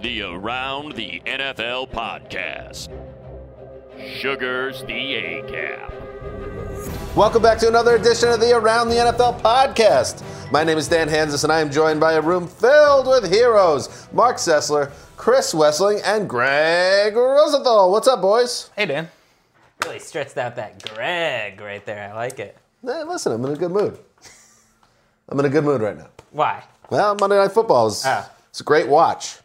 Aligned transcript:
The 0.00 0.22
Around 0.22 0.92
the 0.94 1.20
NFL 1.26 1.90
podcast. 1.90 2.88
Sugar's 4.18 4.82
the 4.84 5.14
A 5.14 5.42
cap. 5.50 5.92
Welcome 7.16 7.42
back 7.42 7.58
to 7.58 7.68
another 7.68 7.96
edition 7.96 8.28
of 8.30 8.40
the 8.40 8.52
Around 8.56 8.88
the 8.88 8.94
NFL 8.96 9.40
podcast. 9.40 10.22
My 10.50 10.64
name 10.64 10.78
is 10.78 10.88
Dan 10.88 11.08
Hanzus, 11.08 11.44
and 11.44 11.52
I 11.52 11.60
am 11.60 11.70
joined 11.70 12.00
by 12.00 12.14
a 12.14 12.20
room 12.20 12.46
filled 12.48 13.06
with 13.06 13.30
heroes 13.30 14.08
Mark 14.12 14.36
Sessler, 14.36 14.90
Chris 15.16 15.52
Wesseling, 15.54 16.00
and 16.04 16.28
Greg 16.28 17.14
Rosenthal. 17.14 17.90
What's 17.92 18.08
up, 18.08 18.20
boys? 18.22 18.70
Hey, 18.76 18.86
Dan. 18.86 19.08
Really 19.84 19.98
stretched 19.98 20.36
out 20.38 20.56
that 20.56 20.82
Greg 20.94 21.60
right 21.60 21.84
there. 21.84 22.10
I 22.10 22.14
like 22.14 22.38
it. 22.38 22.56
Hey, 22.82 23.02
listen, 23.04 23.32
I'm 23.32 23.44
in 23.44 23.52
a 23.52 23.56
good 23.56 23.70
mood. 23.70 23.98
I'm 25.28 25.38
in 25.38 25.44
a 25.44 25.50
good 25.50 25.64
mood 25.64 25.80
right 25.82 25.96
now. 25.96 26.08
Why? 26.32 26.64
Well, 26.90 27.16
Monday 27.20 27.36
Night 27.36 27.52
Football 27.52 27.86
is 27.88 28.02
Ah. 28.06 28.30
it's 28.48 28.60
a 28.60 28.64
great 28.64 28.88
watch. 28.88 29.36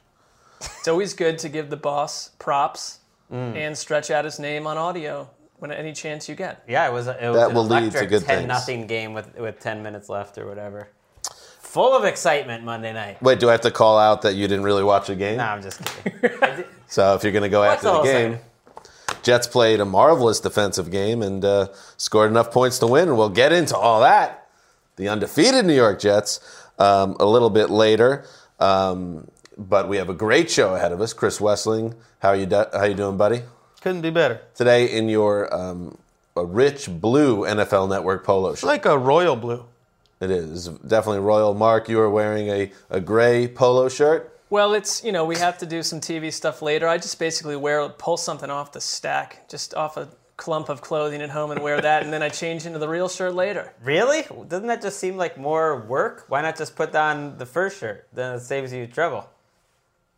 It's 0.62 0.88
always 0.88 1.14
good 1.14 1.38
to 1.40 1.50
give 1.50 1.70
the 1.70 1.78
boss 1.78 2.30
props 2.40 3.00
and 3.32 3.78
stretch 3.78 4.12
out 4.12 4.24
his 4.26 4.40
name 4.40 4.66
on 4.68 4.78
audio 4.78 5.30
when 5.58 5.72
any 5.72 5.92
chance 5.94 6.30
you 6.30 6.36
get. 6.36 6.64
Yeah, 6.68 6.88
it 6.88 6.94
was. 6.94 7.08
It 7.08 7.18
was 7.22 7.36
That 7.38 7.50
an 7.50 7.56
will 7.56 7.66
lead 7.66 7.92
to 7.92 7.98
electric 7.98 8.10
good 8.10 8.24
10 8.24 8.38
things. 8.38 8.48
nothing 8.48 8.88
game 8.88 9.14
with 9.14 9.36
with 9.38 9.60
10 9.60 9.84
minutes 9.84 10.10
left 10.10 10.38
or 10.38 10.48
whatever. 10.48 10.90
Full 11.60 11.94
of 11.94 12.06
excitement 12.06 12.64
Monday 12.64 12.94
night. 12.94 13.22
Wait, 13.22 13.40
do 13.40 13.50
I 13.50 13.52
have 13.54 13.62
to 13.62 13.72
call 13.72 13.98
out 14.00 14.22
that 14.22 14.36
you 14.36 14.48
didn't 14.48 14.64
really 14.64 14.84
watch 14.84 15.08
the 15.08 15.16
game? 15.16 15.38
No, 15.38 15.44
I'm 15.44 15.62
just 15.62 15.84
kidding. 15.84 16.64
So 16.88 17.16
if 17.16 17.24
you're 17.24 17.32
going 17.34 17.44
to 17.44 17.50
go 17.50 17.62
What's 17.62 17.84
after 17.84 17.88
the 17.88 17.92
all 17.94 18.04
game, 18.04 18.34
saying? 18.34 19.18
Jets 19.24 19.48
played 19.48 19.80
a 19.82 19.86
marvelous 19.86 20.40
defensive 20.40 20.92
game 20.92 21.24
and 21.24 21.44
uh, 21.44 21.68
scored 21.98 22.30
enough 22.30 22.52
points 22.52 22.78
to 22.80 22.88
win. 22.88 23.10
And 23.10 23.18
we'll 23.18 23.30
get 23.30 23.52
into 23.52 23.76
all 23.76 24.00
that. 24.02 24.48
The 24.96 25.10
undefeated 25.10 25.66
New 25.66 25.74
York 25.74 26.00
Jets 26.00 26.40
um, 26.78 27.18
a 27.20 27.26
little 27.26 27.50
bit 27.50 27.72
later. 27.72 28.24
Um, 28.60 29.28
but 29.58 29.88
we 29.90 29.98
have 29.98 30.10
a 30.10 30.14
great 30.14 30.50
show 30.52 30.76
ahead 30.76 30.92
of 30.92 31.02
us. 31.02 31.14
Chris 31.14 31.40
Wesseling, 31.40 31.96
how 32.20 32.30
are 32.30 32.36
you? 32.36 32.46
Do- 32.46 32.66
how 32.74 32.84
you 32.86 32.94
doing, 32.94 33.18
buddy? 33.18 33.42
Couldn't 33.82 34.02
be 34.02 34.10
better. 34.10 34.42
Today 34.56 34.92
in 34.98 35.10
your 35.10 35.54
um, 35.54 35.98
a 36.36 36.44
rich 36.46 36.90
blue 36.90 37.42
NFL 37.42 37.90
Network 37.90 38.26
polo 38.26 38.50
It's 38.52 38.62
shirt. 38.62 38.68
like 38.68 38.86
a 38.86 38.98
royal 38.98 39.36
blue. 39.36 39.64
It 40.20 40.32
is 40.32 40.68
definitely 40.68 41.20
royal. 41.20 41.54
Mark, 41.54 41.88
you 41.90 42.00
are 42.00 42.10
wearing 42.10 42.48
a, 42.50 42.72
a 42.90 43.00
gray 43.00 43.48
polo 43.48 43.90
shirt. 43.90 44.32
Well, 44.50 44.74
it's, 44.74 45.04
you 45.04 45.12
know, 45.12 45.26
we 45.26 45.36
have 45.38 45.58
to 45.60 45.66
do 45.66 45.84
some 45.84 46.00
TV 46.00 46.32
stuff 46.32 46.62
later. 46.62 46.88
I 46.88 46.98
just 46.98 47.20
basically 47.20 47.56
wear, 47.56 47.88
pull 47.90 48.16
something 48.16 48.50
off 48.50 48.72
the 48.72 48.80
stack, 48.82 49.48
just 49.50 49.74
off 49.74 49.98
a 49.98 50.08
clump 50.38 50.70
of 50.70 50.82
clothing 50.82 51.22
at 51.22 51.30
home 51.30 51.52
and 51.52 51.62
wear 51.62 51.80
that, 51.82 52.04
and 52.04 52.14
then 52.14 52.22
I 52.22 52.30
change 52.30 52.66
into 52.66 52.80
the 52.80 52.88
real 52.88 53.10
shirt 53.10 53.34
later. 53.36 53.74
really? 53.84 54.24
Doesn't 54.48 54.68
that 54.68 54.82
just 54.82 55.00
seem 55.00 55.18
like 55.18 55.38
more 55.38 55.82
work? 55.82 56.26
Why 56.28 56.42
not 56.42 56.58
just 56.58 56.76
put 56.76 56.96
on 56.96 57.38
the 57.38 57.46
first 57.46 57.80
shirt? 57.80 58.08
Then 58.14 58.36
it 58.36 58.40
saves 58.42 58.72
you 58.74 58.88
trouble. 58.88 59.28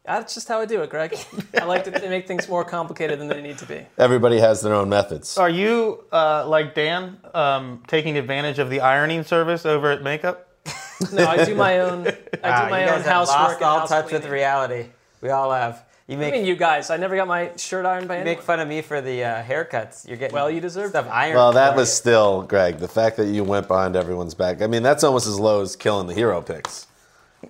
That's 0.08 0.34
just 0.34 0.48
how 0.48 0.60
I 0.62 0.66
do 0.66 0.82
it, 0.82 0.90
Greg. 0.90 1.16
I 1.60 1.66
like 1.66 1.84
to 1.84 1.92
make 1.92 2.28
things 2.28 2.48
more 2.48 2.64
complicated 2.64 3.20
than 3.20 3.28
they 3.28 3.42
need 3.42 3.58
to 3.60 3.66
be. 3.66 3.86
Everybody 3.98 4.40
has 4.40 4.62
their 4.62 4.74
own 4.74 4.88
methods. 4.90 5.38
Are 5.38 5.50
you, 5.50 6.06
uh, 6.14 6.48
like 6.48 6.74
Dan, 6.74 7.18
um, 7.34 7.84
taking 7.88 8.18
advantage 8.18 8.58
of 8.58 8.70
the 8.70 8.80
ironing 8.80 9.24
service 9.24 9.66
over 9.66 9.92
at 9.92 10.02
Makeup? 10.04 10.46
No, 11.14 11.28
I 11.28 11.46
do 11.46 11.54
my 11.54 11.80
own. 11.82 12.08
I 12.08 12.12
do 12.12 12.18
Wow, 12.44 12.70
my 12.72 12.80
you 12.84 12.90
own 12.90 12.96
guys 12.96 13.06
have 13.06 13.14
housework 13.14 13.38
lost 13.38 13.56
and 13.58 13.64
all 13.66 13.80
house 13.82 13.90
touch 13.90 14.06
cleaning. 14.08 14.22
with 14.24 14.32
reality. 14.32 14.86
We 15.22 15.30
all 15.30 15.52
have. 15.52 15.86
You 16.08 16.16
I 16.16 16.20
make 16.20 16.34
mean, 16.34 16.46
you 16.48 16.56
guys. 16.56 16.90
I 16.90 16.98
never 16.98 17.16
got 17.16 17.28
my 17.28 17.52
shirt 17.56 17.86
ironed 17.86 18.08
by 18.08 18.16
you 18.16 18.22
anyone. 18.22 18.38
make 18.38 18.44
fun 18.44 18.60
of 18.60 18.68
me 18.68 18.82
for 18.82 19.00
the 19.00 19.24
uh, 19.24 19.44
haircuts. 19.44 20.08
You're 20.08 20.18
getting 20.18 20.34
Well, 20.34 20.50
you 20.50 20.60
deserve 20.60 20.90
stuff 20.90 21.06
to. 21.06 21.14
ironed. 21.14 21.36
Well, 21.36 21.52
that 21.52 21.76
was 21.76 21.90
you. 21.90 21.94
still, 21.98 22.42
Greg, 22.42 22.78
the 22.80 22.88
fact 22.88 23.18
that 23.18 23.28
you 23.28 23.44
went 23.44 23.68
behind 23.68 23.96
everyone's 23.96 24.34
back. 24.34 24.64
I 24.64 24.66
mean, 24.68 24.82
that's 24.82 25.04
almost 25.04 25.28
as 25.28 25.40
low 25.40 25.62
as 25.62 25.76
killing 25.76 26.08
the 26.08 26.16
hero 26.16 26.42
picks. 26.42 26.87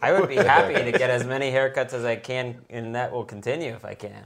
I 0.02 0.20
would 0.20 0.30
be 0.30 0.36
happy 0.54 0.74
to 0.74 0.92
get 0.98 1.10
as 1.10 1.26
many 1.26 1.52
haircuts 1.52 1.94
as 1.94 2.06
I 2.06 2.16
can, 2.16 2.58
and 2.70 2.96
that 2.96 3.12
will 3.12 3.26
continue 3.26 3.74
if 3.74 3.86
I 3.86 3.94
can. 3.94 4.26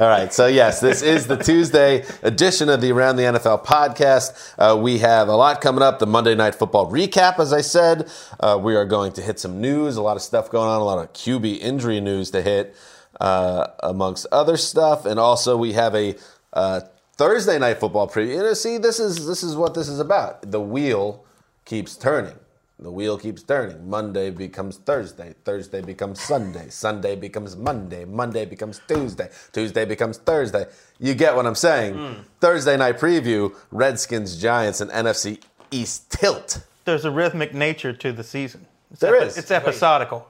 All 0.00 0.08
right, 0.08 0.32
so 0.32 0.46
yes, 0.46 0.80
this 0.80 1.02
is 1.02 1.26
the 1.26 1.36
Tuesday 1.36 2.04
edition 2.22 2.70
of 2.70 2.80
the 2.80 2.90
Around 2.92 3.16
the 3.16 3.24
NFL 3.24 3.64
podcast. 3.64 4.54
Uh, 4.58 4.74
we 4.76 4.98
have 4.98 5.28
a 5.28 5.36
lot 5.36 5.60
coming 5.60 5.82
up. 5.82 5.98
The 5.98 6.06
Monday 6.06 6.34
Night 6.34 6.54
Football 6.54 6.90
recap, 6.90 7.38
as 7.38 7.52
I 7.52 7.60
said. 7.60 8.10
Uh, 8.40 8.58
we 8.60 8.74
are 8.74 8.86
going 8.86 9.12
to 9.12 9.22
hit 9.22 9.38
some 9.38 9.60
news, 9.60 9.96
a 9.96 10.02
lot 10.02 10.16
of 10.16 10.22
stuff 10.22 10.50
going 10.50 10.68
on, 10.68 10.80
a 10.80 10.84
lot 10.84 10.98
of 10.98 11.12
QB 11.12 11.58
injury 11.60 12.00
news 12.00 12.30
to 12.30 12.40
hit, 12.40 12.74
uh, 13.20 13.66
amongst 13.82 14.26
other 14.32 14.56
stuff, 14.56 15.04
and 15.04 15.20
also 15.20 15.58
we 15.58 15.74
have 15.74 15.94
a 15.94 16.16
uh, 16.54 16.80
Thursday 17.16 17.58
Night 17.58 17.78
Football 17.78 18.08
preview. 18.08 18.36
You 18.36 18.38
know, 18.38 18.54
see, 18.54 18.78
this 18.78 18.98
is 18.98 19.26
this 19.26 19.42
is 19.42 19.56
what 19.56 19.74
this 19.74 19.88
is 19.88 20.00
about. 20.00 20.50
The 20.50 20.60
wheel 20.60 21.24
keeps 21.66 21.96
turning. 21.96 22.34
The 22.82 22.90
wheel 22.90 23.16
keeps 23.16 23.42
turning. 23.44 23.88
Monday 23.88 24.30
becomes 24.30 24.76
Thursday. 24.78 25.34
Thursday 25.44 25.80
becomes 25.82 26.20
Sunday. 26.20 26.68
Sunday 26.68 27.14
becomes 27.14 27.54
Monday. 27.56 28.04
Monday 28.04 28.44
becomes 28.44 28.80
Tuesday. 28.88 29.28
Tuesday 29.52 29.84
becomes 29.84 30.18
Thursday. 30.18 30.66
You 30.98 31.14
get 31.14 31.36
what 31.36 31.46
I'm 31.46 31.54
saying. 31.54 32.24
Thursday 32.40 32.76
night 32.76 32.98
preview 32.98 33.54
Redskins, 33.70 34.40
Giants, 34.40 34.80
and 34.80 34.90
NFC 34.90 35.40
East 35.70 36.10
tilt. 36.10 36.62
There's 36.84 37.04
a 37.04 37.10
rhythmic 37.12 37.54
nature 37.54 37.92
to 37.92 38.12
the 38.12 38.24
season. 38.24 38.66
It's 38.90 39.00
There 39.00 39.14
epi- 39.16 39.26
is. 39.26 39.38
It's 39.38 39.50
episodical. 39.52 40.26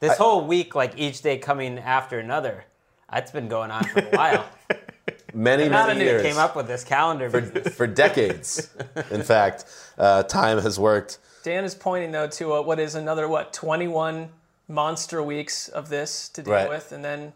This 0.00 0.16
whole 0.18 0.44
week, 0.44 0.74
like 0.74 0.98
each 0.98 1.22
day 1.22 1.38
coming 1.38 1.78
after 1.78 2.18
another, 2.18 2.64
that's 3.10 3.30
been 3.30 3.46
going 3.48 3.70
on 3.70 3.84
for 3.84 4.00
a 4.00 4.10
while. 4.16 4.44
Many, 5.34 5.68
Not 5.68 5.86
many 5.88 6.00
who 6.00 6.06
years. 6.06 6.22
came 6.22 6.36
up 6.36 6.54
with 6.56 6.66
this 6.66 6.84
calendar 6.84 7.30
business. 7.30 7.74
for 7.74 7.86
decades. 7.86 8.68
In 9.10 9.22
fact, 9.22 9.64
uh, 9.96 10.24
time 10.24 10.58
has 10.58 10.78
worked. 10.78 11.18
Dan 11.42 11.64
is 11.64 11.74
pointing 11.74 12.12
though 12.12 12.28
to 12.28 12.54
uh, 12.54 12.62
what 12.62 12.78
is 12.78 12.94
another 12.94 13.28
what 13.28 13.52
21 13.52 14.28
monster 14.68 15.22
weeks 15.22 15.68
of 15.68 15.88
this 15.88 16.28
to 16.30 16.42
deal 16.42 16.54
Right. 16.54 16.68
with, 16.68 16.92
and 16.92 17.04
then 17.04 17.32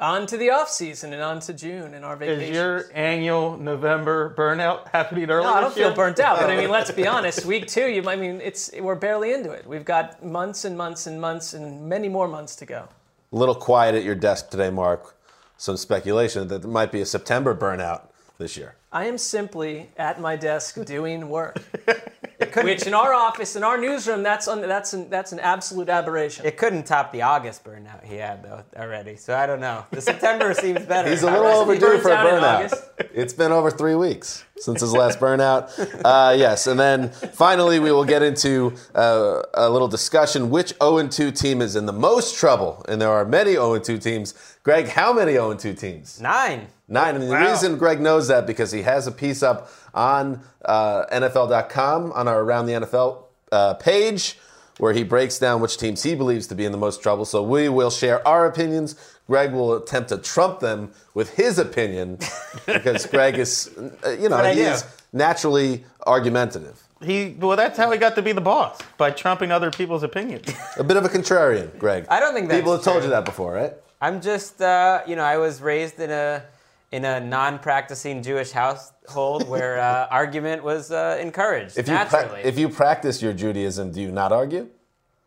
on 0.00 0.26
to 0.26 0.36
the 0.36 0.50
off 0.50 0.68
season 0.68 1.12
and 1.12 1.22
on 1.22 1.38
to 1.40 1.52
June 1.52 1.94
and 1.94 2.04
our 2.04 2.16
vacation. 2.16 2.42
Is 2.42 2.50
your 2.50 2.84
annual 2.94 3.56
November 3.56 4.34
burnout 4.36 4.88
happening 4.92 5.30
early? 5.30 5.44
no, 5.44 5.54
I 5.54 5.60
don't 5.60 5.70
this 5.70 5.78
year? 5.78 5.86
feel 5.88 5.94
burnt 5.96 6.18
out, 6.18 6.38
but 6.40 6.50
I 6.50 6.56
mean, 6.56 6.68
let's 6.70 6.90
be 6.90 7.06
honest. 7.16 7.44
Week 7.46 7.68
two, 7.68 7.86
you, 7.86 8.08
I 8.08 8.16
mean, 8.16 8.40
it's 8.42 8.70
we're 8.80 8.96
barely 8.96 9.32
into 9.32 9.52
it. 9.52 9.66
We've 9.66 9.84
got 9.84 10.24
months 10.24 10.64
and 10.64 10.76
months 10.76 11.06
and 11.06 11.20
months 11.20 11.54
and 11.54 11.88
many 11.88 12.08
more 12.08 12.26
months 12.26 12.56
to 12.56 12.66
go. 12.66 12.88
A 13.32 13.36
little 13.36 13.54
quiet 13.54 13.94
at 13.94 14.02
your 14.02 14.14
desk 14.16 14.50
today, 14.50 14.70
Mark. 14.70 15.16
Some 15.56 15.76
speculation 15.76 16.48
that 16.48 16.62
there 16.62 16.70
might 16.70 16.90
be 16.90 17.00
a 17.00 17.06
September 17.06 17.54
burnout 17.54 18.02
this 18.38 18.56
year. 18.56 18.74
I 18.94 19.06
am 19.06 19.18
simply 19.18 19.90
at 19.96 20.20
my 20.20 20.36
desk 20.36 20.82
doing 20.84 21.28
work. 21.28 21.58
Which 22.62 22.86
in 22.86 22.94
our 22.94 23.12
office, 23.12 23.56
in 23.56 23.64
our 23.64 23.76
newsroom, 23.76 24.22
that's 24.22 24.46
un, 24.46 24.60
that's 24.60 24.92
an, 24.92 25.10
that's 25.10 25.32
an 25.32 25.40
absolute 25.40 25.88
aberration. 25.88 26.46
It 26.46 26.56
couldn't 26.56 26.84
top 26.84 27.10
the 27.10 27.22
August 27.22 27.64
burnout 27.64 28.04
he 28.04 28.16
had 28.16 28.44
though 28.44 28.62
already. 28.76 29.16
So 29.16 29.36
I 29.36 29.46
don't 29.46 29.60
know. 29.60 29.84
The 29.90 30.00
September 30.00 30.54
seems 30.62 30.84
better. 30.86 31.10
He's 31.10 31.22
a 31.24 31.30
little 31.30 31.46
overdue 31.46 31.98
for 31.98 32.10
a 32.10 32.16
burnout. 32.16 32.72
It's 33.12 33.32
been 33.32 33.50
over 33.50 33.70
three 33.70 33.96
weeks 33.96 34.44
since 34.58 34.80
his 34.80 34.92
last 34.92 35.18
burnout. 35.18 35.72
Uh, 36.04 36.34
yes, 36.36 36.66
and 36.66 36.78
then 36.78 37.08
finally 37.10 37.78
we 37.78 37.90
will 37.90 38.04
get 38.04 38.22
into 38.22 38.74
uh, 38.94 39.40
a 39.54 39.70
little 39.70 39.88
discussion 39.88 40.50
which 40.50 40.74
0 40.82 41.08
2 41.08 41.30
team 41.30 41.62
is 41.62 41.76
in 41.76 41.86
the 41.86 41.92
most 41.92 42.36
trouble, 42.36 42.84
and 42.88 43.00
there 43.00 43.08
are 43.08 43.24
many 43.24 43.52
0 43.52 43.78
2 43.78 43.96
teams. 43.98 44.34
Greg, 44.62 44.86
how 44.86 45.12
many 45.12 45.32
0 45.32 45.54
2 45.54 45.72
teams? 45.72 46.20
Nine. 46.20 46.66
Nine. 46.86 47.16
And 47.16 47.30
the 47.30 47.36
reason 47.36 47.78
Greg 47.78 48.00
knows 48.00 48.28
that 48.28 48.46
because 48.46 48.70
he 48.70 48.82
has 48.82 49.06
a 49.06 49.12
piece 49.12 49.42
up 49.42 49.70
on 49.94 50.42
uh, 50.64 51.06
NFL.com 51.06 52.12
on 52.12 52.28
our 52.28 52.42
Around 52.42 52.66
the 52.66 52.72
NFL 52.72 53.24
uh, 53.52 53.74
page 53.74 54.38
where 54.78 54.92
he 54.92 55.04
breaks 55.04 55.38
down 55.38 55.60
which 55.60 55.76
teams 55.76 56.02
he 56.02 56.14
believes 56.14 56.46
to 56.48 56.54
be 56.54 56.64
in 56.64 56.72
the 56.72 56.78
most 56.78 57.02
trouble. 57.02 57.24
So 57.24 57.42
we 57.42 57.68
will 57.68 57.90
share 57.90 58.26
our 58.26 58.46
opinions. 58.46 58.96
Greg 59.26 59.52
will 59.52 59.76
attempt 59.76 60.10
to 60.10 60.18
trump 60.18 60.60
them 60.60 60.92
with 61.14 61.34
his 61.34 61.58
opinion 61.58 62.18
because 62.66 63.06
Greg 63.06 63.38
is, 63.38 63.70
uh, 64.04 64.10
you 64.10 64.28
know, 64.28 64.42
he 64.52 64.60
is 64.60 64.84
naturally 65.12 65.84
argumentative. 66.06 66.82
He 67.02 67.36
well, 67.38 67.56
that's 67.56 67.76
how 67.76 67.90
he 67.90 67.98
got 67.98 68.14
to 68.14 68.22
be 68.22 68.32
the 68.32 68.40
boss 68.40 68.78
by 68.96 69.10
trumping 69.10 69.52
other 69.52 69.70
people's 69.70 70.02
opinions. 70.02 70.52
A 70.78 70.84
bit 70.84 70.96
of 70.96 71.04
a 71.04 71.08
contrarian, 71.08 71.76
Greg. 71.78 72.06
I 72.08 72.18
don't 72.18 72.34
think 72.34 72.48
that's 72.48 72.58
people 72.60 72.72
have 72.72 72.82
told 72.82 73.02
you 73.02 73.10
that 73.10 73.24
before, 73.24 73.52
right? 73.52 73.74
I'm 74.00 74.20
just, 74.20 74.60
uh, 74.60 75.02
you 75.06 75.16
know, 75.16 75.22
I 75.22 75.36
was 75.36 75.60
raised 75.60 76.00
in 76.00 76.10
a 76.10 76.44
in 76.94 77.04
a 77.04 77.18
non-practicing 77.20 78.22
Jewish 78.22 78.52
household 78.52 79.48
where 79.48 79.74
uh, 79.80 80.06
argument 80.22 80.62
was 80.62 80.92
uh, 80.92 81.18
encouraged 81.20 81.76
If 81.76 81.88
you 81.88 81.94
pra- 81.96 82.04
naturally. 82.04 82.42
if 82.50 82.56
you 82.56 82.68
practice 82.68 83.16
your 83.24 83.32
Judaism, 83.32 83.90
do 83.90 84.00
you 84.00 84.12
not 84.12 84.30
argue? 84.32 84.64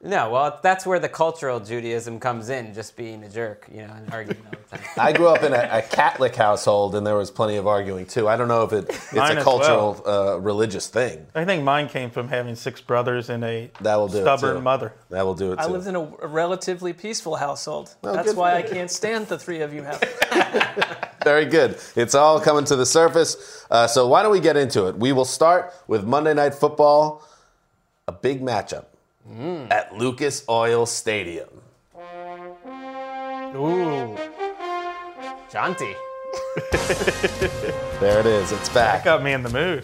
No, 0.07 0.29
well, 0.29 0.59
that's 0.63 0.85
where 0.85 0.99
the 0.99 1.09
cultural 1.09 1.59
Judaism 1.59 2.19
comes 2.19 2.49
in, 2.49 2.73
just 2.73 2.95
being 2.95 3.23
a 3.23 3.29
jerk, 3.29 3.67
you 3.69 3.85
know, 3.85 3.93
and 3.93 4.13
arguing 4.13 4.41
all 4.45 4.53
the 4.71 4.77
time. 4.77 4.87
I 4.97 5.11
grew 5.11 5.27
up 5.27 5.43
in 5.43 5.53
a, 5.53 5.69
a 5.69 5.81
Catholic 5.81 6.33
household, 6.33 6.95
and 6.95 7.05
there 7.05 7.15
was 7.15 7.29
plenty 7.29 7.57
of 7.57 7.67
arguing 7.67 8.05
too. 8.05 8.27
I 8.27 8.37
don't 8.37 8.47
know 8.47 8.63
if 8.63 8.71
it, 8.71 8.89
it's 8.89 9.13
Mine 9.13 9.35
a 9.35 9.39
as 9.39 9.43
cultural, 9.43 10.01
uh, 10.05 10.39
religious 10.39 10.87
thing. 10.87 11.25
I 11.35 11.43
think 11.43 11.63
mine 11.63 11.89
came 11.89 12.09
from 12.09 12.29
having 12.29 12.55
six 12.55 12.79
brothers 12.79 13.29
and 13.29 13.43
a 13.43 13.69
That 13.81 13.97
will 13.97 14.07
do 14.07 14.21
stubborn 14.21 14.63
mother. 14.63 14.93
That 15.09 15.25
will 15.25 15.35
do 15.35 15.51
it 15.51 15.59
I 15.59 15.67
too. 15.67 15.73
lived 15.73 15.87
in 15.87 15.95
a, 15.95 16.03
a 16.21 16.27
relatively 16.27 16.93
peaceful 16.93 17.35
household. 17.35 17.93
good 18.01 18.15
That's 18.15 18.33
why 18.33 18.55
I 18.55 18.61
can't 18.61 18.89
stand 18.89 19.27
the 19.27 19.37
three 19.37 19.59
of 19.59 19.73
you 19.73 19.83
have. 19.83 20.01
Very 21.23 21.45
good. 21.45 21.77
It's 21.95 22.15
all 22.15 22.39
coming 22.39 22.63
to 22.65 22.75
the 22.75 22.85
surface. 22.85 23.65
Uh, 23.69 23.87
so 23.87 24.07
why 24.07 24.23
don't 24.23 24.31
we 24.31 24.39
get 24.39 24.55
into 24.55 24.87
it? 24.87 24.97
We 24.97 25.11
will 25.11 25.25
start 25.25 25.73
with 25.87 26.05
Monday 26.05 26.33
Night 26.33 26.55
Football, 26.55 27.27
a 28.07 28.13
big 28.13 28.41
matchup 28.41 28.85
Mm. 29.29 29.69
at 29.71 29.93
Lucas 29.95 30.43
Oil 30.47 30.85
Stadium. 30.85 31.49
Ooh, 33.55 34.17
Jaunty. 35.51 35.93
There 37.99 38.19
it 38.19 38.27
is. 38.27 38.51
It's 38.51 38.69
back. 38.69 39.03
got 39.05 39.23
me 39.23 39.33
in 39.33 39.41
the 39.41 39.49
mood. 39.49 39.83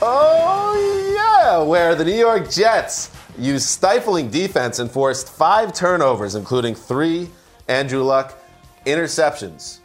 Oh, 0.00 1.12
yeah, 1.14 1.60
where 1.62 1.94
the 1.96 2.04
New 2.04 2.14
York 2.16 2.48
Jets 2.50 3.10
used 3.38 3.66
stifling 3.66 4.30
defense 4.30 4.78
and 4.78 4.90
forced 4.90 5.28
five 5.28 5.72
turnovers, 5.72 6.34
including 6.36 6.74
three 6.76 7.28
Andrew 7.68 8.02
Luck 8.02 8.38
interceptions, 8.86 9.78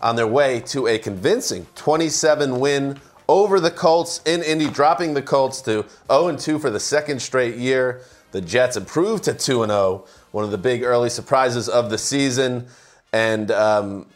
on 0.00 0.16
their 0.16 0.26
way 0.26 0.60
to 0.60 0.86
a 0.88 0.98
convincing 0.98 1.66
27 1.74 2.58
win 2.58 2.98
over 3.28 3.60
the 3.60 3.70
Colts 3.70 4.20
in 4.24 4.42
Indy, 4.42 4.68
dropping 4.68 5.14
the 5.14 5.22
Colts 5.22 5.60
to 5.62 5.84
0 6.10 6.36
2 6.36 6.58
for 6.58 6.70
the 6.70 6.80
second 6.80 7.20
straight 7.20 7.56
year. 7.56 8.02
The 8.32 8.40
Jets 8.40 8.76
improved 8.76 9.24
to 9.24 9.34
2 9.34 9.66
0, 9.66 10.04
one 10.32 10.44
of 10.44 10.50
the 10.50 10.58
big 10.58 10.82
early 10.82 11.10
surprises 11.10 11.68
of 11.68 11.90
the 11.90 11.98
season. 11.98 12.66
And 13.12 13.50
um, 13.50 14.06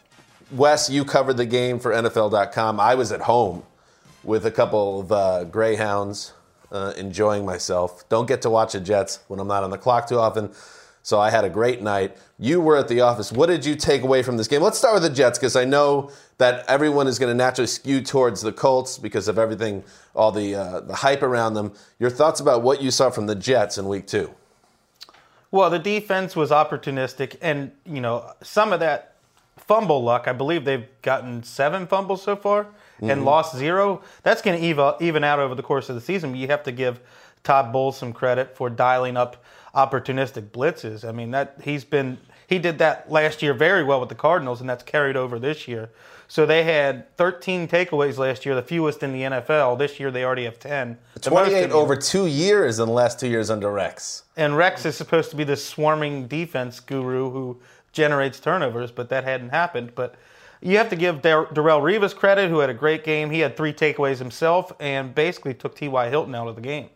Wes, 0.52 0.90
you 0.90 1.04
covered 1.04 1.36
the 1.36 1.46
game 1.46 1.78
for 1.78 1.92
NFL.com. 1.92 2.80
I 2.80 2.94
was 2.94 3.12
at 3.12 3.20
home 3.22 3.62
with 4.22 4.46
a 4.46 4.50
couple 4.50 5.00
of 5.00 5.12
uh, 5.12 5.44
Greyhounds, 5.44 6.32
uh, 6.70 6.92
enjoying 6.96 7.46
myself. 7.46 8.08
Don't 8.08 8.26
get 8.26 8.42
to 8.42 8.50
watch 8.50 8.72
the 8.72 8.80
Jets 8.80 9.20
when 9.28 9.40
I'm 9.40 9.48
not 9.48 9.64
on 9.64 9.70
the 9.70 9.78
clock 9.78 10.08
too 10.08 10.18
often. 10.18 10.50
So 11.02 11.18
I 11.18 11.30
had 11.30 11.44
a 11.44 11.50
great 11.50 11.82
night. 11.82 12.16
You 12.38 12.60
were 12.60 12.76
at 12.76 12.88
the 12.88 13.00
office. 13.00 13.32
What 13.32 13.46
did 13.46 13.64
you 13.64 13.74
take 13.74 14.02
away 14.02 14.22
from 14.22 14.36
this 14.36 14.48
game? 14.48 14.62
Let's 14.62 14.78
start 14.78 14.94
with 14.94 15.02
the 15.02 15.10
Jets 15.10 15.38
because 15.38 15.56
I 15.56 15.64
know 15.64 16.10
that 16.38 16.64
everyone 16.68 17.06
is 17.06 17.18
going 17.18 17.30
to 17.30 17.36
naturally 17.36 17.66
skew 17.66 18.02
towards 18.02 18.42
the 18.42 18.52
Colts 18.52 18.98
because 18.98 19.26
of 19.28 19.38
everything, 19.38 19.82
all 20.14 20.30
the 20.30 20.54
uh, 20.54 20.80
the 20.80 20.94
hype 20.94 21.22
around 21.22 21.54
them. 21.54 21.72
Your 21.98 22.10
thoughts 22.10 22.40
about 22.40 22.62
what 22.62 22.82
you 22.82 22.90
saw 22.90 23.10
from 23.10 23.26
the 23.26 23.34
Jets 23.34 23.78
in 23.78 23.88
Week 23.88 24.06
Two? 24.06 24.34
Well, 25.50 25.70
the 25.70 25.78
defense 25.78 26.36
was 26.36 26.50
opportunistic, 26.50 27.36
and 27.40 27.72
you 27.84 28.00
know 28.00 28.32
some 28.42 28.72
of 28.72 28.80
that 28.80 29.16
fumble 29.56 30.02
luck. 30.02 30.28
I 30.28 30.32
believe 30.32 30.64
they've 30.64 30.88
gotten 31.02 31.42
seven 31.42 31.86
fumbles 31.86 32.22
so 32.22 32.36
far 32.36 32.66
and 33.02 33.24
lost 33.24 33.56
zero. 33.56 34.02
That's 34.22 34.42
going 34.42 34.60
to 34.60 34.66
even 34.66 34.92
even 35.00 35.24
out 35.24 35.38
over 35.38 35.54
the 35.54 35.62
course 35.62 35.88
of 35.88 35.94
the 35.94 36.00
season. 36.00 36.34
You 36.34 36.48
have 36.48 36.62
to 36.64 36.72
give 36.72 37.00
Todd 37.42 37.72
Bowles 37.72 37.96
some 37.96 38.12
credit 38.12 38.56
for 38.56 38.68
dialing 38.68 39.16
up 39.16 39.42
opportunistic 39.74 40.50
blitzes. 40.50 41.08
I 41.08 41.12
mean 41.12 41.30
that 41.32 41.56
he's 41.62 41.84
been 41.84 42.18
he 42.46 42.58
did 42.58 42.78
that 42.78 43.10
last 43.10 43.42
year 43.42 43.54
very 43.54 43.84
well 43.84 44.00
with 44.00 44.08
the 44.08 44.14
Cardinals, 44.14 44.60
and 44.60 44.68
that's 44.68 44.82
carried 44.82 45.16
over 45.16 45.38
this 45.38 45.68
year. 45.68 45.90
So 46.26 46.46
they 46.46 46.62
had 46.62 47.16
13 47.16 47.66
takeaways 47.66 48.16
last 48.18 48.46
year, 48.46 48.54
the 48.54 48.62
fewest 48.62 49.02
in 49.02 49.12
the 49.12 49.22
NFL. 49.22 49.78
This 49.78 49.98
year 49.98 50.10
they 50.12 50.24
already 50.24 50.44
have 50.44 50.60
10. 50.60 50.96
The 51.14 51.30
most 51.30 51.46
in 51.48 51.68
28 51.68 51.72
over 51.72 51.96
two 51.96 52.26
years 52.26 52.78
in 52.78 52.86
the 52.86 52.92
last 52.92 53.18
two 53.18 53.28
years 53.28 53.50
under 53.50 53.70
Rex. 53.70 54.24
and 54.36 54.56
Rex 54.56 54.84
is 54.84 54.96
supposed 54.96 55.30
to 55.30 55.36
be 55.36 55.44
this 55.44 55.64
swarming 55.64 56.28
defense 56.28 56.78
guru 56.80 57.30
who 57.30 57.60
generates 57.92 58.38
turnovers, 58.38 58.92
but 58.92 59.08
that 59.08 59.24
hadn't 59.24 59.50
happened. 59.50 59.92
But 59.96 60.14
you 60.60 60.76
have 60.76 60.88
to 60.90 60.96
give 60.96 61.22
Dar- 61.22 61.46
Darrelle 61.46 61.80
Revis 61.82 62.14
credit, 62.14 62.50
who 62.50 62.58
had 62.58 62.70
a 62.70 62.74
great 62.74 63.02
game. 63.02 63.30
He 63.30 63.40
had 63.40 63.56
three 63.56 63.72
takeaways 63.72 64.18
himself 64.18 64.72
and 64.78 65.14
basically 65.14 65.54
took 65.54 65.74
T.Y. 65.74 66.08
Hilton 66.10 66.34
out 66.34 66.48
of 66.48 66.54
the 66.54 66.62
game. 66.62 66.90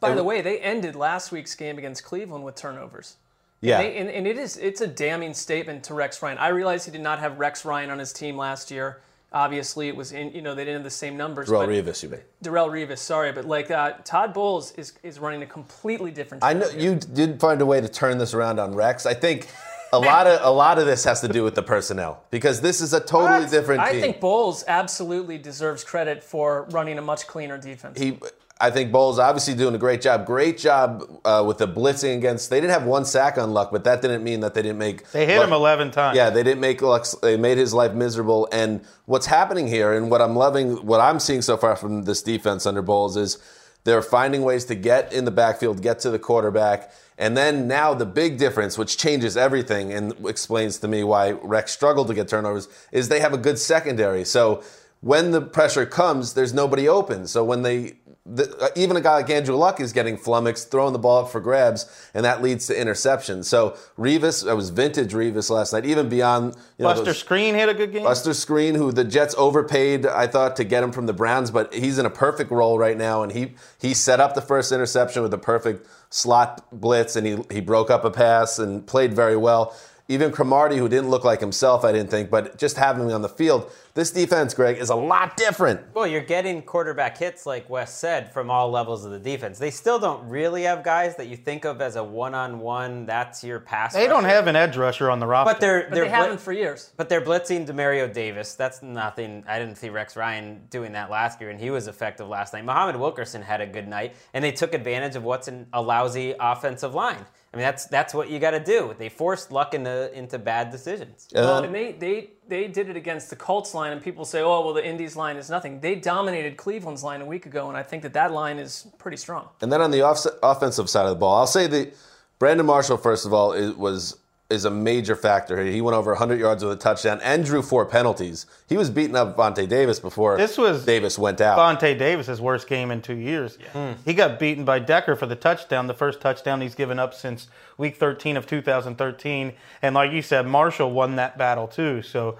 By 0.00 0.14
the 0.14 0.24
way, 0.24 0.40
they 0.40 0.58
ended 0.60 0.94
last 0.94 1.32
week's 1.32 1.54
game 1.54 1.78
against 1.78 2.04
Cleveland 2.04 2.44
with 2.44 2.54
turnovers. 2.54 3.16
Yeah. 3.60 3.82
They, 3.82 3.96
and, 3.96 4.08
and 4.08 4.26
it 4.26 4.38
is 4.38 4.56
it's 4.56 4.80
a 4.80 4.86
damning 4.86 5.34
statement 5.34 5.82
to 5.84 5.94
Rex 5.94 6.22
Ryan. 6.22 6.38
I 6.38 6.48
realize 6.48 6.84
he 6.84 6.92
did 6.92 7.00
not 7.00 7.18
have 7.18 7.38
Rex 7.38 7.64
Ryan 7.64 7.90
on 7.90 7.98
his 7.98 8.12
team 8.12 8.36
last 8.36 8.70
year. 8.70 9.00
Obviously, 9.32 9.88
it 9.88 9.96
was 9.96 10.12
in 10.12 10.32
you 10.32 10.40
know 10.40 10.54
they 10.54 10.64
didn't 10.64 10.76
have 10.76 10.84
the 10.84 10.90
same 10.90 11.16
numbers. 11.16 11.48
Darrelle 11.48 11.68
Revis, 11.68 12.02
you 12.02 12.08
mean? 12.08 12.20
Darrelle 12.42 12.70
Revis, 12.70 12.98
sorry, 12.98 13.32
but 13.32 13.44
like 13.44 13.70
uh, 13.70 13.94
Todd 14.04 14.32
Bowles 14.32 14.72
is 14.72 14.94
is 15.02 15.18
running 15.18 15.42
a 15.42 15.46
completely 15.46 16.10
different. 16.10 16.44
I 16.44 16.54
know 16.54 16.68
you 16.70 16.94
did 16.94 17.40
find 17.40 17.60
a 17.60 17.66
way 17.66 17.80
to 17.80 17.88
turn 17.88 18.16
this 18.18 18.32
around 18.32 18.58
on 18.58 18.74
Rex. 18.74 19.04
I 19.04 19.14
think 19.14 19.48
a 19.92 19.98
lot 19.98 20.26
of 20.26 20.40
a 20.42 20.50
lot 20.50 20.78
of 20.78 20.86
this 20.86 21.04
has 21.04 21.20
to 21.20 21.28
do 21.28 21.42
with 21.44 21.54
the 21.54 21.62
personnel 21.62 22.22
because 22.30 22.60
this 22.60 22.80
is 22.80 22.92
a 22.92 23.00
totally 23.00 23.48
different 23.48 23.80
I 23.80 24.00
think 24.00 24.20
Bowles 24.20 24.64
absolutely 24.66 25.38
deserves 25.38 25.84
credit 25.84 26.22
for 26.22 26.66
running 26.70 26.98
a 26.98 27.02
much 27.02 27.26
cleaner 27.26 27.58
defense. 27.58 27.98
he, 27.98 28.18
I 28.60 28.70
think 28.70 28.90
Bowles 28.90 29.20
obviously 29.20 29.54
doing 29.54 29.74
a 29.74 29.78
great 29.78 30.00
job. 30.00 30.26
Great 30.26 30.58
job 30.58 31.04
uh, 31.24 31.44
with 31.46 31.58
the 31.58 31.68
blitzing 31.68 32.16
against. 32.16 32.50
They 32.50 32.60
didn't 32.60 32.72
have 32.72 32.84
one 32.84 33.04
sack 33.04 33.38
on 33.38 33.52
Luck, 33.52 33.70
but 33.70 33.84
that 33.84 34.02
didn't 34.02 34.24
mean 34.24 34.40
that 34.40 34.54
they 34.54 34.62
didn't 34.62 34.78
make. 34.78 35.08
They 35.12 35.26
hit 35.26 35.38
Luck- 35.38 35.46
him 35.46 35.52
11 35.52 35.90
times. 35.92 36.16
Yeah, 36.16 36.30
they 36.30 36.42
didn't 36.42 36.60
make 36.60 36.82
Luck. 36.82 37.06
They 37.22 37.36
made 37.36 37.56
his 37.56 37.72
life 37.72 37.92
miserable. 37.94 38.48
And 38.50 38.80
what's 39.06 39.26
happening 39.26 39.68
here, 39.68 39.92
and 39.92 40.10
what 40.10 40.20
I'm 40.20 40.34
loving, 40.34 40.84
what 40.84 41.00
I'm 41.00 41.20
seeing 41.20 41.40
so 41.42 41.56
far 41.56 41.76
from 41.76 42.02
this 42.02 42.20
defense 42.20 42.66
under 42.66 42.82
Bowles 42.82 43.16
is 43.16 43.38
they're 43.84 44.02
finding 44.02 44.42
ways 44.42 44.64
to 44.66 44.74
get 44.74 45.12
in 45.12 45.24
the 45.24 45.30
backfield, 45.30 45.80
get 45.80 46.00
to 46.00 46.10
the 46.10 46.18
quarterback. 46.18 46.90
And 47.16 47.36
then 47.36 47.68
now 47.68 47.94
the 47.94 48.06
big 48.06 48.38
difference, 48.38 48.76
which 48.76 48.96
changes 48.98 49.36
everything 49.36 49.92
and 49.92 50.14
explains 50.26 50.78
to 50.78 50.88
me 50.88 51.04
why 51.04 51.30
Rex 51.30 51.72
struggled 51.72 52.08
to 52.08 52.14
get 52.14 52.28
turnovers, 52.28 52.68
is 52.90 53.08
they 53.08 53.20
have 53.20 53.32
a 53.32 53.38
good 53.38 53.58
secondary. 53.58 54.24
So 54.24 54.62
when 55.00 55.30
the 55.30 55.40
pressure 55.40 55.86
comes, 55.86 56.34
there's 56.34 56.52
nobody 56.52 56.88
open. 56.88 57.28
So 57.28 57.44
when 57.44 57.62
they 57.62 57.98
the, 58.30 58.54
uh, 58.58 58.68
even 58.76 58.96
a 58.96 59.00
guy 59.00 59.14
like 59.14 59.30
Andrew 59.30 59.56
Luck 59.56 59.80
is 59.80 59.92
getting 59.92 60.16
flummoxed, 60.16 60.70
throwing 60.70 60.92
the 60.92 60.98
ball 60.98 61.24
up 61.24 61.30
for 61.30 61.40
grabs, 61.40 61.86
and 62.12 62.24
that 62.24 62.42
leads 62.42 62.66
to 62.66 62.78
interception. 62.78 63.42
So 63.42 63.76
Revis, 63.98 64.48
I 64.48 64.52
was 64.52 64.70
vintage 64.70 65.12
Revis 65.12 65.48
last 65.50 65.72
night, 65.72 65.86
even 65.86 66.08
beyond 66.08 66.54
you 66.76 66.82
know, 66.82 66.90
Buster 66.90 67.04
those- 67.06 67.18
Screen 67.18 67.54
hit 67.54 67.68
a 67.68 67.74
good 67.74 67.92
game. 67.92 68.04
Buster 68.04 68.30
Skrine, 68.30 68.76
who 68.76 68.92
the 68.92 69.04
Jets 69.04 69.34
overpaid, 69.38 70.06
I 70.06 70.26
thought, 70.26 70.56
to 70.56 70.64
get 70.64 70.82
him 70.82 70.92
from 70.92 71.06
the 71.06 71.12
Browns, 71.12 71.50
but 71.50 71.72
he's 71.72 71.98
in 71.98 72.06
a 72.06 72.10
perfect 72.10 72.50
role 72.50 72.78
right 72.78 72.96
now, 72.96 73.22
and 73.22 73.32
he 73.32 73.54
he 73.80 73.94
set 73.94 74.20
up 74.20 74.34
the 74.34 74.42
first 74.42 74.72
interception 74.72 75.22
with 75.22 75.32
a 75.32 75.38
perfect 75.38 75.86
slot 76.10 76.64
blitz, 76.72 77.16
and 77.16 77.26
he 77.26 77.38
he 77.50 77.60
broke 77.60 77.90
up 77.90 78.04
a 78.04 78.10
pass 78.10 78.58
and 78.58 78.86
played 78.86 79.14
very 79.14 79.36
well. 79.36 79.74
Even 80.10 80.32
Cromartie, 80.32 80.78
who 80.78 80.88
didn't 80.88 81.10
look 81.10 81.22
like 81.22 81.38
himself, 81.40 81.84
I 81.84 81.92
didn't 81.92 82.10
think, 82.10 82.30
but 82.30 82.56
just 82.58 82.78
having 82.78 83.04
him 83.04 83.12
on 83.14 83.20
the 83.20 83.28
field, 83.28 83.70
this 83.92 84.10
defense, 84.10 84.54
Greg, 84.54 84.78
is 84.78 84.88
a 84.88 84.94
lot 84.94 85.36
different. 85.36 85.80
Well, 85.94 86.06
you're 86.06 86.22
getting 86.22 86.62
quarterback 86.62 87.18
hits, 87.18 87.44
like 87.44 87.68
Wes 87.68 87.94
said, 87.94 88.32
from 88.32 88.50
all 88.50 88.70
levels 88.70 89.04
of 89.04 89.10
the 89.10 89.18
defense. 89.18 89.58
They 89.58 89.70
still 89.70 89.98
don't 89.98 90.26
really 90.28 90.62
have 90.62 90.82
guys 90.82 91.16
that 91.16 91.26
you 91.26 91.36
think 91.36 91.66
of 91.66 91.82
as 91.82 91.96
a 91.96 92.02
one-on-one. 92.04 93.04
That's 93.04 93.44
your 93.44 93.60
pass. 93.60 93.92
They 93.92 94.06
don't 94.06 94.24
have 94.24 94.46
an 94.46 94.56
edge 94.56 94.78
rusher 94.78 95.10
on 95.10 95.20
the 95.20 95.26
roster. 95.26 95.52
But 95.52 95.60
they're 95.60 95.82
But 95.82 95.94
they're 95.94 96.04
they 96.04 96.10
blit- 96.10 96.14
haven't 96.14 96.40
for 96.40 96.52
years. 96.52 96.90
But 96.96 97.10
they're 97.10 97.20
blitzing 97.20 97.66
Demario 97.66 98.10
Davis. 98.10 98.54
That's 98.54 98.82
nothing. 98.82 99.44
I 99.46 99.58
didn't 99.58 99.76
see 99.76 99.90
Rex 99.90 100.16
Ryan 100.16 100.62
doing 100.70 100.92
that 100.92 101.10
last 101.10 101.38
year, 101.40 101.50
and 101.50 101.60
he 101.60 101.70
was 101.70 101.86
effective 101.86 102.28
last 102.28 102.54
night. 102.54 102.64
Muhammad 102.64 102.96
Wilkerson 102.96 103.42
had 103.42 103.60
a 103.60 103.66
good 103.66 103.88
night, 103.88 104.14
and 104.32 104.42
they 104.42 104.52
took 104.52 104.72
advantage 104.72 105.16
of 105.16 105.24
what's 105.24 105.48
in 105.48 105.66
a 105.74 105.82
lousy 105.82 106.34
offensive 106.40 106.94
line. 106.94 107.26
I 107.52 107.56
mean, 107.56 107.64
that's 107.64 107.86
that's 107.86 108.12
what 108.12 108.28
you 108.28 108.38
got 108.38 108.50
to 108.50 108.60
do. 108.60 108.94
They 108.98 109.08
forced 109.08 109.50
luck 109.50 109.72
into 109.72 110.12
into 110.16 110.38
bad 110.38 110.70
decisions. 110.70 111.28
Uh, 111.34 111.40
well, 111.40 111.64
and 111.64 111.74
they, 111.74 111.92
they 111.92 112.30
they 112.46 112.68
did 112.68 112.90
it 112.90 112.96
against 112.96 113.30
the 113.30 113.36
Colts 113.36 113.72
line, 113.72 113.92
and 113.92 114.02
people 114.02 114.26
say, 114.26 114.42
"Oh, 114.42 114.64
well, 114.64 114.74
the 114.74 114.86
Indies 114.86 115.16
line 115.16 115.36
is 115.36 115.48
nothing." 115.48 115.80
They 115.80 115.94
dominated 115.94 116.58
Cleveland's 116.58 117.02
line 117.02 117.22
a 117.22 117.26
week 117.26 117.46
ago, 117.46 117.68
and 117.68 117.76
I 117.76 117.82
think 117.82 118.02
that 118.02 118.12
that 118.12 118.32
line 118.32 118.58
is 118.58 118.86
pretty 118.98 119.16
strong. 119.16 119.48
And 119.62 119.72
then 119.72 119.80
on 119.80 119.90
the 119.90 120.02
off- 120.02 120.26
offensive 120.42 120.90
side 120.90 121.04
of 121.04 121.10
the 121.10 121.16
ball, 121.16 121.36
I'll 121.36 121.46
say 121.46 121.66
the 121.66 121.90
Brandon 122.38 122.66
Marshall, 122.66 122.98
first 122.98 123.24
of 123.24 123.32
all, 123.32 123.52
is, 123.52 123.74
was 123.74 124.18
is 124.50 124.64
a 124.64 124.70
major 124.70 125.14
factor 125.14 125.62
here. 125.62 125.70
He 125.70 125.82
went 125.82 125.94
over 125.94 126.12
100 126.12 126.40
yards 126.40 126.64
with 126.64 126.72
a 126.72 126.76
touchdown 126.76 127.20
and 127.22 127.44
drew 127.44 127.60
four 127.60 127.84
penalties. 127.84 128.46
He 128.66 128.78
was 128.78 128.88
beating 128.88 129.14
up 129.14 129.36
Vontae 129.36 129.68
Davis 129.68 130.00
before 130.00 130.38
This 130.38 130.56
was 130.56 130.86
Davis 130.86 131.18
went 131.18 131.42
out. 131.42 131.58
Vontae 131.58 131.98
Davis's 131.98 132.40
worst 132.40 132.66
game 132.66 132.90
in 132.90 133.02
two 133.02 133.16
years. 133.16 133.58
Hmm. 133.74 133.92
He 134.06 134.14
got 134.14 134.38
beaten 134.38 134.64
by 134.64 134.78
Decker 134.78 135.16
for 135.16 135.26
the 135.26 135.36
touchdown, 135.36 135.86
the 135.86 135.92
first 135.92 136.22
touchdown 136.22 136.62
he's 136.62 136.74
given 136.74 136.98
up 136.98 137.12
since 137.12 137.48
week 137.76 137.96
13 137.96 138.38
of 138.38 138.46
2013. 138.46 139.52
And 139.82 139.94
like 139.94 140.12
you 140.12 140.22
said, 140.22 140.46
Marshall 140.46 140.92
won 140.92 141.16
that 141.16 141.36
battle 141.36 141.68
too. 141.68 142.00
So 142.00 142.38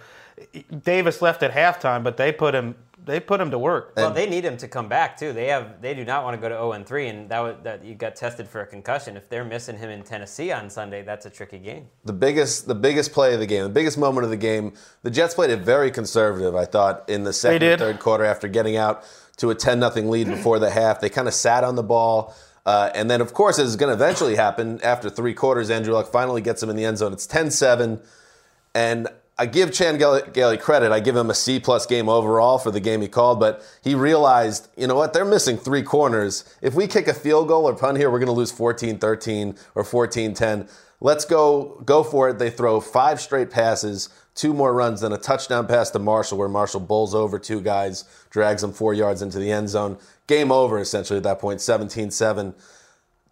Davis 0.83 1.21
left 1.21 1.43
at 1.43 1.53
halftime, 1.53 2.03
but 2.03 2.17
they 2.17 2.33
put 2.33 2.55
him 2.55 2.75
they 3.09 3.21
put 3.21 3.41
him 3.41 3.50
to 3.50 3.59
work. 3.59 3.95
Well, 3.97 4.12
they 4.12 4.29
need 4.29 4.45
him 4.45 4.57
to 4.59 4.69
come 4.69 4.88
back 4.88 5.17
too. 5.17 5.33
They 5.33 5.47
have 5.47 5.81
they 5.81 5.95
do 5.95 6.05
not 6.05 6.25
want 6.25 6.35
to 6.35 6.41
go 6.41 6.49
to 6.49 6.55
0 6.55 6.73
and 6.73 6.87
3, 6.87 7.09
and 7.09 7.29
that 7.31 7.41
was, 7.41 7.57
that 7.62 7.85
you 7.85 7.95
got 7.95 8.17
tested 8.17 8.49
for 8.49 8.61
a 8.61 8.67
concussion. 8.67 9.17
If 9.17 9.29
they're 9.29 9.45
missing 9.45 9.79
him 9.79 9.91
in 9.91 10.03
Tennessee 10.03 10.53
on 10.53 10.71
Sunday, 10.71 11.03
that's 11.03 11.27
a 11.27 11.31
tricky 11.31 11.59
game. 11.59 11.88
the 12.05 12.12
biggest 12.12 12.69
the 12.69 12.75
biggest 12.75 13.12
play 13.12 13.35
of 13.35 13.41
the 13.41 13.47
game, 13.47 13.62
the 13.65 13.69
biggest 13.71 13.99
moment 13.99 14.25
of 14.25 14.31
the 14.31 14.37
game. 14.37 14.75
The 15.03 15.11
Jets 15.11 15.35
played 15.35 15.50
it 15.50 15.61
very 15.61 15.91
conservative, 15.91 16.55
I 16.55 16.65
thought, 16.65 17.09
in 17.09 17.25
the 17.25 17.33
second 17.33 17.62
and 17.62 17.79
third 17.79 17.99
quarter 17.99 18.25
after 18.25 18.47
getting 18.47 18.77
out 18.77 19.05
to 19.38 19.50
a 19.50 19.55
10 19.55 19.81
nothing 19.81 20.11
lead 20.11 20.27
before 20.37 20.59
the 20.59 20.71
half. 20.71 21.00
They 21.00 21.09
kind 21.09 21.29
of 21.29 21.35
sat 21.35 21.65
on 21.65 21.75
the 21.75 21.83
ball. 21.83 22.35
Uh, 22.67 22.91
and 22.95 23.11
then, 23.11 23.23
of 23.23 23.33
course, 23.33 23.59
as 23.59 23.69
is 23.69 23.77
going 23.77 23.88
to 23.88 23.95
eventually 23.95 24.37
happen 24.37 24.79
after 24.83 25.09
three 25.09 25.33
quarters, 25.33 25.71
Andrew 25.71 25.95
Luck 25.95 26.12
finally 26.12 26.43
gets 26.43 26.62
him 26.62 26.69
in 26.69 26.77
the 26.77 26.85
end 26.85 26.99
zone. 26.99 27.15
It's 27.15 27.27
10 27.27 27.50
7. 27.50 27.99
And 28.75 29.09
I 29.40 29.47
give 29.47 29.73
Chan 29.73 29.99
Gailey 29.99 30.57
credit. 30.57 30.90
I 30.90 30.99
give 30.99 31.14
him 31.14 31.30
a 31.30 31.35
C 31.35 31.61
plus 31.61 31.87
game 31.87 32.09
overall 32.09 32.59
for 32.59 32.73
the 32.73 32.80
game 32.80 33.00
he 33.00 33.09
called, 33.09 33.38
but 33.38 33.64
he 33.85 33.95
realized, 33.95 34.68
you 34.76 34.88
know 34.88 34.97
what, 34.97 35.12
they're 35.12 35.25
missing 35.25 35.57
three 35.57 35.83
corners. 35.83 36.45
If 36.61 36.75
we 36.75 36.88
kick 36.88 37.07
a 37.07 37.14
field 37.14 37.47
goal 37.47 37.68
or 37.68 37.75
punt 37.76 37.99
here, 37.99 38.11
we're 38.11 38.18
going 38.18 38.26
to 38.26 38.33
lose 38.33 38.50
14 38.50 38.99
13 38.99 39.57
or 39.76 39.85
14 39.85 40.35
10. 40.35 40.68
Let's 41.00 41.25
go 41.25 41.80
go 41.85 42.02
for 42.02 42.30
it. 42.30 42.40
They 42.40 42.50
throw 42.50 42.80
five 42.80 43.21
straight 43.21 43.50
passes, 43.50 44.09
two 44.35 44.52
more 44.52 44.75
runs, 44.75 45.02
then 45.02 45.12
a 45.12 45.18
touchdown 45.18 45.68
pass 45.68 45.90
to 45.90 46.00
Marshall, 46.00 46.38
where 46.38 46.49
Marshall 46.49 46.80
bowls 46.80 47.14
over 47.14 47.38
two 47.38 47.61
guys, 47.61 48.04
drags 48.30 48.62
them 48.62 48.73
four 48.73 48.92
yards 48.92 49.23
into 49.23 49.38
the 49.38 49.52
end 49.52 49.68
zone. 49.68 49.99
Game 50.26 50.50
over, 50.50 50.80
essentially, 50.80 51.18
at 51.18 51.23
that 51.23 51.38
point, 51.38 51.61
17 51.61 52.11
7. 52.11 52.54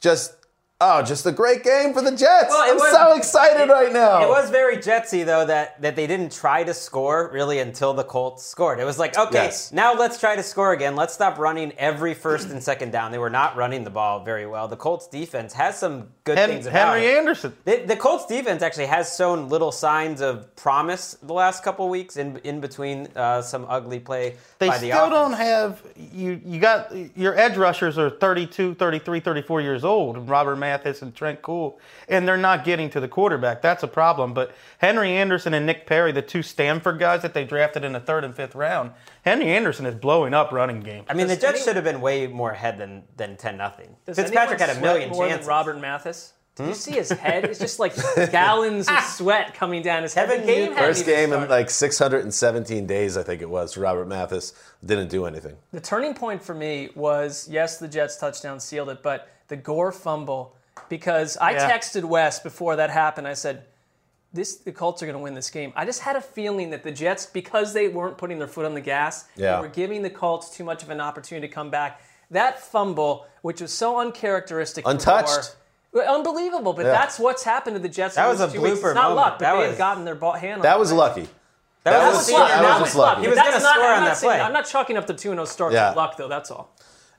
Just. 0.00 0.34
Oh, 0.78 1.00
just 1.02 1.24
a 1.24 1.32
great 1.32 1.64
game 1.64 1.94
for 1.94 2.02
the 2.02 2.10
Jets. 2.10 2.50
Well, 2.50 2.70
I'm 2.70 2.76
was- 2.76 2.90
so 2.90 3.14
excited 3.16 3.70
right 3.72 3.90
now. 3.90 4.22
It 4.22 4.28
was 4.28 4.50
very 4.50 4.76
Jetsy 4.76 5.24
though 5.24 5.46
that 5.46 5.80
that 5.80 5.96
they 5.96 6.06
didn't 6.06 6.32
try 6.32 6.64
to 6.64 6.74
score 6.74 7.30
really 7.32 7.60
until 7.60 7.94
the 7.94 8.04
Colts 8.04 8.44
scored. 8.44 8.78
It 8.78 8.84
was 8.84 8.98
like, 8.98 9.16
okay, 9.16 9.44
Yes. 9.44 9.72
now 9.72 9.94
let's 9.94 10.20
try 10.20 10.36
to 10.36 10.42
score 10.42 10.72
again. 10.74 10.94
Let's 10.94 11.14
stop 11.14 11.38
running 11.38 11.72
every 11.78 12.12
first 12.12 12.50
and 12.50 12.62
second 12.62 12.90
down. 12.90 13.10
They 13.10 13.16
were 13.16 13.30
not 13.30 13.56
running 13.56 13.84
the 13.84 13.90
ball 13.90 14.22
very 14.22 14.44
well. 14.46 14.68
The 14.68 14.76
Colts 14.76 15.06
defense 15.06 15.54
has 15.54 15.78
some 15.78 16.08
good 16.24 16.36
Hen- 16.36 16.50
things 16.50 16.66
about 16.66 16.88
Henry 16.98 17.06
it. 17.06 17.16
Anderson. 17.16 17.56
The, 17.64 17.76
the 17.86 17.96
Colts 17.96 18.26
defense 18.26 18.62
actually 18.62 18.86
has 18.86 19.16
shown 19.16 19.48
little 19.48 19.72
signs 19.72 20.20
of 20.20 20.54
promise 20.56 21.16
the 21.22 21.32
last 21.32 21.64
couple 21.64 21.88
weeks 21.88 22.18
in 22.18 22.36
in 22.44 22.60
between 22.60 23.08
uh, 23.16 23.40
some 23.40 23.64
ugly 23.70 23.98
play 23.98 24.34
They 24.58 24.68
by 24.68 24.76
the 24.76 24.90
still 24.90 25.06
offense. 25.06 25.10
don't 25.14 25.32
have 25.32 25.82
you. 26.12 26.38
You 26.44 26.60
got 26.60 26.92
your 27.16 27.34
edge 27.38 27.56
rushers 27.56 27.96
are 27.96 28.10
32, 28.10 28.74
33, 28.74 29.20
34 29.20 29.60
years 29.62 29.82
old. 29.82 30.16
And 30.18 30.28
Robert 30.28 30.56
Mathis 30.66 31.00
and 31.00 31.14
Trent 31.14 31.42
Cole, 31.42 31.78
and 32.08 32.26
they're 32.26 32.36
not 32.36 32.64
getting 32.64 32.90
to 32.90 33.00
the 33.00 33.06
quarterback. 33.06 33.62
That's 33.62 33.84
a 33.84 33.88
problem. 33.88 34.34
But 34.34 34.52
Henry 34.78 35.12
Anderson 35.12 35.54
and 35.54 35.64
Nick 35.64 35.86
Perry, 35.86 36.10
the 36.10 36.22
two 36.22 36.42
Stanford 36.42 36.98
guys 36.98 37.22
that 37.22 37.34
they 37.34 37.44
drafted 37.44 37.84
in 37.84 37.92
the 37.92 38.00
third 38.00 38.24
and 38.24 38.34
fifth 38.34 38.56
round, 38.56 38.90
Henry 39.24 39.46
Anderson 39.46 39.86
is 39.86 39.94
blowing 39.94 40.34
up 40.34 40.50
running 40.50 40.80
game. 40.80 41.04
I 41.08 41.14
mean, 41.14 41.28
the 41.28 41.36
Jets 41.36 41.58
any- 41.58 41.64
should 41.64 41.76
have 41.76 41.84
been 41.84 42.00
way 42.00 42.26
more 42.26 42.50
ahead 42.50 42.78
than 42.78 43.04
than 43.16 43.36
ten 43.36 43.56
nothing. 43.56 43.96
Fitzpatrick 44.06 44.58
had 44.58 44.76
a 44.76 44.80
million 44.80 45.08
sweat 45.08 45.16
more 45.16 45.28
chances. 45.28 45.46
Than 45.46 45.54
Robert 45.54 45.80
Mathis. 45.80 46.32
Did 46.56 46.62
you 46.62 46.68
hmm? 46.70 46.74
see 46.74 46.92
his 46.92 47.10
head? 47.10 47.44
It's 47.44 47.58
just 47.58 47.78
like 47.78 47.94
gallons 48.32 48.88
of 48.88 48.94
ah! 48.96 49.14
sweat 49.14 49.52
coming 49.52 49.82
down 49.82 50.02
his 50.02 50.14
head. 50.14 50.30
Kevin 50.30 50.46
game 50.46 50.74
First 50.74 51.02
even 51.02 51.30
game 51.30 51.42
in 51.42 51.48
like 51.50 51.68
617 51.68 52.86
days, 52.86 53.18
I 53.18 53.22
think 53.22 53.42
it 53.42 53.50
was, 53.50 53.74
for 53.74 53.80
Robert 53.80 54.06
Mathis. 54.06 54.54
Didn't 54.82 55.08
do 55.08 55.26
anything. 55.26 55.56
The 55.72 55.82
turning 55.82 56.14
point 56.14 56.42
for 56.42 56.54
me 56.54 56.88
was 56.94 57.46
yes, 57.50 57.78
the 57.78 57.88
Jets 57.88 58.16
touchdown 58.16 58.58
sealed 58.58 58.88
it, 58.88 59.02
but 59.02 59.28
the 59.48 59.56
Gore 59.56 59.92
fumble 59.92 60.55
because 60.88 61.36
I 61.36 61.52
Yeah. 61.52 61.70
texted 61.70 62.04
Wes 62.04 62.38
before 62.40 62.76
that 62.76 62.90
happened. 62.90 63.26
I 63.28 63.34
said, 63.34 63.64
"This 64.32 64.56
the 64.56 64.72
Colts 64.72 65.02
are 65.02 65.06
going 65.06 65.16
to 65.18 65.22
win 65.22 65.34
this 65.34 65.50
game." 65.50 65.72
I 65.76 65.84
just 65.84 66.00
had 66.02 66.16
a 66.16 66.20
feeling 66.20 66.70
that 66.70 66.82
the 66.82 66.90
Jets, 66.92 67.26
because 67.26 67.72
they 67.72 67.88
weren't 67.88 68.18
putting 68.18 68.38
their 68.38 68.48
foot 68.48 68.64
on 68.66 68.74
the 68.74 68.80
gas, 68.80 69.24
Yeah. 69.36 69.56
they 69.56 69.62
were 69.62 69.68
giving 69.68 70.02
the 70.02 70.10
Colts 70.10 70.50
too 70.50 70.64
much 70.64 70.82
of 70.82 70.90
an 70.90 71.00
opportunity 71.00 71.46
to 71.48 71.52
come 71.54 71.70
back. 71.70 72.00
That 72.30 72.58
fumble, 72.60 73.26
which 73.42 73.60
was 73.60 73.72
so 73.72 73.98
uncharacteristic, 74.00 74.86
Untouched. 74.86 75.54
Well, 75.92 76.14
unbelievable. 76.14 76.72
But 76.72 76.86
Yeah. 76.86 76.92
that's 76.92 77.18
what's 77.18 77.44
happened 77.44 77.76
to 77.76 77.80
the 77.80 77.88
Jets. 77.88 78.16
That 78.16 78.28
was 78.28 78.40
a 78.40 78.46
weeks. 78.48 78.58
blooper 78.58 78.72
It's 78.90 78.94
not 78.94 79.10
moment. 79.10 79.16
luck, 79.16 79.32
but 79.38 79.44
That 79.46 79.52
they 79.52 79.58
was- 79.58 79.68
had 79.70 79.78
gotten 79.78 80.04
their 80.04 80.14
ball, 80.14 80.32
hand 80.32 80.54
on 80.56 80.60
That 80.62 80.78
was 80.78 80.92
lucky. 80.92 81.28
That 81.84 81.92
That 81.92 82.08
was 82.08 82.16
was, 82.16 82.28
a 82.30 82.32
luck. 82.32 82.48
that 82.48 82.62
That 82.62 82.80
was 82.80 82.94
lucky. 82.96 83.20
He 83.22 83.28
was 83.28 83.38
gonna 83.38 83.50
not- 83.52 83.60
score 83.60 83.70
I'm 83.84 83.98
on 83.98 84.04
not 84.04 84.14
that 84.14 84.20
play. 84.20 84.40
I'm 84.40 84.52
not 84.52 84.66
chalking 84.66 84.96
up 84.96 85.06
the 85.06 85.14
2 85.14 85.30
0 85.30 85.44
start 85.44 85.72
Yeah. 85.72 85.90
to 85.92 85.96
luck, 85.96 86.16
though. 86.16 86.26
That's 86.28 86.50
all. 86.50 86.68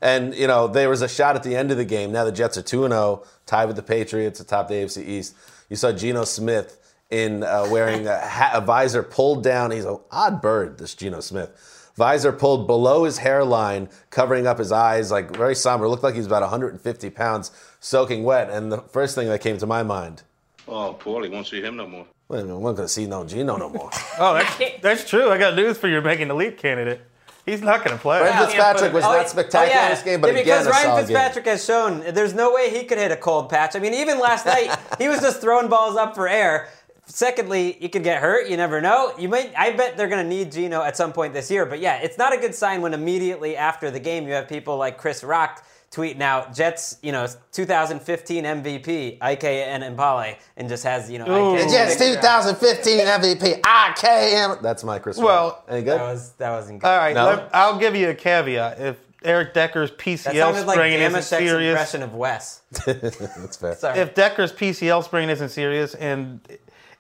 And, 0.02 0.36
you 0.36 0.48
know, 0.48 0.68
there 0.68 0.90
was 0.90 1.02
a 1.02 1.08
shot 1.08 1.36
at 1.36 1.44
the 1.44 1.56
end 1.56 1.72
of 1.72 1.78
the 1.78 1.86
game. 1.86 2.12
Now 2.12 2.24
the 2.24 2.32
Jets 2.32 2.58
are 2.58 2.62
2 2.62 2.88
0, 2.88 3.24
tied 3.46 3.66
with 3.66 3.76
the 3.76 3.84
Patriots 3.84 4.40
atop 4.40 4.68
the 4.68 4.76
AFC 4.76 5.08
East. 5.08 5.36
You 5.70 5.76
saw 5.76 5.92
Geno 5.92 6.24
Smith 6.24 6.80
in 7.10 7.44
uh, 7.44 7.68
wearing 7.72 8.08
a, 8.08 8.18
hat, 8.18 8.52
a 8.54 8.62
visor 8.62 9.02
pulled 9.04 9.44
down. 9.44 9.72
He's 9.72 9.86
an 9.86 9.98
odd 10.12 10.42
bird, 10.42 10.78
this 10.78 10.94
Geno 10.94 11.20
Smith. 11.20 11.52
Visor 11.96 12.32
pulled 12.32 12.68
below 12.68 13.06
his 13.06 13.18
hairline, 13.18 13.90
covering 14.12 14.46
up 14.46 14.60
his 14.60 14.72
eyes, 14.72 15.10
like 15.10 15.36
very 15.36 15.56
somber. 15.56 15.88
Looked 15.88 16.04
like 16.04 16.14
he 16.14 16.20
was 16.20 16.28
about 16.28 16.44
150 16.44 17.10
pounds, 17.10 17.52
soaking 17.80 18.24
wet. 18.24 18.52
And 18.52 18.72
the 18.72 18.82
first 18.82 19.16
thing 19.16 19.28
that 19.30 19.42
came 19.42 19.58
to 19.58 19.66
my 19.66 19.82
mind, 19.84 20.22
Oh, 20.68 20.96
Paulie 21.00 21.32
won't 21.32 21.48
see 21.48 21.62
him 21.62 21.78
no 21.78 21.88
more. 21.88 22.06
wait 22.28 22.42
a 22.42 22.44
minute, 22.44 22.58
we're 22.60 22.70
not 22.72 22.76
going 22.76 22.88
to 22.88 22.94
see 22.94 23.08
no 23.08 23.24
Geno 23.26 23.56
no 23.58 23.70
more. 23.70 23.90
Oh, 24.20 24.34
that's, 24.34 24.82
that's 24.82 25.10
true. 25.10 25.30
I 25.32 25.38
got 25.38 25.56
news 25.56 25.78
for 25.78 25.88
you 25.88 26.02
making 26.02 26.28
the 26.28 26.36
leap 26.36 26.58
candidate. 26.58 27.02
He's 27.48 27.62
not 27.62 27.84
going 27.84 27.96
to 27.98 28.02
play. 28.02 28.20
Ryan 28.22 28.46
Fitzpatrick 28.46 28.94
was 28.94 29.04
Oh, 29.06 29.12
not 29.14 29.30
spectacular 29.30 29.74
Oh, 29.74 29.80
yeah. 29.80 29.86
in 29.86 29.92
this 29.96 30.04
game, 30.04 30.22
but 30.22 30.28
Yeah, 30.34 30.42
again, 30.42 30.44
because 30.46 30.68
a 30.68 30.70
Ryan 30.70 30.84
solid 30.86 31.08
game. 31.08 31.16
Fitzpatrick 31.18 31.46
has 31.48 31.66
shown 31.66 32.04
there's 32.14 32.34
no 32.34 32.54
way 32.54 32.70
he 32.70 32.84
could 32.84 32.98
hit 33.00 33.12
a 33.12 33.16
cold 33.16 33.50
patch. 33.50 33.76
I 33.76 33.80
mean, 33.80 33.94
even 33.96 34.20
last 34.20 34.46
night 34.54 34.78
he 35.00 35.08
was 35.08 35.22
just 35.22 35.42
throwing 35.42 35.70
balls 35.70 35.96
up 35.96 36.14
for 36.14 36.28
air. 36.28 36.68
Secondly, 37.06 37.78
you 37.80 37.88
could 37.88 38.04
get 38.04 38.22
hurt. 38.22 38.50
You 38.50 38.58
never 38.58 38.82
know. 38.82 39.14
You 39.18 39.30
might. 39.30 39.54
I 39.58 39.72
bet 39.72 39.96
they're 39.96 40.10
going 40.10 40.24
to 40.24 40.30
need 40.30 40.52
Gino 40.52 40.82
at 40.84 40.98
some 40.98 41.14
point 41.14 41.34
this 41.34 41.50
year. 41.50 41.66
But 41.66 41.80
yeah, 41.80 41.96
it's 42.02 42.18
not 42.18 42.34
a 42.34 42.38
good 42.38 42.54
sign 42.54 42.82
when 42.82 42.94
immediately 42.94 43.56
after 43.56 43.90
the 43.90 44.00
game 44.00 44.28
you 44.28 44.34
have 44.34 44.50
people 44.50 44.76
like 44.76 44.98
Chris 44.98 45.24
Rock 45.24 45.66
tweeting 45.92 46.18
now 46.18 46.52
Jets, 46.54 46.98
you 47.02 47.12
know, 47.12 47.28
2015 47.52 48.44
MVP 48.44 49.18
IKN 49.20 49.44
and 49.68 49.84
Impale, 49.84 50.36
and 50.58 50.68
just 50.70 50.84
has 50.84 51.10
you 51.10 51.20
know. 51.20 51.56
Ike 51.56 51.64
The 51.66 51.70
Jets 51.72 51.96
2015 51.98 53.00
MVP, 53.00 53.62
IKN. 53.62 54.62
That's 54.62 54.84
my 54.84 55.00
Chris. 55.00 55.18
Well, 55.18 55.48
Rock. 55.48 55.66
any 55.70 55.82
good? 55.84 56.00
That 56.00 56.04
was 56.12 56.32
that 56.34 56.50
wasn't 56.52 56.82
good. 56.82 56.88
All 56.88 56.98
right, 56.98 57.16
No? 57.16 57.26
let- 57.26 57.50
I'll 57.54 57.80
give 57.80 57.96
you 57.96 58.10
a 58.10 58.16
caveat. 58.16 58.80
If 58.80 58.98
Eric 59.24 59.54
Decker's 59.54 59.90
That 59.90 59.98
PCL 60.00 60.34
sounded 60.36 60.68
like 60.68 60.76
sprain 60.76 61.00
isn't 61.02 61.20
Damashek's 61.20 61.26
serious, 61.28 61.72
impression 61.72 62.04
of 62.04 62.14
Wes. 62.14 62.62
That's 62.86 63.58
fair. 63.58 63.76
Sorry. 63.76 64.00
if 64.00 64.14
Decker's 64.14 64.54
PCL 64.54 65.04
sprain 65.04 65.30
isn't 65.30 65.50
serious, 65.50 65.96
and 65.96 66.40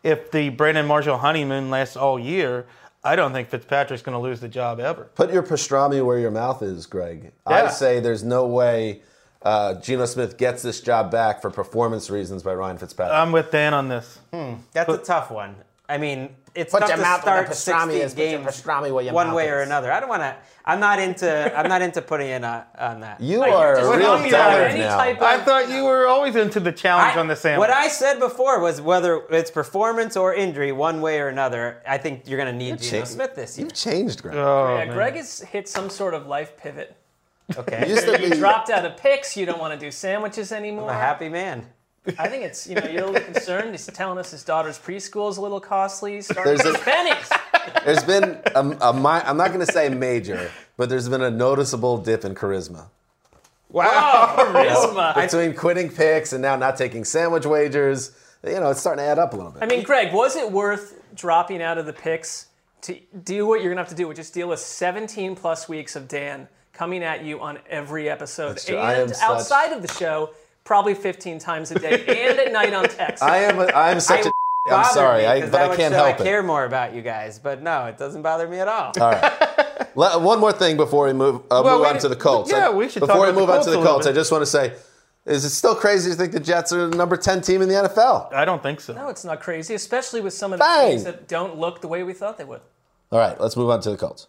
if 0.03 0.31
the 0.31 0.49
Brandon 0.49 0.85
Marshall 0.87 1.17
honeymoon 1.19 1.69
lasts 1.69 1.95
all 1.95 2.17
year, 2.17 2.65
I 3.03 3.15
don't 3.15 3.31
think 3.31 3.49
Fitzpatrick's 3.49 4.01
going 4.03 4.15
to 4.15 4.19
lose 4.19 4.39
the 4.39 4.49
job 4.49 4.79
ever. 4.79 5.05
Put 5.15 5.31
your 5.31 5.43
pastrami 5.43 6.03
where 6.05 6.17
your 6.19 6.31
mouth 6.31 6.61
is, 6.61 6.85
Greg. 6.85 7.31
I 7.45 7.63
Yeah. 7.63 7.69
say 7.69 7.99
there's 7.99 8.23
no 8.23 8.45
way 8.47 9.01
uh, 9.43 9.75
Geno 9.75 10.05
Smith 10.05 10.37
gets 10.37 10.63
this 10.63 10.81
job 10.81 11.11
back 11.11 11.41
for 11.41 11.49
performance 11.49 12.09
reasons 12.09 12.43
by 12.43 12.53
Ryan 12.53 12.77
Fitzpatrick. 12.77 13.15
I'm 13.15 13.31
with 13.31 13.51
Dan 13.51 13.73
on 13.73 13.87
this. 13.87 14.19
That's 14.73 14.89
a 14.89 14.97
tough 14.97 15.31
one. 15.31 15.55
I 15.89 15.97
mean, 15.97 16.35
it's 16.53 16.73
Put 16.73 16.81
tough 16.81 16.89
your 16.89 16.97
to 16.97 17.03
mouth 17.03 17.25
where 17.25 17.45
the 17.47 17.53
start 17.53 17.87
pastrami 17.89 17.91
16 17.93 18.01
is. 18.01 18.13
Games 18.13 18.45
pastrami 18.45 18.87
your 19.05 19.13
one 19.13 19.27
mouth 19.27 19.35
way 19.37 19.49
or 19.49 19.61
is. 19.61 19.67
another. 19.67 19.89
I 19.91 20.01
don't 20.01 20.09
want 20.09 20.21
to. 20.23 20.35
I'm 20.65 20.81
not 20.81 20.99
into. 20.99 21.57
I'm 21.57 21.69
not 21.69 21.81
into 21.81 22.01
putting 22.01 22.27
in 22.29 22.43
a, 22.43 22.67
on 22.77 22.99
that. 22.99 23.21
You 23.21 23.39
Like, 23.39 23.51
you're 23.51 23.73
a 23.75 23.97
real 23.97 24.07
talking 24.17 24.33
any 24.33 24.79
now. 24.79 24.97
type 24.97 25.15
of- 25.17 25.23
I 25.23 25.37
thought 25.37 25.69
you 25.69 25.85
were 25.85 26.05
always 26.07 26.35
into 26.35 26.59
the 26.59 26.73
challenge 26.73 27.15
I- 27.15 27.19
on 27.19 27.27
the 27.27 27.37
sandwich. 27.37 27.59
What 27.69 27.69
I 27.69 27.87
said 27.87 28.19
before 28.19 28.59
was 28.59 28.81
whether 28.81 29.21
it's 29.29 29.49
performance 29.49 30.17
or 30.17 30.33
injury, 30.33 30.73
one 30.73 30.99
way 30.99 31.21
or 31.21 31.29
another. 31.29 31.81
I 31.87 31.97
think 31.99 32.23
you're 32.27 32.37
going 32.39 32.51
to 32.51 32.57
need 32.57 32.79
Geno 32.81 32.99
cha- 33.01 33.05
Smith 33.05 33.35
this 33.35 33.57
year. 33.57 33.67
You've 33.67 33.73
changed, 33.75 34.21
Greg. 34.23 34.35
oh, 34.35 34.77
Yeah, 34.77 34.85
man. 34.85 34.93
Greg 34.93 35.13
has 35.15 35.39
hit 35.39 35.69
some 35.69 35.89
sort 35.89 36.13
of 36.13 36.27
life 36.27 36.57
pivot. 36.57 36.97
Okay, 37.57 37.87
You 37.87 37.93
used 37.95 38.05
to 38.07 38.21
You 38.27 38.35
dropped 38.35 38.69
out 38.69 38.83
of 38.83 38.97
picks. 38.97 39.37
You 39.37 39.45
don't 39.45 39.59
want 39.59 39.73
to 39.73 39.79
do 39.79 39.89
sandwiches 39.89 40.51
anymore. 40.51 40.89
I'm 40.89 40.97
a 40.97 40.99
happy 40.99 41.29
man. 41.29 41.65
I 42.17 42.27
think 42.27 42.43
it's 42.43 42.67
you 42.67 42.75
know 42.75 42.87
you're 42.87 43.03
a 43.03 43.07
little 43.11 43.33
concerned. 43.33 43.71
He's 43.71 43.85
telling 43.87 44.17
us 44.17 44.31
his 44.31 44.43
daughter's 44.43 44.77
preschool 44.79 45.29
is 45.29 45.37
a 45.37 45.41
little 45.41 45.59
costly. 45.59 46.21
There's 46.21 46.61
a- 46.61 46.73
get 46.73 46.81
pennies. 46.81 47.29
There's 47.83 48.03
been 48.03 48.39
a, 48.55 48.77
a 48.81 48.93
mi- 48.93 49.23
I'm 49.25 49.37
not 49.37 49.47
going 49.53 49.65
to 49.65 49.71
say 49.71 49.89
major, 49.89 50.49
but 50.77 50.87
there's 50.89 51.09
been 51.09 51.21
a 51.21 51.29
noticeable 51.31 51.97
dip 51.97 52.23
in 52.23 52.33
charisma 52.33 52.87
wow. 53.69 54.35
Charisma. 54.37 55.15
between 55.15 55.53
quitting 55.53 55.89
picks 55.89 56.33
and 56.33 56.41
now 56.41 56.55
not 56.55 56.77
taking 56.77 57.03
sandwich 57.03 57.45
wagers. 57.45 58.11
You 58.45 58.59
know, 58.59 58.69
it's 58.71 58.79
starting 58.79 59.03
to 59.03 59.09
add 59.09 59.19
up 59.19 59.33
a 59.33 59.35
little 59.35 59.51
bit. 59.51 59.63
I 59.63 59.65
mean, 59.65 59.83
Greg, 59.83 60.13
was 60.13 60.35
it 60.35 60.51
worth 60.51 61.01
dropping 61.15 61.61
out 61.61 61.77
of 61.77 61.85
the 61.85 61.93
picks 61.93 62.47
to 62.81 62.97
do 63.23 63.45
what 63.47 63.61
you're 63.61 63.71
gonna 63.71 63.81
have 63.81 63.89
to 63.89 63.95
do, 63.95 64.07
which 64.07 64.19
is 64.19 64.29
deal 64.29 64.47
with 64.47 64.59
17 64.59 65.35
plus 65.35 65.67
weeks 65.67 65.95
of 65.95 66.07
Dan 66.07 66.47
coming 66.71 67.03
at 67.03 67.23
you 67.23 67.41
on 67.41 67.57
every 67.69 68.07
episode, 68.07 68.49
That's 68.51 68.65
true. 68.65 68.77
I 68.77 68.93
am 68.93 69.01
and 69.07 69.15
such- 69.15 69.27
outside 69.29 69.73
of 69.73 69.81
the 69.81 69.87
show, 69.91 70.29
probably 70.67 70.93
15 70.93 71.39
times 71.39 71.71
a 71.71 71.79
day, 71.79 72.03
and 72.27 72.37
at 72.39 72.51
night 72.51 72.73
on 72.73 72.83
text. 72.89 73.23
I 73.23 73.37
am. 73.37 73.57
A, 73.59 73.63
I 73.67 73.91
am 73.91 73.99
such 73.99 74.25
a. 74.25 74.31
I'm 74.69 74.83
sorry, 74.93 75.21
me, 75.21 75.27
I, 75.27 75.39
'cause 75.41 75.49
but 75.49 75.61
I 75.71 75.75
can't 75.77 75.93
help 75.93 76.07
I 76.07 76.09
it. 76.11 76.19
I 76.19 76.23
care 76.23 76.43
more 76.43 76.65
about 76.65 76.93
you 76.93 77.01
guys, 77.01 77.39
but 77.39 77.61
no, 77.63 77.85
it 77.85 77.97
doesn't 77.97 78.21
bother 78.21 78.49
me 78.49 78.59
at 78.59 78.67
all. 78.67 78.91
All 78.99 79.11
right. 79.11 79.87
Le- 79.95 80.19
One 80.19 80.39
more 80.41 80.51
thing 80.51 80.75
before 80.75 81.05
we 81.07 81.13
move 81.13 81.37
uh, 81.49 81.61
Well, 81.63 81.77
move 81.77 81.81
we- 81.87 81.93
on 81.93 81.97
to 81.99 82.09
the 82.09 82.17
Colts. 82.17 82.51
yeah, 82.51 82.67
I- 82.67 82.69
we 82.71 82.89
should 82.89 82.99
Before 82.99 83.15
talk 83.15 83.23
we 83.23 83.29
about 83.29 83.35
the 83.35 83.39
move 83.41 83.49
on 83.49 83.63
to 83.63 83.71
the 83.71 83.81
Colts, 83.81 84.05
I 84.07 84.11
just 84.11 84.29
want 84.29 84.41
to 84.41 84.45
say, 84.45 84.73
is 85.25 85.45
it 85.45 85.51
still 85.51 85.73
crazy 85.73 86.11
to 86.11 86.17
think 86.17 86.33
the 86.33 86.39
Jets 86.41 86.73
are 86.73 86.87
the 86.89 86.97
number 86.97 87.15
ten 87.15 87.39
team 87.41 87.61
in 87.61 87.69
the 87.69 87.75
NFL? 87.75 88.33
I 88.33 88.43
don't 88.43 88.61
think 88.61 88.81
so. 88.81 88.93
no, 88.93 89.07
it's 89.07 89.23
not 89.23 89.39
crazy, 89.39 89.73
especially 89.73 90.19
with 90.19 90.33
some 90.33 90.51
of 90.51 90.59
the 90.59 90.65
Bang. 90.65 90.91
teams 90.91 91.05
that 91.05 91.29
don't 91.29 91.57
look 91.57 91.79
the 91.79 91.87
way 91.87 92.03
we 92.03 92.11
thought 92.13 92.37
they 92.37 92.43
would. 92.43 92.61
All 93.09 93.19
right, 93.19 93.39
let's 93.39 93.55
move 93.55 93.69
on 93.69 93.79
to 93.81 93.91
the 93.91 93.97
Colts. 93.97 94.27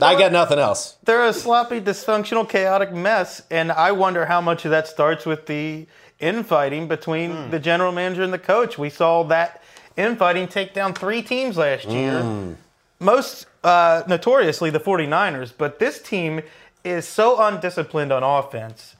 I 0.00 0.18
got 0.18 0.32
nothing 0.32 0.58
else. 0.58 0.96
They're 1.04 1.26
a 1.26 1.32
sloppy, 1.32 1.80
dysfunctional, 1.80 2.48
chaotic 2.48 2.92
mess, 2.92 3.42
and 3.50 3.72
I 3.72 3.92
wonder 3.92 4.26
how 4.26 4.40
much 4.40 4.64
of 4.64 4.70
that 4.70 4.86
starts 4.86 5.26
with 5.26 5.46
the 5.46 5.86
infighting 6.20 6.88
between 6.88 7.30
Hmm. 7.32 7.50
the 7.50 7.58
general 7.58 7.92
manager 7.92 8.22
and 8.22 8.32
the 8.32 8.38
coach. 8.38 8.78
We 8.78 8.90
saw 8.90 9.22
that 9.24 9.62
infighting 9.96 10.48
take 10.48 10.74
down 10.74 10.94
three 10.94 11.22
teams 11.22 11.56
last 11.56 11.86
year, 11.86 12.20
Hmm. 12.22 12.52
most 13.00 13.46
uh, 13.64 14.02
notoriously 14.06 14.70
the 14.70 14.78
49ers, 14.80 15.52
but 15.56 15.78
this 15.80 16.00
team 16.00 16.42
is 16.84 17.06
so 17.06 17.40
undisciplined 17.40 18.12
on 18.12 18.22
offense. 18.22 18.94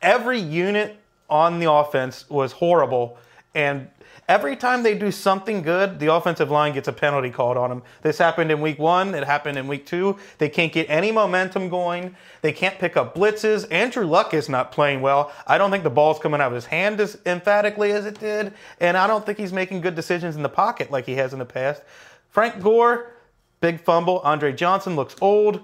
Every 0.00 0.38
unit 0.38 0.96
on 1.28 1.58
the 1.58 1.70
offense 1.70 2.24
was 2.30 2.52
horrible, 2.52 3.18
and 3.54 3.88
every 4.28 4.56
time 4.56 4.82
they 4.82 4.96
do 4.96 5.10
something 5.10 5.62
good, 5.62 5.98
the 5.98 6.12
offensive 6.12 6.50
line 6.50 6.72
gets 6.74 6.88
a 6.88 6.92
penalty 6.92 7.30
called 7.30 7.56
on 7.56 7.70
them. 7.70 7.82
This 8.02 8.18
happened 8.18 8.50
in 8.50 8.60
week 8.60 8.78
one, 8.78 9.14
it 9.14 9.24
happened 9.24 9.58
in 9.58 9.68
week 9.68 9.86
two. 9.86 10.16
They 10.38 10.48
can't 10.48 10.72
get 10.72 10.88
any 10.90 11.12
momentum 11.12 11.68
going, 11.68 12.16
they 12.42 12.52
can't 12.52 12.78
pick 12.78 12.96
up 12.96 13.14
blitzes. 13.14 13.70
Andrew 13.70 14.06
Luck 14.06 14.34
is 14.34 14.48
not 14.48 14.72
playing 14.72 15.00
well. 15.00 15.32
I 15.46 15.58
don't 15.58 15.70
think 15.70 15.84
the 15.84 15.90
ball's 15.90 16.18
coming 16.18 16.40
out 16.40 16.48
of 16.48 16.54
his 16.54 16.66
hand 16.66 17.00
as 17.00 17.18
emphatically 17.26 17.92
as 17.92 18.06
it 18.06 18.18
did, 18.18 18.52
and 18.80 18.96
I 18.96 19.06
don't 19.06 19.24
think 19.24 19.38
he's 19.38 19.52
making 19.52 19.80
good 19.80 19.94
decisions 19.94 20.36
in 20.36 20.42
the 20.42 20.48
pocket 20.48 20.90
like 20.90 21.06
he 21.06 21.14
has 21.14 21.32
in 21.32 21.38
the 21.38 21.44
past. 21.44 21.82
Frank 22.30 22.62
Gore, 22.62 23.12
big 23.60 23.80
fumble. 23.80 24.18
Andre 24.20 24.52
Johnson 24.52 24.96
looks 24.96 25.16
old. 25.20 25.62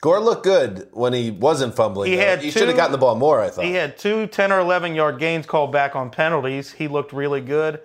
Gore 0.00 0.20
looked 0.20 0.44
good 0.44 0.88
when 0.92 1.12
he 1.12 1.30
wasn't 1.30 1.76
fumbling. 1.76 2.10
He 2.10 2.16
though. 2.16 2.22
had 2.22 2.42
he 2.42 2.50
should 2.50 2.68
have 2.68 2.76
gotten 2.76 2.92
the 2.92 2.98
ball 2.98 3.16
more. 3.16 3.40
I 3.40 3.50
thought. 3.50 3.64
He 3.64 3.74
had 3.74 3.98
two 3.98 4.26
10 4.26 4.50
or 4.50 4.58
11 4.60 4.94
yard 4.94 5.18
gains 5.18 5.44
called 5.46 5.72
back 5.72 5.94
on 5.94 6.10
penalties. 6.10 6.72
He 6.72 6.88
looked 6.88 7.12
really 7.12 7.40
good. 7.42 7.80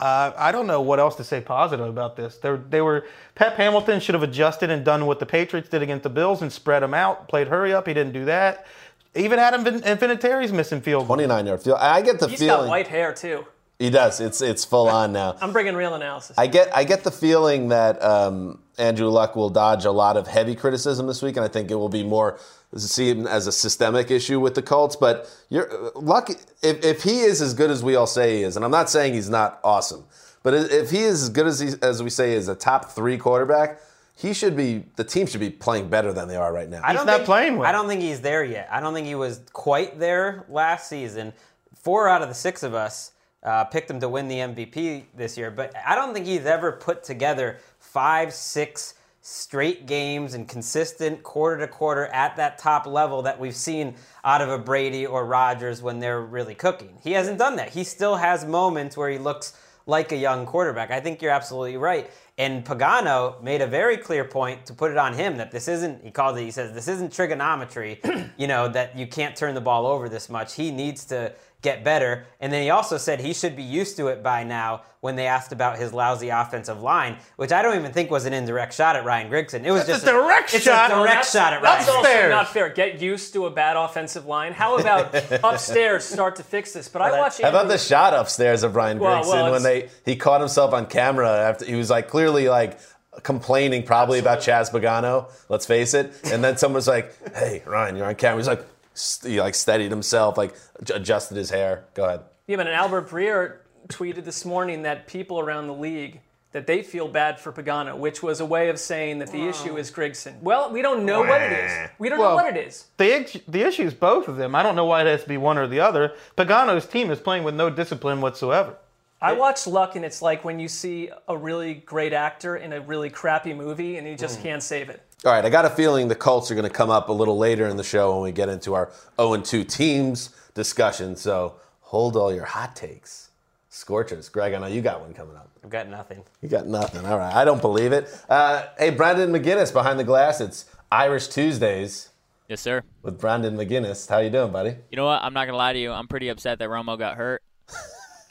Uh, 0.00 0.32
I 0.36 0.50
don't 0.50 0.66
know 0.66 0.80
what 0.80 0.98
else 0.98 1.16
to 1.16 1.24
say 1.24 1.40
positive 1.42 1.86
about 1.86 2.16
this. 2.16 2.38
They 2.38 2.50
were, 2.50 2.56
they 2.56 2.80
were 2.80 3.06
Pep 3.34 3.56
Hamilton 3.56 4.00
should 4.00 4.14
have 4.14 4.22
adjusted 4.22 4.70
and 4.70 4.82
done 4.84 5.04
what 5.06 5.20
the 5.20 5.26
Patriots 5.26 5.68
did 5.68 5.82
against 5.82 6.02
the 6.04 6.10
Bills 6.10 6.40
and 6.42 6.50
spread 6.50 6.82
them 6.82 6.94
out. 6.94 7.28
Played 7.28 7.48
hurry 7.48 7.72
up. 7.74 7.86
He 7.86 7.92
didn't 7.94 8.14
do 8.14 8.24
that. 8.24 8.66
Even 9.14 9.38
Adam 9.38 9.62
Vin- 9.62 9.80
Vinatieri's 9.82 10.52
missing 10.52 10.80
field. 10.80 11.06
29 11.06 11.46
yard 11.46 11.62
field. 11.62 11.78
I 11.80 12.00
get 12.02 12.18
the 12.18 12.28
He's 12.28 12.38
feeling 12.38 12.56
He's 12.60 12.64
got 12.64 12.68
white 12.70 12.88
hair 12.88 13.12
too. 13.12 13.44
he 13.78 13.90
does. 13.90 14.20
It's 14.20 14.40
it's 14.40 14.64
full 14.64 14.88
on 14.88 15.12
now. 15.12 15.36
I'm 15.40 15.52
bringing 15.52 15.74
real 15.74 15.94
analysis. 15.94 16.36
I 16.38 16.46
get 16.46 16.74
I 16.74 16.84
get 16.84 17.04
the 17.04 17.10
feeling 17.10 17.68
that 17.68 18.02
um, 18.02 18.58
Andrew 18.80 19.08
Luck 19.08 19.36
will 19.36 19.50
dodge 19.50 19.84
a 19.84 19.90
lot 19.90 20.16
of 20.16 20.26
heavy 20.26 20.54
criticism 20.54 21.06
this 21.06 21.22
week, 21.22 21.36
and 21.36 21.44
I 21.44 21.48
think 21.48 21.70
it 21.70 21.76
will 21.76 21.88
be 21.88 22.02
more 22.02 22.38
seen 22.76 23.26
as 23.26 23.46
a 23.46 23.52
systemic 23.52 24.10
issue 24.10 24.40
with 24.40 24.54
the 24.54 24.62
Colts. 24.62 24.96
But 24.96 25.30
you're, 25.50 25.92
Luck, 25.94 26.30
if, 26.62 26.84
if 26.84 27.02
he 27.02 27.20
is 27.20 27.42
as 27.42 27.54
good 27.54 27.70
as 27.70 27.84
we 27.84 27.94
all 27.94 28.06
say 28.06 28.38
he 28.38 28.42
is, 28.42 28.56
and 28.56 28.64
I'm 28.64 28.70
not 28.70 28.88
saying 28.88 29.14
he's 29.14 29.30
not 29.30 29.60
awesome, 29.62 30.04
but 30.42 30.54
if 30.54 30.90
he 30.90 31.00
is 31.00 31.22
as 31.24 31.28
good 31.28 31.46
as 31.46 31.60
he, 31.60 31.70
as 31.82 32.02
we 32.02 32.10
say 32.10 32.32
is 32.32 32.48
a 32.48 32.54
top 32.54 32.90
three 32.90 33.18
quarterback, 33.18 33.80
he 34.16 34.32
should 34.32 34.56
be. 34.56 34.84
The 34.96 35.04
team 35.04 35.26
should 35.26 35.40
be 35.40 35.50
playing 35.50 35.88
better 35.88 36.12
than 36.12 36.28
they 36.28 36.36
are 36.36 36.52
right 36.52 36.68
now. 36.68 36.80
I 36.84 36.92
don't 36.92 37.06
not 37.06 37.16
think, 37.16 37.26
playing 37.26 37.56
well. 37.56 37.68
I 37.68 37.72
don't 37.72 37.88
think 37.88 38.02
he's 38.02 38.20
there 38.20 38.44
yet. 38.44 38.68
I 38.70 38.80
don't 38.80 38.94
think 38.94 39.06
he 39.06 39.14
was 39.14 39.40
quite 39.52 39.98
there 39.98 40.44
last 40.48 40.88
season. 40.88 41.32
Four 41.74 42.08
out 42.08 42.20
of 42.20 42.28
the 42.28 42.34
six 42.34 42.62
of 42.62 42.74
us 42.74 43.12
uh, 43.42 43.64
picked 43.64 43.90
him 43.90 44.00
to 44.00 44.08
win 44.08 44.28
the 44.28 44.36
MVP 44.36 45.04
this 45.14 45.38
year, 45.38 45.50
but 45.50 45.72
I 45.86 45.94
don't 45.94 46.12
think 46.12 46.26
he's 46.26 46.44
ever 46.44 46.72
put 46.72 47.02
together 47.02 47.58
five, 47.92 48.32
six 48.32 48.94
straight 49.20 49.86
games 49.86 50.34
and 50.34 50.48
consistent 50.48 51.22
quarter 51.22 51.58
to 51.58 51.68
quarter 51.68 52.06
at 52.06 52.36
that 52.36 52.56
top 52.56 52.86
level 52.86 53.22
that 53.22 53.38
we've 53.38 53.56
seen 53.56 53.94
out 54.24 54.40
of 54.40 54.48
a 54.48 54.58
Brady 54.58 55.04
or 55.04 55.26
Rodgers 55.26 55.82
when 55.82 55.98
they're 55.98 56.22
really 56.22 56.54
cooking. 56.54 56.98
He 57.02 57.12
hasn't 57.12 57.38
done 57.38 57.56
that. 57.56 57.70
He 57.70 57.84
still 57.84 58.16
has 58.16 58.44
moments 58.44 58.96
where 58.96 59.10
he 59.10 59.18
looks 59.18 59.58
like 59.86 60.12
a 60.12 60.16
young 60.16 60.46
quarterback. 60.46 60.90
I 60.90 61.00
think 61.00 61.20
you're 61.20 61.32
absolutely 61.32 61.76
right. 61.76 62.10
And 62.38 62.64
Pagano 62.64 63.42
made 63.42 63.60
a 63.60 63.66
very 63.66 63.96
clear 63.96 64.24
point 64.24 64.64
to 64.66 64.72
put 64.72 64.90
it 64.90 64.96
on 64.96 65.12
him 65.12 65.36
that 65.36 65.50
this 65.50 65.68
isn't, 65.68 66.02
he 66.02 66.10
called 66.10 66.38
it, 66.38 66.44
he 66.44 66.50
says, 66.50 66.72
this 66.72 66.88
isn't 66.88 67.12
trigonometry, 67.12 68.00
you 68.38 68.46
know, 68.46 68.68
that 68.68 68.96
you 68.96 69.06
can't 69.06 69.36
turn 69.36 69.54
the 69.54 69.60
ball 69.60 69.86
over 69.86 70.08
this 70.08 70.30
much. 70.30 70.54
He 70.54 70.70
needs 70.70 71.04
to 71.06 71.34
get 71.62 71.84
better. 71.84 72.26
And 72.40 72.52
then 72.52 72.62
he 72.62 72.70
also 72.70 72.96
said 72.96 73.20
he 73.20 73.34
should 73.34 73.56
be 73.56 73.62
used 73.62 73.96
to 73.98 74.08
it 74.08 74.22
by 74.22 74.44
now 74.44 74.82
when 75.00 75.16
they 75.16 75.26
asked 75.26 75.52
about 75.52 75.78
his 75.78 75.92
lousy 75.92 76.28
offensive 76.28 76.80
line, 76.80 77.16
which 77.36 77.52
I 77.52 77.62
don't 77.62 77.76
even 77.76 77.92
think 77.92 78.10
was 78.10 78.26
an 78.26 78.32
indirect 78.32 78.74
shot 78.74 78.96
at 78.96 79.04
Ryan 79.04 79.30
Grigson. 79.30 79.64
It 79.64 79.70
was 79.70 79.86
That's 79.86 80.00
just 80.00 80.02
a 80.04 80.12
direct 80.12 80.54
it's 80.54 80.64
shot. 80.64 80.90
a 80.90 80.94
direct 80.94 81.14
that's, 81.14 81.32
shot 81.32 81.52
at 81.52 81.62
Ryan. 81.62 81.78
That's 81.78 81.88
also 81.88 82.00
Upstairs. 82.00 82.30
not 82.30 82.48
fair. 82.48 82.68
Get 82.70 83.00
used 83.00 83.32
to 83.34 83.46
a 83.46 83.50
bad 83.50 83.76
offensive 83.76 84.26
line. 84.26 84.52
How 84.52 84.78
about 84.78 85.14
upstairs 85.44 86.04
start 86.04 86.36
to 86.36 86.42
fix 86.42 86.72
this? 86.72 86.88
But 86.88 87.02
I 87.02 87.18
watch. 87.18 87.40
How 87.40 87.48
about 87.48 87.68
the 87.68 87.78
shot 87.78 88.14
upstairs 88.14 88.62
of 88.62 88.76
Ryan 88.76 88.98
Well, 88.98 89.22
Grigson 89.22 89.28
well, 89.28 89.52
when 89.52 89.62
they 89.62 89.88
he 90.04 90.16
caught 90.16 90.40
himself 90.40 90.72
on 90.72 90.86
camera 90.86 91.30
after 91.30 91.64
he 91.64 91.74
was 91.74 91.90
like 91.90 92.08
clearly 92.08 92.48
like 92.48 92.78
complaining 93.22 93.82
probably 93.82 94.18
about 94.18 94.38
Chaz 94.40 94.70
Pagano. 94.70 95.30
Let's 95.48 95.66
face 95.66 95.94
it. 95.94 96.12
And 96.24 96.42
then 96.44 96.56
someone 96.56 96.76
was 96.76 96.88
like, 96.88 97.34
"Hey, 97.34 97.62
Ryan, 97.66 97.96
you're 97.96 98.06
on 98.06 98.14
camera." 98.14 98.38
He's 98.38 98.46
like, 98.48 98.64
st- 99.00 99.32
he 99.32 99.40
like 99.40 99.54
steadied 99.54 99.90
himself, 99.90 100.36
like 100.36 100.54
adjusted 100.92 101.36
his 101.36 101.50
hair. 101.50 101.84
Go 101.94 102.04
ahead. 102.04 102.20
Yeah, 102.46 102.56
but 102.56 102.66
Albert 102.66 103.08
Breer 103.08 103.58
tweeted 103.88 104.24
this 104.24 104.44
morning 104.44 104.82
that 104.82 105.06
people 105.06 105.40
around 105.40 105.66
the 105.66 105.74
league 105.74 106.20
that 106.52 106.66
they 106.66 106.82
feel 106.82 107.06
bad 107.06 107.38
for 107.38 107.52
Pagano, 107.52 107.96
which 107.96 108.22
was 108.22 108.40
a 108.40 108.44
way 108.44 108.68
of 108.68 108.78
saying 108.78 109.20
that 109.20 109.30
the 109.30 109.46
issue 109.46 109.76
is 109.76 109.90
Grigson. 109.90 110.40
Well, 110.40 110.72
we 110.72 110.82
don't 110.82 111.04
know 111.04 111.20
what 111.20 111.40
it 111.40 111.52
is. 111.52 111.90
We 111.98 112.08
don't 112.08 112.18
know 112.18 112.34
what 112.34 112.56
it 112.56 112.66
is. 112.66 112.86
The, 112.96 113.40
the 113.46 113.62
issue 113.62 113.84
is 113.84 113.94
both 113.94 114.26
of 114.26 114.36
them. 114.36 114.56
I 114.56 114.64
don't 114.64 114.74
know 114.74 114.84
why 114.84 115.02
it 115.02 115.06
has 115.06 115.22
to 115.22 115.28
be 115.28 115.36
one 115.36 115.58
or 115.58 115.68
the 115.68 115.78
other. 115.78 116.14
Pagano's 116.36 116.86
team 116.86 117.10
is 117.12 117.20
playing 117.20 117.44
with 117.44 117.54
no 117.54 117.70
discipline 117.70 118.20
whatsoever. 118.20 118.76
I 119.22 119.34
watch 119.34 119.66
Luck, 119.66 119.96
and 119.96 120.04
it's 120.04 120.22
like 120.22 120.44
when 120.44 120.58
you 120.58 120.66
see 120.66 121.10
a 121.28 121.36
really 121.36 121.74
great 121.74 122.14
actor 122.14 122.56
in 122.56 122.72
a 122.72 122.80
really 122.80 123.10
crappy 123.10 123.52
movie, 123.52 123.98
and 123.98 124.06
he 124.06 124.14
just 124.16 124.38
mm. 124.40 124.42
can't 124.42 124.62
save 124.62 124.88
it. 124.88 125.02
All 125.24 125.32
right, 125.32 125.44
I 125.44 125.50
got 125.50 125.66
a 125.66 125.70
feeling 125.70 126.08
the 126.08 126.14
Colts 126.14 126.50
are 126.50 126.54
going 126.54 126.66
to 126.68 126.74
come 126.74 126.88
up 126.88 127.10
a 127.10 127.12
little 127.12 127.36
later 127.36 127.66
in 127.68 127.76
the 127.76 127.84
show 127.84 128.14
when 128.14 128.22
we 128.22 128.32
get 128.32 128.48
into 128.48 128.72
our 128.74 128.90
0 129.20 129.36
2 129.42 129.64
teams 129.64 130.30
discussion. 130.54 131.14
So 131.14 131.56
hold 131.80 132.16
all 132.16 132.32
your 132.34 132.46
hot 132.46 132.74
takes. 132.74 133.28
Scorchers. 133.68 134.28
Greg, 134.30 134.54
I 134.54 134.58
know 134.58 134.66
you 134.66 134.80
got 134.80 135.00
one 135.02 135.12
coming 135.12 135.36
up. 135.36 135.50
I've 135.62 135.68
got 135.70 135.88
nothing. 135.88 136.22
You 136.40 136.48
got 136.48 136.66
nothing. 136.66 137.04
All 137.04 137.18
right. 137.18 137.34
I 137.34 137.44
don't 137.44 137.60
believe 137.60 137.92
it. 137.92 138.08
Uh, 138.30 138.64
hey, 138.78 138.90
Brandon 138.90 139.30
McGinnis 139.30 139.72
behind 139.72 139.98
the 139.98 140.04
glass. 140.04 140.40
It's 140.40 140.64
Irish 140.90 141.28
Tuesdays 141.28 142.08
Yes, 142.48 142.60
sir. 142.62 142.82
with 143.02 143.20
Brandon 143.20 143.56
McGinnis. 143.56 144.08
How 144.08 144.18
you 144.18 144.30
doing, 144.30 144.50
buddy? 144.50 144.74
You 144.90 144.96
know 144.96 145.04
what? 145.04 145.22
I'm 145.22 145.34
not 145.34 145.44
gonna 145.44 145.58
lie 145.58 145.74
to 145.74 145.78
you. 145.78 145.92
I'm 145.92 146.08
pretty 146.08 146.28
upset 146.30 146.58
that 146.60 146.68
Romo 146.70 146.98
got 146.98 147.16
hurt. 147.16 147.42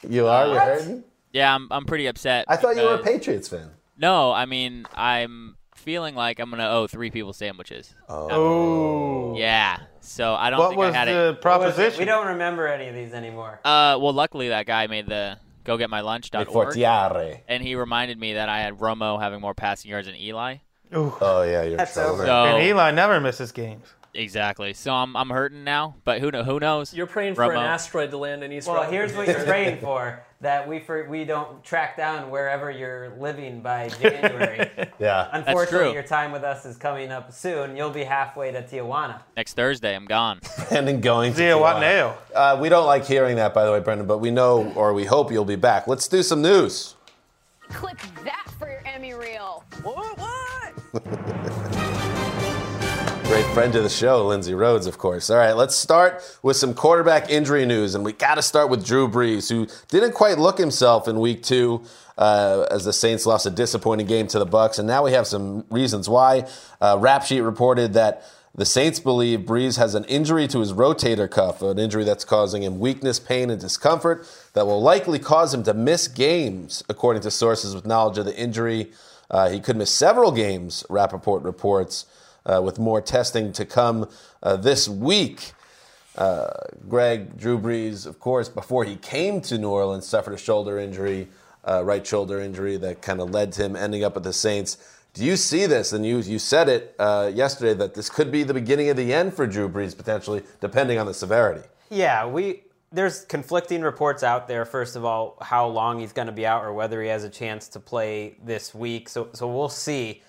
You 0.08 0.28
are? 0.28 0.47
You're 0.47 0.60
hurting? 0.62 1.04
Yeah, 1.34 1.54
I'm. 1.54 1.67
I'm 1.71 1.84
pretty 1.86 2.08
upset. 2.08 2.45
I 2.47 2.56
thought 2.56 2.78
you 2.78 2.84
were 2.84 2.95
a 2.95 3.04
Patriots 3.04 3.49
fan. 3.49 3.69
No, 3.97 4.32
I 4.32 4.45
mean 4.45 4.86
I'm 4.95 5.58
feeling 5.79 6.15
like 6.15 6.39
I'm 6.39 6.49
gonna 6.49 6.69
owe 6.69 6.87
three 6.87 7.09
people 7.11 7.33
sandwiches. 7.33 7.93
Oh. 8.09 9.35
Yeah. 9.37 9.77
So 10.01 10.33
I 10.33 10.49
don't 10.49 10.59
What 10.59 10.69
think 10.69 10.79
was 10.79 10.93
I 10.93 10.97
had 10.97 11.07
the 11.07 11.29
it. 11.29 11.41
proposition? 11.41 11.99
We 11.99 12.05
don't 12.05 12.27
remember 12.27 12.67
any 12.67 12.87
of 12.87 12.95
these 12.95 13.13
anymore. 13.13 13.59
Uh, 13.65 13.97
well, 13.99 14.13
luckily 14.13 14.49
that 14.49 14.65
guy 14.65 14.87
made 14.87 15.07
the 15.07 15.37
go 15.63 15.77
get 15.77 15.89
my 15.89 16.01
lunch.org. 16.01 16.47
Fortiare. 16.47 17.41
And 17.47 17.61
he 17.63 17.75
reminded 17.75 18.19
me 18.19 18.33
that 18.33 18.49
I 18.49 18.59
had 18.61 18.77
Romo 18.79 19.19
having 19.19 19.41
more 19.41 19.53
passing 19.53 19.91
yards 19.91 20.07
than 20.07 20.15
Eli. 20.15 20.57
Oh 20.91 21.43
yeah, 21.43 21.63
you're 21.63 21.77
That's 21.77 21.93
trouble 21.93 22.13
over. 22.13 22.23
there. 22.23 22.27
So 22.31 22.55
And 22.57 22.63
Eli 22.65 22.91
never 22.91 23.19
misses 23.19 23.51
games. 23.51 23.85
Exactly. 24.21 24.73
So 24.73 24.93
I'm 24.93 25.15
I'm 25.15 25.29
hurting 25.29 25.63
now, 25.63 25.95
but 26.03 26.19
who 26.19 26.32
know, 26.32 26.43
who 26.43 26.60
knows? 26.60 26.93
You're 26.93 27.08
praying 27.08 27.36
for 27.36 27.51
an 27.51 27.58
asteroid 27.58 28.12
to 28.12 28.17
land 28.17 28.43
in 28.43 28.51
East 28.51 28.67
Well, 28.67 28.77
Rutherford. 28.77 28.93
here's 28.93 29.13
what 29.15 29.27
you're 29.27 29.45
praying 29.45 29.79
for: 29.79 30.21
that 30.41 30.67
we 30.67 30.79
for, 30.79 31.08
we 31.10 31.25
don't 31.25 31.63
track 31.63 31.97
down 31.97 32.29
wherever 32.29 32.69
you're 32.71 33.15
living 33.17 33.62
by 33.62 33.89
January. 33.89 34.69
Yeah. 34.99 35.29
Unfortunately, 35.32 35.86
true. 35.88 35.93
your 35.93 36.03
time 36.03 36.34
with 36.34 36.43
us 36.43 36.65
is 36.65 36.75
coming 36.75 37.10
up 37.10 37.32
soon. 37.32 37.77
You'll 37.77 37.89
be 37.89 38.03
halfway 38.03 38.51
to 38.51 38.62
Tijuana. 38.62 39.21
Next 39.38 39.53
Thursday, 39.53 39.95
I'm 39.95 40.03
gone. 40.03 40.41
and 40.71 40.86
then 40.86 40.99
going 40.99 41.32
to 41.32 41.38
Zia 41.38 41.53
Tijuana. 41.55 41.79
Watneo. 41.79 42.13
Uh, 42.36 42.58
we 42.62 42.67
don't 42.67 42.86
like 42.86 43.05
hearing 43.05 43.38
that, 43.38 43.53
by 43.53 43.63
the 43.65 43.71
way, 43.71 43.79
Brendan, 43.79 44.08
but 44.08 44.17
we 44.17 44.29
know 44.29 44.73
or 44.73 44.93
we 44.93 45.05
hope 45.05 45.32
you'll 45.32 45.45
be 45.45 45.55
back. 45.55 45.88
Let's 45.88 46.10
do 46.10 46.21
some 46.21 46.41
news. 46.41 46.95
Clip 47.69 47.97
that 48.25 48.47
for 48.60 48.67
your 48.69 48.86
Emmy 48.86 49.13
reel. 49.13 49.63
What? 49.84 50.17
What? 50.17 51.68
Great 53.29 53.45
friend 53.53 53.75
of 53.75 53.83
the 53.83 53.89
show, 53.89 54.25
Lindsay 54.25 54.55
Rhodes, 54.55 54.87
of 54.87 54.97
course. 54.97 55.29
All 55.29 55.37
right, 55.37 55.53
let's 55.53 55.75
start 55.75 56.23
with 56.41 56.57
some 56.57 56.73
quarterback 56.73 57.29
injury 57.29 57.63
news, 57.63 57.93
and 57.93 58.03
we 58.03 58.11
got 58.11 58.35
to 58.35 58.41
start 58.41 58.71
with 58.71 58.83
Drew 58.83 59.07
Brees, 59.07 59.47
who 59.47 59.67
didn't 59.87 60.13
quite 60.13 60.39
look 60.39 60.57
himself 60.57 61.07
in 61.07 61.19
Week 61.19 61.43
Two 61.43 61.83
uh, 62.17 62.65
as 62.71 62.85
the 62.85 62.91
Saints 62.91 63.27
lost 63.27 63.45
a 63.45 63.51
disappointing 63.51 64.07
game 64.07 64.25
to 64.29 64.39
the 64.39 64.47
Bucks, 64.47 64.79
and 64.79 64.87
now 64.87 65.03
we 65.03 65.11
have 65.11 65.27
some 65.27 65.63
reasons 65.69 66.09
why. 66.09 66.47
Uh, 66.81 66.97
Rap 66.99 67.23
Sheet 67.23 67.41
reported 67.41 67.93
that 67.93 68.23
the 68.55 68.65
Saints 68.65 68.99
believe 68.99 69.41
Brees 69.41 69.77
has 69.77 69.93
an 69.93 70.05
injury 70.05 70.47
to 70.47 70.59
his 70.59 70.73
rotator 70.73 71.29
cuff, 71.29 71.61
an 71.61 71.77
injury 71.77 72.03
that's 72.03 72.25
causing 72.25 72.63
him 72.63 72.79
weakness, 72.79 73.19
pain, 73.19 73.51
and 73.51 73.61
discomfort 73.61 74.27
that 74.53 74.65
will 74.65 74.81
likely 74.81 75.19
cause 75.19 75.53
him 75.53 75.61
to 75.63 75.75
miss 75.75 76.07
games, 76.07 76.83
according 76.89 77.21
to 77.21 77.29
sources 77.29 77.75
with 77.75 77.85
knowledge 77.85 78.17
of 78.17 78.25
the 78.25 78.35
injury. 78.35 78.91
Uh, 79.29 79.49
he 79.49 79.59
could 79.59 79.77
miss 79.77 79.91
several 79.91 80.31
games, 80.31 80.83
Rappaport 80.89 81.43
reports, 81.43 82.07
uh, 82.49 82.62
with 82.62 82.79
more 82.79 83.01
testing 83.01 83.51
to 83.53 83.65
come 83.65 84.09
uh, 84.41 84.55
this 84.55 84.89
week. 84.89 85.51
Uh, 86.17 86.49
Greg, 86.89 87.38
Drew 87.38 87.59
Brees, 87.59 88.05
of 88.05 88.19
course, 88.19 88.49
before 88.49 88.83
he 88.83 88.95
came 88.97 89.39
to 89.41 89.57
New 89.57 89.69
Orleans, 89.69 90.07
suffered 90.07 90.33
a 90.33 90.38
shoulder 90.38 90.79
injury, 90.79 91.27
uh, 91.63 91.83
right 91.83 92.05
shoulder 92.05 92.41
injury 92.41 92.77
that 92.77 93.01
kind 93.01 93.21
of 93.21 93.29
led 93.29 93.53
to 93.53 93.63
him 93.63 93.75
ending 93.75 94.03
up 94.03 94.15
with 94.15 94.23
the 94.23 94.33
Saints. 94.33 94.77
Do 95.13 95.23
you 95.23 95.35
see 95.38 95.65
this? 95.65 95.93
And 95.93 96.05
you 96.05 96.19
you 96.19 96.39
said 96.39 96.69
it 96.69 96.95
uh, 96.99 97.31
yesterday 97.33 97.73
that 97.75 97.93
this 97.93 98.09
could 98.09 98.31
be 98.31 98.43
the 98.43 98.53
beginning 98.53 98.89
of 98.89 98.97
the 98.97 99.13
end 99.13 99.33
for 99.33 99.47
Drew 99.47 99.67
Brees 99.69 99.95
potentially, 99.95 100.43
depending 100.62 100.99
on 100.99 101.05
the 101.05 101.13
severity. 101.13 101.67
Yeah, 101.89 102.27
we 102.27 102.63
there's 102.91 103.25
conflicting 103.25 103.81
reports 103.81 104.23
out 104.23 104.47
there. 104.47 104.65
First 104.65 104.95
of 104.95 105.05
all, 105.05 105.38
how 105.41 105.67
long 105.67 105.99
he's 105.99 106.13
going 106.13 106.27
to 106.27 106.31
be 106.31 106.45
out, 106.45 106.63
or 106.63 106.73
whether 106.73 107.01
he 107.01 107.09
has 107.09 107.23
a 107.23 107.29
chance 107.29 107.67
to 107.69 107.79
play 107.79 108.35
this 108.43 108.73
week. 108.75 109.09
So 109.09 109.29
so 109.33 109.47
we'll 109.47 109.69
see. 109.69 110.21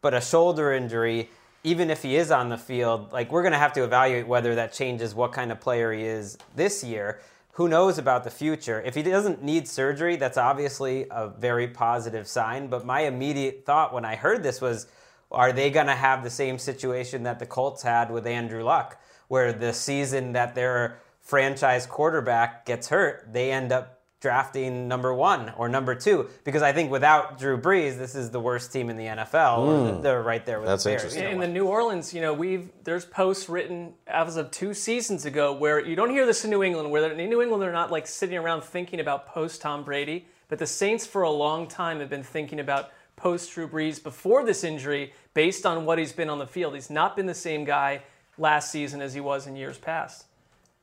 But 0.00 0.14
a 0.14 0.20
shoulder 0.20 0.72
injury, 0.72 1.28
even 1.64 1.90
if 1.90 2.02
he 2.02 2.16
is 2.16 2.30
on 2.30 2.48
the 2.48 2.58
field, 2.58 3.12
like 3.12 3.32
we're 3.32 3.42
going 3.42 3.52
to 3.52 3.58
have 3.58 3.72
to 3.74 3.84
evaluate 3.84 4.26
whether 4.26 4.54
that 4.54 4.72
changes 4.72 5.14
what 5.14 5.32
kind 5.32 5.50
of 5.50 5.60
player 5.60 5.92
he 5.92 6.02
is 6.02 6.38
this 6.54 6.84
year. 6.84 7.20
Who 7.52 7.68
knows 7.68 7.98
about 7.98 8.22
the 8.22 8.30
future? 8.30 8.80
If 8.82 8.94
he 8.94 9.02
doesn't 9.02 9.42
need 9.42 9.66
surgery, 9.66 10.14
that's 10.16 10.38
obviously 10.38 11.06
a 11.10 11.28
very 11.28 11.66
positive 11.66 12.28
sign. 12.28 12.68
But 12.68 12.86
my 12.86 13.00
immediate 13.00 13.64
thought 13.66 13.92
when 13.92 14.04
I 14.04 14.14
heard 14.14 14.44
this 14.44 14.60
was, 14.60 14.86
are 15.32 15.52
they 15.52 15.68
going 15.70 15.88
to 15.88 15.94
have 15.94 16.22
the 16.22 16.30
same 16.30 16.58
situation 16.58 17.24
that 17.24 17.40
the 17.40 17.46
Colts 17.46 17.82
had 17.82 18.10
with 18.10 18.26
Andrew 18.26 18.62
Luck, 18.62 19.00
where 19.26 19.52
the 19.52 19.72
season 19.72 20.32
that 20.32 20.54
their 20.54 20.98
franchise 21.20 21.84
quarterback 21.84 22.64
gets 22.64 22.88
hurt, 22.88 23.28
they 23.32 23.50
end 23.50 23.72
up 23.72 23.97
drafting 24.20 24.88
number 24.88 25.14
one 25.14 25.52
or 25.56 25.68
number 25.68 25.94
two? 25.94 26.28
Because 26.44 26.62
I 26.62 26.72
think 26.72 26.90
without 26.90 27.38
Drew 27.38 27.58
Brees, 27.60 27.98
this 27.98 28.14
is 28.14 28.30
the 28.30 28.40
worst 28.40 28.72
team 28.72 28.90
in 28.90 28.96
the 28.96 29.04
NFL. 29.04 29.58
Mm. 29.58 30.02
They're 30.02 30.22
right 30.22 30.44
there 30.44 30.58
with 30.58 30.68
That's 30.68 30.84
the 30.84 30.90
Bears. 30.90 31.02
interesting. 31.02 31.24
you 31.24 31.28
in 31.30 31.40
the 31.40 31.48
New 31.48 31.66
Orleans, 31.66 32.12
you 32.12 32.20
know, 32.20 32.34
we've 32.34 32.70
there's 32.84 33.04
posts 33.04 33.48
written 33.48 33.94
as 34.06 34.36
of 34.36 34.50
two 34.50 34.74
seasons 34.74 35.24
ago 35.24 35.52
where 35.52 35.84
you 35.84 35.96
don't 35.96 36.10
hear 36.10 36.26
this 36.26 36.44
in 36.44 36.50
New 36.50 36.62
England, 36.62 36.90
where 36.90 37.10
in 37.10 37.30
New 37.30 37.42
England 37.42 37.62
they're 37.62 37.72
not 37.72 37.90
like 37.90 38.06
sitting 38.06 38.36
around 38.36 38.62
thinking 38.62 39.00
about 39.00 39.26
post 39.26 39.60
Tom 39.60 39.84
Brady, 39.84 40.26
but 40.48 40.58
the 40.58 40.66
Saints 40.66 41.06
for 41.06 41.22
a 41.22 41.30
long 41.30 41.66
time 41.66 42.00
have 42.00 42.10
been 42.10 42.22
thinking 42.24 42.60
about 42.60 42.90
post 43.16 43.52
Drew 43.52 43.68
Brees 43.68 44.02
before 44.02 44.44
this 44.44 44.64
injury, 44.64 45.12
based 45.34 45.66
on 45.66 45.84
what 45.84 45.98
he's 45.98 46.12
been 46.12 46.30
on 46.30 46.38
the 46.38 46.46
field. 46.46 46.74
He's 46.74 46.90
not 46.90 47.16
been 47.16 47.26
the 47.26 47.34
same 47.34 47.64
guy 47.64 48.02
last 48.38 48.70
season 48.70 49.00
as 49.00 49.12
he 49.14 49.20
was 49.20 49.46
in 49.46 49.56
years 49.56 49.76
past. 49.76 50.24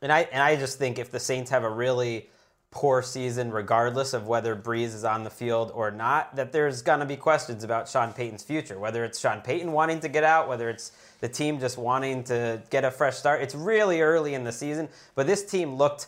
And 0.02 0.12
I 0.12 0.22
and 0.32 0.44
I 0.44 0.56
just 0.56 0.78
think 0.78 1.00
if 1.00 1.10
the 1.12 1.20
Saints 1.20 1.50
have 1.52 1.64
a 1.64 1.70
really 1.70 2.30
poor 2.72 3.02
season, 3.02 3.52
regardless 3.52 4.14
of 4.14 4.28
whether 4.28 4.56
Brees 4.56 4.94
is 4.94 5.06
on 5.06 5.24
the 5.24 5.30
field 5.30 5.72
or 5.74 5.92
not, 5.92 6.36
that 6.36 6.52
there's 6.52 6.82
going 6.82 7.00
to 7.00 7.06
be 7.06 7.16
questions 7.16 7.64
about 7.64 7.88
Sean 7.88 8.12
Payton's 8.12 8.44
future. 8.44 8.78
Whether 8.78 9.06
it's 9.06 9.20
Sean 9.20 9.42
Payton 9.42 9.72
wanting 9.72 10.02
to 10.02 10.10
get 10.10 10.24
out, 10.24 10.48
whether 10.48 10.70
it's 10.70 10.92
the 11.22 11.30
team 11.30 11.60
just 11.60 11.78
wanting 11.78 12.24
to 12.26 12.62
get 12.70 12.84
a 12.84 12.92
fresh 12.92 13.16
start. 13.16 13.42
It's 13.42 13.56
really 13.56 14.02
early 14.02 14.34
in 14.34 14.44
the 14.44 14.52
season, 14.52 14.90
but 15.16 15.26
this 15.26 15.46
team 15.46 15.76
looked 15.76 16.08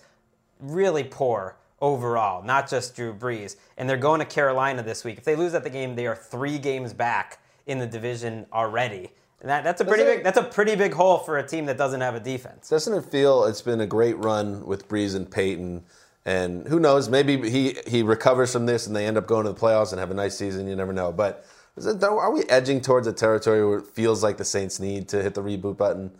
really 0.60 1.04
poor 1.04 1.56
overall, 1.82 2.44
not 2.44 2.70
just 2.70 2.96
Drew 2.96 3.14
Brees. 3.14 3.56
And 3.78 3.90
they're 3.90 3.98
going 3.98 4.20
to 4.20 4.26
Carolina 4.26 4.84
this 4.84 5.04
week. 5.04 5.18
If 5.18 5.24
they 5.24 5.36
lose 5.36 5.54
at 5.54 5.64
the 5.64 5.70
game, 5.70 5.96
they 5.96 6.08
are 6.08 6.16
three 6.16 6.58
games 6.58 6.94
back 6.94 7.40
in 7.66 7.80
the 7.80 7.88
division 7.88 8.46
already. 8.52 9.12
And 9.40 9.50
that, 9.50 9.64
that's 9.64 9.82
a 9.82 9.86
pretty 9.86 10.04
Doesn't 10.04 10.18
big 10.18 10.24
that's 10.24 10.38
a 10.38 10.44
pretty 10.44 10.76
big 10.76 10.94
hole 10.94 11.20
for 11.20 11.38
a 11.38 11.48
team 11.48 11.68
that 11.68 11.78
doesn't 11.78 12.02
have 12.02 12.16
a 12.16 12.20
defense. 12.20 12.70
Doesn't 12.70 12.94
it 12.94 13.06
feel 13.06 13.44
it's 13.46 13.62
been 13.62 13.82
a 13.82 13.86
great 13.86 14.18
run 14.18 14.66
with 14.66 14.88
Brees 14.88 15.16
and 15.16 15.30
Payton? 15.30 15.84
And 16.28 16.68
who 16.68 16.78
knows? 16.78 17.08
Maybe 17.08 17.50
he 17.50 17.78
he 17.88 18.04
recovers 18.04 18.52
from 18.52 18.66
this 18.66 18.86
and 18.86 18.94
they 18.94 19.08
end 19.08 19.18
up 19.18 19.28
going 19.28 19.46
to 19.46 19.54
the 19.54 19.60
playoffs 19.60 19.92
and 19.92 20.00
have 20.00 20.12
a 20.12 20.14
nice 20.14 20.38
season. 20.38 20.68
You 20.68 20.76
never 20.76 20.92
know. 20.92 21.14
But 21.14 21.46
is 21.78 21.86
it, 21.86 22.04
are 22.04 22.32
we 22.32 22.44
edging 22.50 22.82
towards 22.82 23.08
a 23.08 23.14
territory 23.14 23.66
where 23.66 23.78
it 23.78 23.86
feels 23.86 24.24
like 24.24 24.36
the 24.36 24.44
Saints 24.44 24.78
need 24.78 25.08
to 25.08 25.24
hit 25.24 25.36
the 25.36 25.42
reboot 25.42 25.78
button 25.78 26.12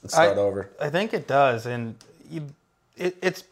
and 0.00 0.10
start 0.10 0.38
I, 0.38 0.40
over? 0.40 0.70
I 0.80 0.88
think 0.88 1.12
it 1.12 1.26
does, 1.28 1.66
and 1.66 1.96
you, 2.30 2.46
it, 2.96 3.18
it's 3.20 3.44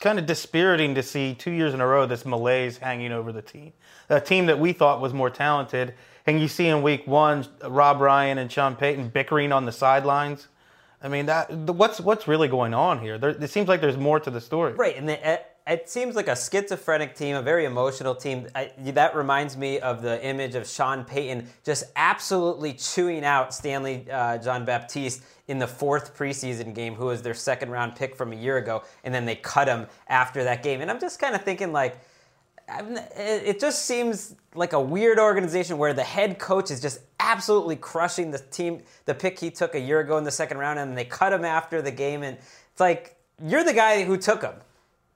kind 0.00 0.18
of 0.18 0.26
dispiriting 0.26 0.94
to 0.96 1.02
see 1.02 1.34
two 1.34 1.50
years 1.50 1.72
in 1.72 1.80
a 1.80 1.86
row 1.86 2.04
this 2.04 2.26
malaise 2.26 2.76
hanging 2.76 3.12
over 3.12 3.32
the 3.32 3.40
team. 3.40 3.72
A 4.10 4.20
team 4.20 4.44
that 4.46 4.58
we 4.58 4.74
thought 4.74 5.00
was 5.00 5.14
more 5.14 5.30
talented, 5.30 5.94
and 6.26 6.38
you 6.40 6.48
see 6.48 6.66
in 6.66 6.82
week 6.82 7.06
one 7.06 7.46
Rob 7.64 8.02
Ryan 8.02 8.36
and 8.36 8.52
Sean 8.52 8.76
Payton 8.76 9.08
bickering 9.08 9.50
on 9.50 9.64
the 9.64 9.72
sidelines. 9.72 10.48
I 11.02 11.08
mean, 11.08 11.26
that 11.26 11.66
the- 11.66 11.72
what's 11.72 12.00
what's 12.00 12.26
really 12.26 12.48
going 12.48 12.74
on 12.74 13.00
here? 13.00 13.18
There, 13.18 13.30
it 13.30 13.50
seems 13.50 13.68
like 13.68 13.80
there's 13.80 13.96
more 13.96 14.18
to 14.20 14.30
the 14.30 14.40
story. 14.40 14.72
Right, 14.72 14.96
and 14.96 15.08
the, 15.08 15.32
it, 15.32 15.46
it 15.66 15.90
seems 15.90 16.16
like 16.16 16.28
a 16.28 16.36
schizophrenic 16.36 17.14
team, 17.14 17.36
a 17.36 17.42
very 17.42 17.64
emotional 17.64 18.14
team. 18.14 18.46
I, 18.54 18.72
that 18.92 19.14
reminds 19.14 19.56
me 19.56 19.78
of 19.80 20.00
the 20.00 20.24
image 20.24 20.54
of 20.54 20.66
Sean 20.66 21.04
Payton 21.04 21.48
just 21.64 21.84
absolutely 21.96 22.72
chewing 22.72 23.24
out 23.24 23.52
Stanley 23.52 24.06
uh, 24.10 24.38
Jean-Baptiste 24.38 25.22
in 25.48 25.58
the 25.58 25.66
fourth 25.66 26.16
preseason 26.16 26.74
game, 26.74 26.94
who 26.94 27.06
was 27.06 27.22
their 27.22 27.34
second 27.34 27.70
round 27.70 27.94
pick 27.94 28.16
from 28.16 28.32
a 28.32 28.36
year 28.36 28.56
ago, 28.56 28.82
and 29.04 29.14
then 29.14 29.26
they 29.26 29.36
cut 29.36 29.68
him 29.68 29.86
after 30.08 30.44
that 30.44 30.62
game. 30.62 30.80
And 30.80 30.90
I'm 30.90 31.00
just 31.00 31.18
kind 31.18 31.34
of 31.34 31.42
thinking 31.42 31.72
like. 31.72 31.98
It 32.68 33.60
just 33.60 33.84
seems 33.84 34.34
like 34.54 34.72
a 34.72 34.80
weird 34.80 35.18
organization 35.18 35.78
where 35.78 35.94
the 35.94 36.02
head 36.02 36.38
coach 36.38 36.70
is 36.70 36.80
just 36.80 37.00
absolutely 37.20 37.76
crushing 37.76 38.30
the 38.30 38.38
team, 38.38 38.82
the 39.04 39.14
pick 39.14 39.38
he 39.38 39.50
took 39.50 39.74
a 39.74 39.80
year 39.80 40.00
ago 40.00 40.18
in 40.18 40.24
the 40.24 40.30
second 40.30 40.58
round, 40.58 40.78
and 40.78 40.96
they 40.96 41.04
cut 41.04 41.32
him 41.32 41.44
after 41.44 41.80
the 41.80 41.92
game. 41.92 42.22
And 42.22 42.36
it's 42.36 42.80
like, 42.80 43.16
you're 43.44 43.64
the 43.64 43.72
guy 43.72 44.04
who 44.04 44.16
took 44.16 44.42
him. 44.42 44.54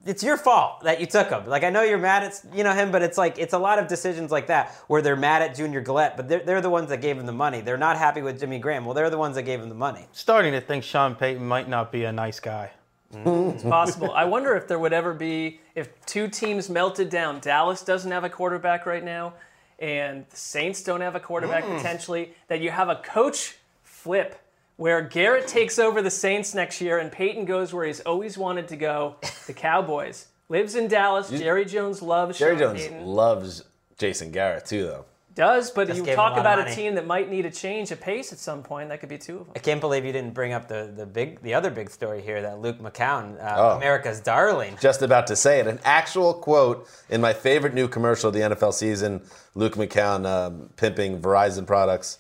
It's 0.07 0.23
your 0.23 0.39
fault 0.39 0.81
that 0.85 0.99
you 0.99 1.07
took 1.07 1.29
him. 1.29 1.47
Like, 1.47 1.63
I 1.63 1.69
know 1.69 1.83
you're 1.83 1.99
mad 1.99 2.23
at 2.23 2.43
you 2.55 2.65
know 2.65 2.73
him, 2.73 2.91
but 2.91 3.03
it's 3.03 3.19
like, 3.19 3.39
it's 3.39 3.53
a 3.53 3.59
lot 3.59 3.79
of 3.79 3.87
decisions 3.87 4.31
like 4.31 4.47
that 4.47 4.73
where 4.87 5.03
they're 5.03 5.15
mad 5.17 5.43
at 5.43 5.55
Junior 5.55 5.83
Galette, 5.83 6.17
but 6.17 6.27
they're, 6.27 6.41
they're 6.41 6.63
the 6.63 6.71
ones 6.71 6.89
that 6.89 7.03
gave 7.03 7.19
him 7.19 7.27
the 7.27 7.33
money. 7.33 7.61
They're 7.61 7.77
not 7.77 7.99
happy 7.99 8.23
with 8.23 8.41
Jimmy 8.41 8.59
Graham. 8.59 8.87
Well, 8.87 8.95
they're 8.95 9.11
the 9.11 9.19
ones 9.19 9.35
that 9.35 9.43
gave 9.43 9.61
him 9.61 9.69
the 9.69 9.75
money. 9.75 10.07
Starting 10.13 10.53
to 10.53 10.61
think 10.61 10.85
Sean 10.85 11.15
Payton 11.15 11.45
might 11.45 11.69
not 11.69 11.93
be 11.93 12.05
a 12.05 12.13
nice 12.13 12.41
guy. 12.41 12.71
It's 13.13 13.63
possible. 13.65 14.13
I 14.13 14.25
wonder 14.25 14.55
if 14.57 14.69
there 14.69 14.79
would 14.79 14.93
ever 14.93 15.13
be 15.15 15.61
if 15.75 15.89
two 16.07 16.29
teams 16.29 16.69
melted 16.71 17.09
down. 17.11 17.41
Dallas 17.41 17.83
doesn't 17.83 18.11
have 18.11 18.23
a 18.25 18.29
quarterback 18.31 18.87
right 18.87 19.03
now, 19.05 19.35
and 19.79 20.25
the 20.31 20.37
Saints 20.37 20.83
don't 20.83 21.01
have 21.01 21.15
a 21.17 21.21
quarterback 21.21 21.65
Mm. 21.65 21.77
potentially. 21.77 22.35
That 22.49 22.61
you 22.61 22.71
have 22.71 22.89
a 22.89 22.97
coach 22.97 23.57
flip 23.83 24.39
where 24.77 25.03
Garrett 25.03 25.47
takes 25.49 25.79
over 25.79 26.01
the 26.01 26.11
Saints 26.11 26.55
next 26.55 26.81
year, 26.81 26.99
and 26.99 27.11
Payton 27.13 27.45
goes 27.47 27.75
where 27.75 27.85
he's 27.85 28.01
always 28.01 28.39
wanted 28.39 28.69
to 28.69 28.77
go, 28.77 29.17
the 29.47 29.53
Cowboys. 29.53 30.29
Lives 30.49 30.75
in 30.75 30.89
Dallas. 30.89 31.31
Jerry 31.31 31.65
Jones 31.65 32.01
loves 32.03 32.39
Jerry 32.39 32.53
Sean 32.57 32.77
Jones 32.77 32.83
Payton. 32.89 33.07
loves 33.07 33.65
Jason 33.99 34.31
Garrett 34.31 34.67
too, 34.67 34.85
though. 34.85 35.05
Does, 35.35 35.71
but 35.71 35.87
Just 35.87 35.99
you 35.99 36.05
gave 36.05 36.13
him 36.13 36.17
talk 36.17 36.33
a 36.33 36.37
lot 36.37 36.41
about 36.41 36.59
a 36.59 36.63
money. 36.63 36.75
team 36.75 36.95
that 36.97 37.07
might 37.07 37.31
need 37.31 37.47
a 37.47 37.51
change 37.51 37.93
of 37.93 38.01
pace 38.01 38.33
at 38.33 38.39
some 38.39 38.63
point. 38.63 38.89
That 38.89 38.99
could 39.01 39.09
be 39.09 39.17
two 39.17 39.39
of 39.39 39.45
them. 39.47 39.53
I 39.55 39.61
can't 39.61 39.81
believe 39.81 40.05
you 40.05 40.13
didn't 40.13 40.35
bring 40.35 40.53
up 40.53 40.67
the, 40.69 40.93
the 40.95 41.07
big 41.07 41.41
the 41.43 41.55
other 41.55 41.71
big 41.71 41.89
story 41.89 42.21
here 42.21 42.43
that 42.43 42.59
Luke 42.61 42.79
McCown, 42.81 43.41
uh, 43.41 43.55
Oh. 43.57 43.77
America's 43.77 44.21
darling. 44.21 44.77
Just 44.81 45.03
about 45.03 45.27
to 45.29 45.37
say 45.37 45.61
it. 45.61 45.67
An 45.69 45.79
actual 45.85 46.35
quote 46.35 46.89
in 47.09 47.21
my 47.21 47.33
favorite 47.33 47.75
new 47.75 47.87
commercial 47.87 48.29
of 48.29 48.35
the 48.35 48.41
NFL 48.41 48.75
season, 48.75 49.23
Luke 49.55 49.75
McCown 49.75 50.27
um, 50.27 50.69
pimping 50.77 51.21
Verizon 51.21 51.67
products. 51.67 52.19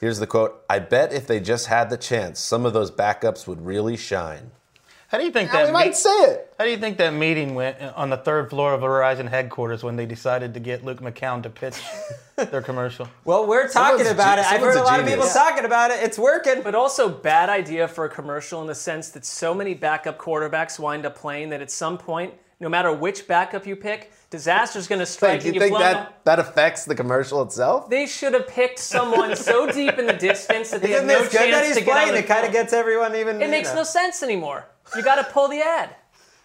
Here's 0.00 0.18
the 0.18 0.26
quote 0.26 0.64
I 0.68 0.78
bet 0.80 1.12
if 1.12 1.26
they 1.26 1.40
just 1.40 1.66
had 1.66 1.88
the 1.90 1.96
chance, 1.96 2.40
some 2.40 2.66
of 2.66 2.72
those 2.72 2.90
backups 2.90 3.46
would 3.46 3.64
really 3.64 3.96
shine. 3.96 4.50
How 5.08 5.16
do 5.16 5.24
you 5.24 5.30
think 5.30 5.50
Now 5.50 5.60
that 5.60 5.66
we 5.68 5.72
might 5.72 5.86
meet- 5.86 5.96
say 5.96 6.10
it. 6.10 6.52
How 6.58 6.64
do 6.64 6.70
you 6.70 6.76
think 6.76 6.98
that 6.98 7.14
meeting 7.14 7.54
went 7.54 7.80
on 7.80 8.10
the 8.10 8.16
third 8.18 8.50
floor 8.50 8.74
of 8.74 8.82
Verizon 8.82 9.26
headquarters 9.28 9.82
when 9.82 9.96
they 9.96 10.04
decided 10.04 10.52
to 10.54 10.60
get 10.60 10.84
Luke 10.84 11.00
McCown 11.00 11.42
to 11.44 11.50
pitch 11.50 11.76
their 12.36 12.60
commercial? 12.60 13.08
Well, 13.24 13.46
we're 13.46 13.68
talking 13.68 13.98
Someone's 14.04 14.10
about 14.10 14.36
ge- 14.36 14.40
it. 14.40 14.52
I've 14.52 14.60
heard 14.60 14.76
a 14.76 14.82
a 14.82 14.84
lot 14.84 15.00
of 15.00 15.06
people 15.06 15.22
genius. 15.24 15.34
talking 15.34 15.64
about 15.64 15.90
it. 15.92 16.02
It's 16.02 16.18
working. 16.18 16.60
But 16.62 16.74
also 16.74 17.08
bad 17.08 17.48
idea 17.48 17.88
for 17.88 18.04
a 18.04 18.08
commercial 18.10 18.60
in 18.60 18.66
the 18.66 18.74
sense 18.74 19.08
that 19.10 19.24
so 19.24 19.54
many 19.54 19.72
backup 19.72 20.18
quarterbacks 20.18 20.78
wind 20.78 21.06
up 21.06 21.16
playing 21.16 21.48
that 21.50 21.62
at 21.62 21.70
some 21.70 21.96
point, 21.96 22.34
no 22.60 22.68
matter 22.68 22.92
which 22.92 23.26
backup 23.26 23.66
you 23.66 23.76
pick, 23.76 24.12
disaster's 24.30 24.88
going 24.88 24.98
to 24.98 25.06
strike. 25.06 25.34
Wait, 25.34 25.40
do 25.42 25.46
you 25.46 25.54
you've 25.54 25.62
think 25.62 25.70
blown 25.76 25.80
that 25.92 26.24
that 26.24 26.38
affects 26.38 26.84
the 26.84 26.94
commercial 26.94 27.40
itself? 27.42 27.88
They 27.88 28.04
should 28.06 28.34
have 28.34 28.46
picked 28.48 28.78
someone 28.80 29.36
so 29.36 29.70
deep 29.70 29.96
in 29.98 30.06
the 30.06 30.12
distance 30.12 30.70
that 30.72 30.82
they 30.82 30.92
Isn't 30.92 31.08
have 31.08 31.18
no 31.18 31.22
this 31.24 31.32
good 31.32 31.40
that 31.52 31.62
chance 31.62 31.66
he's 31.68 31.76
to 31.78 31.84
get 31.84 31.96
on 31.96 32.02
playing? 32.02 32.12
the 32.14 32.18
It 32.18 32.26
kind 32.26 32.44
of 32.46 32.52
gets 32.52 32.72
everyone 32.74 33.14
even. 33.16 33.40
It 33.40 33.48
makes 33.48 33.70
know. 33.70 33.76
no 33.76 33.82
sense 33.84 34.22
anymore. 34.22 34.66
You 34.96 35.02
got 35.02 35.16
to 35.16 35.24
pull 35.24 35.48
the 35.48 35.60
ad. 35.60 35.96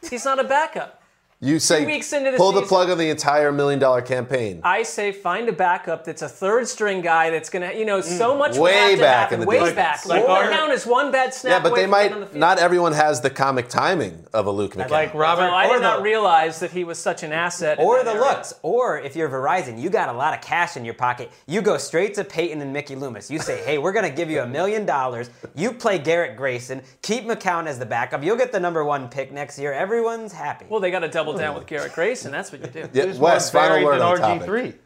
He's 0.10 0.26
not 0.26 0.40
a 0.40 0.44
backup. 0.44 1.03
You 1.44 1.60
say 1.60 1.86
weeks 1.86 2.14
into 2.14 2.32
the 2.32 2.38
pull 2.38 2.54
the 2.54 2.62
plug 2.62 2.90
on 2.90 2.98
the 2.98 3.10
entire 3.10 3.52
million 3.52 3.78
dollar 3.78 4.02
campaign. 4.02 4.62
I 4.64 4.84
say 4.84 5.12
find 5.12 5.50
a 5.50 5.52
backup 5.52 6.06
that's 6.06 6.22
a 6.22 6.30
third 6.30 6.70
string 6.70 7.02
guy 7.02 7.32
that's 7.32 7.50
gonna, 7.50 7.74
you 7.74 7.84
know, 7.84 8.00
so 8.00 8.34
mm. 8.34 8.38
much 8.40 8.58
Way 8.58 8.72
have 8.72 8.92
to 8.92 8.98
back 9.00 9.20
happen, 9.24 9.34
in 9.34 9.40
the 9.42 9.48
way 9.48 9.60
distance. 9.60 9.76
back. 9.76 10.06
Like 10.06 10.22
Like 10.22 10.30
our- 10.30 10.50
count 10.50 10.72
is 10.72 10.86
one 10.86 11.12
bad 11.12 11.34
snap. 11.34 11.52
Yeah, 11.52 11.60
but 11.60 11.74
away 11.74 11.82
they 11.82 11.92
from 11.92 12.02
getting 12.02 12.20
the 12.22 12.26
might. 12.28 12.36
Not 12.36 12.60
everyone 12.60 12.94
has 12.94 13.20
the 13.20 13.30
comic 13.30 13.68
timing 13.68 14.26
of 14.34 14.48
a 14.48 14.52
Luke 14.52 14.76
McCown. 14.76 14.90
Like 14.90 15.14
Robert, 15.14 15.42
Well, 15.42 15.54
I 15.54 15.68
Or 15.68 15.74
did 15.74 15.82
not 15.82 16.02
realize 16.02 16.62
that 16.62 16.72
he 16.72 16.86
was 16.86 16.98
such 16.98 17.24
an 17.24 17.34
asset. 17.34 17.78
Or 17.78 18.02
the 18.06 18.12
area. 18.12 18.22
looks. 18.22 18.54
Or 18.62 19.00
if 19.00 19.14
you're 19.14 19.28
Verizon, 19.28 19.78
you 19.82 19.90
got 19.90 20.08
a 20.08 20.14
lot 20.14 20.34
of 20.34 20.40
cash 20.40 20.78
in 20.78 20.86
your 20.86 20.94
pocket. 20.94 21.30
You 21.46 21.62
go 21.62 21.78
straight 21.78 22.14
to 22.14 22.24
Payton 22.24 22.62
and 22.62 22.72
Mickey 22.72 22.96
Loomis. 22.96 23.30
You 23.30 23.40
say, 23.40 23.62
hey, 23.66 23.78
we're 23.80 23.92
going 23.92 24.10
to 24.10 24.16
give 24.16 24.30
you 24.30 24.44
a 24.44 24.48
million 24.48 24.86
dollars. 24.86 25.30
You 25.56 25.74
play 25.74 26.00
Garrett 26.00 26.38
Grayson. 26.38 26.84
Keep 27.02 27.26
McCown 27.26 27.66
as 27.68 27.80
the 27.80 27.86
backup. 27.86 28.24
You'll 28.24 28.38
get 28.38 28.54
the 28.54 28.62
number 28.62 28.86
one 28.86 29.10
pick 29.10 29.34
next 29.34 29.60
year. 29.60 29.74
Everyone's 29.74 30.32
happy. 30.32 30.68
Well, 30.70 30.80
they 30.80 30.90
got 30.90 31.00
to 31.00 31.10
double 31.10 31.33
down 31.38 31.56
with 31.56 31.68
Garrett 31.68 31.94
Grayson. 31.94 32.32
That's 32.32 32.52
what 32.52 32.62
you 32.62 32.68
do. 32.68 32.90
yeah, 32.94 33.06
who's 33.06 33.20
more 33.20 33.40
final 33.40 33.70
buried 33.70 33.86
word 33.86 34.00
than 34.00 34.02
on 34.08 34.18
RG3? 34.40 34.62
topic. 34.66 34.80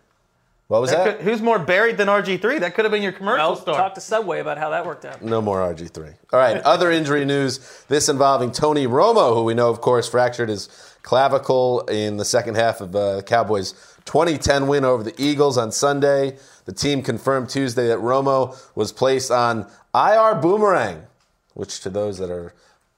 What 0.67 0.81
was 0.81 0.91
That 0.91 1.05
that? 1.05 1.17
could- 1.19 1.25
who's 1.25 1.41
more 1.41 1.59
buried 1.59 1.95
than 1.97 2.09
RG3? 2.09 2.59
That 2.59 2.75
could 2.75 2.83
have 2.83 2.91
been 2.91 3.01
your 3.01 3.13
commercial 3.13 3.51
Well, 3.51 3.55
star. 3.55 3.75
talk 3.77 3.93
to 3.95 4.01
Subway 4.01 4.39
about 4.41 4.57
how 4.57 4.71
that 4.71 4.85
worked 4.85 5.05
out. 5.05 5.21
No 5.21 5.41
more 5.41 5.61
RG3. 5.61 6.13
All 6.33 6.39
right, 6.39 6.57
other 6.63 6.91
injury 6.91 7.23
news. 7.23 7.59
This 7.87 8.09
involving 8.09 8.51
Tony 8.51 8.85
Romo, 8.85 9.33
who 9.33 9.43
we 9.45 9.53
know, 9.53 9.69
of 9.69 9.79
course, 9.79 10.09
fractured 10.09 10.49
his 10.49 10.67
clavicle 11.03 11.81
in 11.83 12.17
the 12.17 12.25
second 12.25 12.55
half 12.55 12.81
of 12.81 12.93
uh, 12.93 13.17
the 13.17 13.23
Cowboys' 13.23 13.71
2010 14.03 14.67
win 14.67 14.83
over 14.83 15.03
the 15.03 15.13
Eagles 15.17 15.57
on 15.57 15.71
Sunday. 15.71 16.35
The 16.65 16.73
team 16.73 17.01
confirmed 17.01 17.47
Tuesday 17.47 17.87
that 17.87 17.99
Romo 17.99 18.57
was 18.75 18.91
placed 18.91 19.31
on 19.31 19.67
IR 19.95 20.35
Boomerang, 20.35 21.03
which 21.53 21.79
to 21.79 21.89
those 21.89 22.17
that 22.17 22.29
are 22.29 22.53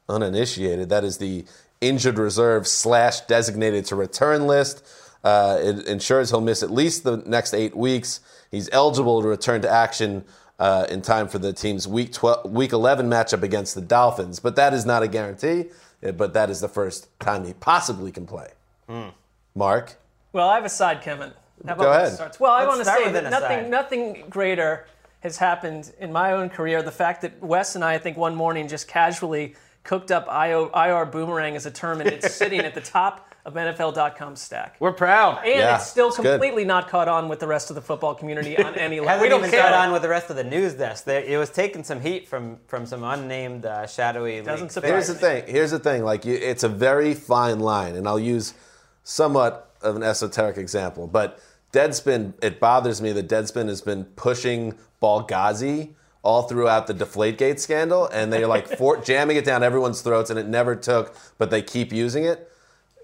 uninitiated, 0.10 0.90
that 0.90 1.04
is 1.04 1.20
the 1.20 1.46
injured 1.82 2.18
reserve 2.18 2.68
slash 2.68 3.22
designated 3.22 3.86
to 3.86 3.96
return 3.96 4.48
list. 4.48 4.86
Uh, 5.24 5.58
it 5.62 5.86
ensures 5.88 6.30
he'll 6.30 6.42
miss 6.42 6.64
at 6.64 6.72
least 6.72 7.04
the 7.04 7.18
next 7.26 7.54
eight 7.54 7.76
weeks. 7.76 8.22
He's 8.52 8.70
eligible 8.72 9.22
to 9.22 9.28
return 9.28 9.62
to 9.62 9.70
action 9.70 10.26
uh, 10.60 10.88
in 10.90 11.02
time 11.02 11.28
for 11.28 11.40
the 11.40 11.54
team's 11.54 11.88
week 11.88 12.12
12, 12.12 12.52
week 12.52 12.74
11 12.74 13.10
matchup 13.10 13.44
against 13.44 13.76
the 13.76 13.82
Dolphins. 13.82 14.40
But 14.40 14.56
that 14.56 14.74
is 14.74 14.86
not 14.86 15.04
a 15.04 15.08
guarantee. 15.08 15.66
uh, 16.06 16.12
But 16.12 16.34
that 16.34 16.50
is 16.50 16.60
the 16.62 16.68
first 16.70 17.08
time 17.20 17.46
he 17.46 17.54
possibly 17.54 18.12
can 18.12 18.26
play. 18.26 18.50
Mark, 19.56 19.98
Well, 20.34 20.50
I 20.50 20.56
have 20.56 20.66
a 20.66 20.70
side 20.70 21.04
comment. 21.04 21.34
How 21.66 21.74
about 21.74 21.84
Go 21.84 21.92
ahead. 21.92 22.14
starts? 22.14 22.40
Well, 22.40 22.52
I 22.52 22.64
Let's 22.66 22.70
want 22.78 22.80
to 22.80 22.86
say 22.86 23.12
that 23.12 23.30
nothing, 23.30 23.70
nothing 23.70 24.24
greater 24.30 24.88
has 25.20 25.38
happened 25.38 25.92
in 26.00 26.12
my 26.12 26.32
own 26.32 26.50
career. 26.50 26.82
The 26.82 26.92
fact 26.92 27.22
that 27.22 27.42
Wes 27.44 27.76
and 27.76 27.84
I, 27.84 27.96
I 27.96 27.98
think 27.98 28.16
one 28.18 28.36
morning 28.36 28.68
just 28.68 28.88
casually 28.88 29.56
cooked 29.90 30.12
up 30.12 30.28
IO, 30.30 30.70
IR 30.70 31.04
boomerang 31.08 31.56
as 31.56 31.66
a 31.66 31.72
term, 31.72 32.00
and 32.00 32.12
it's 32.12 32.36
sitting 32.36 32.60
at 32.60 32.76
the 32.76 32.82
top 32.98 33.34
of 33.44 33.56
NFL.com 33.56 34.36
stack. 34.36 34.76
We're 34.80 34.92
proud. 34.92 35.40
And 35.44 35.48
Yeah, 35.48 35.78
it's 35.78 35.88
still 35.88 36.10
it's 36.10 36.18
good. 36.18 36.34
completely 36.34 36.64
not 36.64 36.90
caught 36.90 37.08
on 37.08 37.28
with 37.28 37.40
the 37.40 37.48
rest 37.48 37.72
of 37.72 37.76
the 37.76 37.82
football 37.82 38.14
community 38.14 38.56
on 38.56 38.76
any 38.76 39.00
level. 39.00 39.10
Hasn't 39.10 39.24
We 39.24 39.30
don't 39.30 39.40
even 39.40 39.50
care. 39.50 39.64
got 39.64 39.74
on 39.74 39.92
with 39.92 40.04
the 40.04 40.10
rest 40.10 40.30
of 40.30 40.36
the 40.36 40.44
news 40.44 40.76
desk. 40.76 41.06
There, 41.06 41.24
it 41.24 41.38
was 41.40 41.50
taking 41.50 41.84
some 41.84 42.02
heat 42.02 42.28
from 42.28 42.58
from 42.68 42.86
some 42.86 43.04
unnamed 43.04 43.66
uh, 43.66 43.88
shadowy. 43.88 44.40
Doesn't 44.44 44.66
leaks. 44.66 44.76
surprise 44.76 44.92
here's 44.92 45.08
the 45.08 45.16
thing. 45.16 45.44
Here's 45.48 45.72
the 45.72 45.80
thing. 45.80 46.04
Like, 46.04 46.24
you, 46.24 46.36
it's 46.36 46.64
a 46.64 46.70
very 46.70 47.16
fine 47.16 47.60
line, 47.60 47.96
and 47.96 48.08
I'll 48.08 48.20
use 48.20 48.54
somewhat 49.04 49.74
of 49.82 49.96
an 49.96 50.04
esoteric 50.04 50.58
example. 50.58 51.08
But 51.08 51.40
Deadspin, 51.74 52.34
it 52.44 52.60
bothers 52.60 53.02
me 53.02 53.12
that 53.14 53.28
Deadspin 53.28 53.68
has 53.70 53.82
been 53.82 54.04
pushing 54.06 54.76
Ballghazi 55.02 55.96
all 56.22 56.44
throughout 56.44 56.88
the 56.88 56.94
Deflategate 56.94 57.60
scandal, 57.60 58.08
and 58.08 58.32
they're 58.32 58.48
like 58.48 58.68
for, 58.78 58.98
jamming 58.98 59.38
it 59.38 59.46
down 59.46 59.64
everyone's 59.64 60.02
throats, 60.02 60.30
and 60.30 60.38
it 60.40 60.48
never 60.48 60.76
took, 60.76 61.16
but 61.38 61.50
they 61.50 61.62
keep 61.62 61.94
using 61.94 62.26
it. 62.26 62.46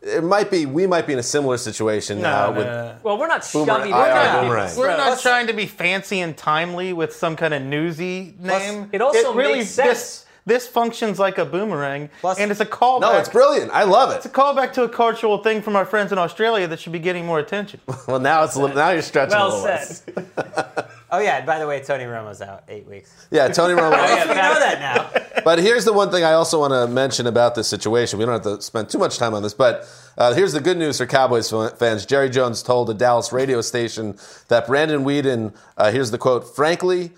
It 0.01 0.23
might 0.23 0.51
be. 0.51 0.67
We 0.67 0.85
might 0.85 1.07
be 1.07 1.13
in 1.13 1.19
a 1.19 1.23
similar 1.23 1.57
situation 1.57 2.21
now. 2.21 2.51
no, 2.51 2.57
with, 2.57 2.67
no, 2.67 2.73
no. 2.89 2.97
Well, 3.01 3.17
we're 3.17 3.27
not 3.27 3.49
Boomerang- 3.51 3.77
shoving 3.77 3.91
IR 3.91 3.97
it 4.37 4.41
boomerang. 4.41 4.75
We're 4.77 4.87
not 4.97 5.09
Let's- 5.09 5.21
trying 5.23 5.47
to 5.47 5.53
be 5.53 5.65
fancy 5.65 6.19
and 6.19 6.37
timely 6.37 6.93
with 6.93 7.13
some 7.15 7.35
kind 7.35 7.53
of 7.55 7.63
newsy 7.63 8.35
name. 8.39 8.89
it 8.91 9.01
also 9.01 9.33
really 9.33 9.59
makes 9.59 9.71
sense. 9.71 9.89
This, 9.89 10.25
this 10.45 10.67
functions 10.67 11.17
like 11.17 11.39
a 11.39 11.45
boomerang, 11.45 12.11
Plus- 12.21 12.37
and 12.37 12.51
it's 12.51 12.59
a 12.59 12.67
callback. 12.67 13.01
No, 13.01 13.17
it's 13.17 13.29
brilliant. 13.29 13.71
I 13.71 13.83
love 13.85 14.11
it. 14.11 14.17
It's 14.17 14.25
a 14.27 14.29
it. 14.29 14.33
callback 14.35 14.73
to 14.73 14.83
a 14.83 14.89
cultural 14.89 15.39
thing 15.41 15.63
from 15.63 15.75
our 15.75 15.85
friends 15.87 16.11
in 16.11 16.19
Australia 16.19 16.67
that 16.67 16.79
should 16.79 16.91
be 16.93 16.99
getting 16.99 17.25
more 17.25 17.39
attention. 17.39 17.79
Well, 18.07 18.19
now 18.19 18.43
it's 18.43 18.53
a 18.55 18.61
little, 18.61 18.75
now 18.75 18.91
you're 18.91 19.01
stretching 19.01 19.33
a 19.33 19.37
Well 19.39 19.63
little. 19.63 19.77
said. 19.87 20.85
Oh 21.15 21.19
yeah. 21.19 21.37
and 21.37 21.45
By 21.45 21.59
the 21.59 21.67
way, 21.67 21.81
Tony 21.81 22.03
Romo's 22.03 22.41
out 22.41 22.63
eight 22.67 22.85
weeks. 22.85 23.27
Yeah, 23.31 23.47
Tony 23.47 23.73
Romo. 23.73 23.91
we 24.27 24.35
know 24.35 24.59
that 24.59 24.79
now. 24.79 25.41
But 25.45 25.59
here's 25.59 25.85
the 25.85 25.93
one 25.93 26.11
thing 26.11 26.25
I 26.25 26.33
also 26.33 26.59
want 26.59 26.73
to 26.73 26.87
mention 26.87 27.25
about 27.25 27.55
this 27.55 27.69
situation. 27.69 28.19
We 28.19 28.25
don't 28.25 28.33
have 28.33 28.57
to 28.57 28.61
spend 28.61 28.89
too 28.89 28.97
much 28.97 29.17
time 29.17 29.33
on 29.33 29.41
this, 29.41 29.53
but 29.53 29.87
uh, 30.17 30.33
here's 30.33 30.51
the 30.51 30.59
good 30.59 30.77
news 30.77 30.97
for 30.97 31.05
Cowboys 31.05 31.49
fans. 31.77 32.05
Jerry 32.05 32.29
Jones 32.29 32.61
told 32.61 32.89
a 32.89 32.93
Dallas 32.93 33.31
radio 33.31 33.61
station 33.61 34.17
that 34.49 34.67
Brandon 34.67 35.05
Weeden, 35.05 35.55
uh, 35.77 35.89
here's 35.89 36.11
the 36.11 36.17
quote, 36.17 36.53
frankly, 36.53 37.11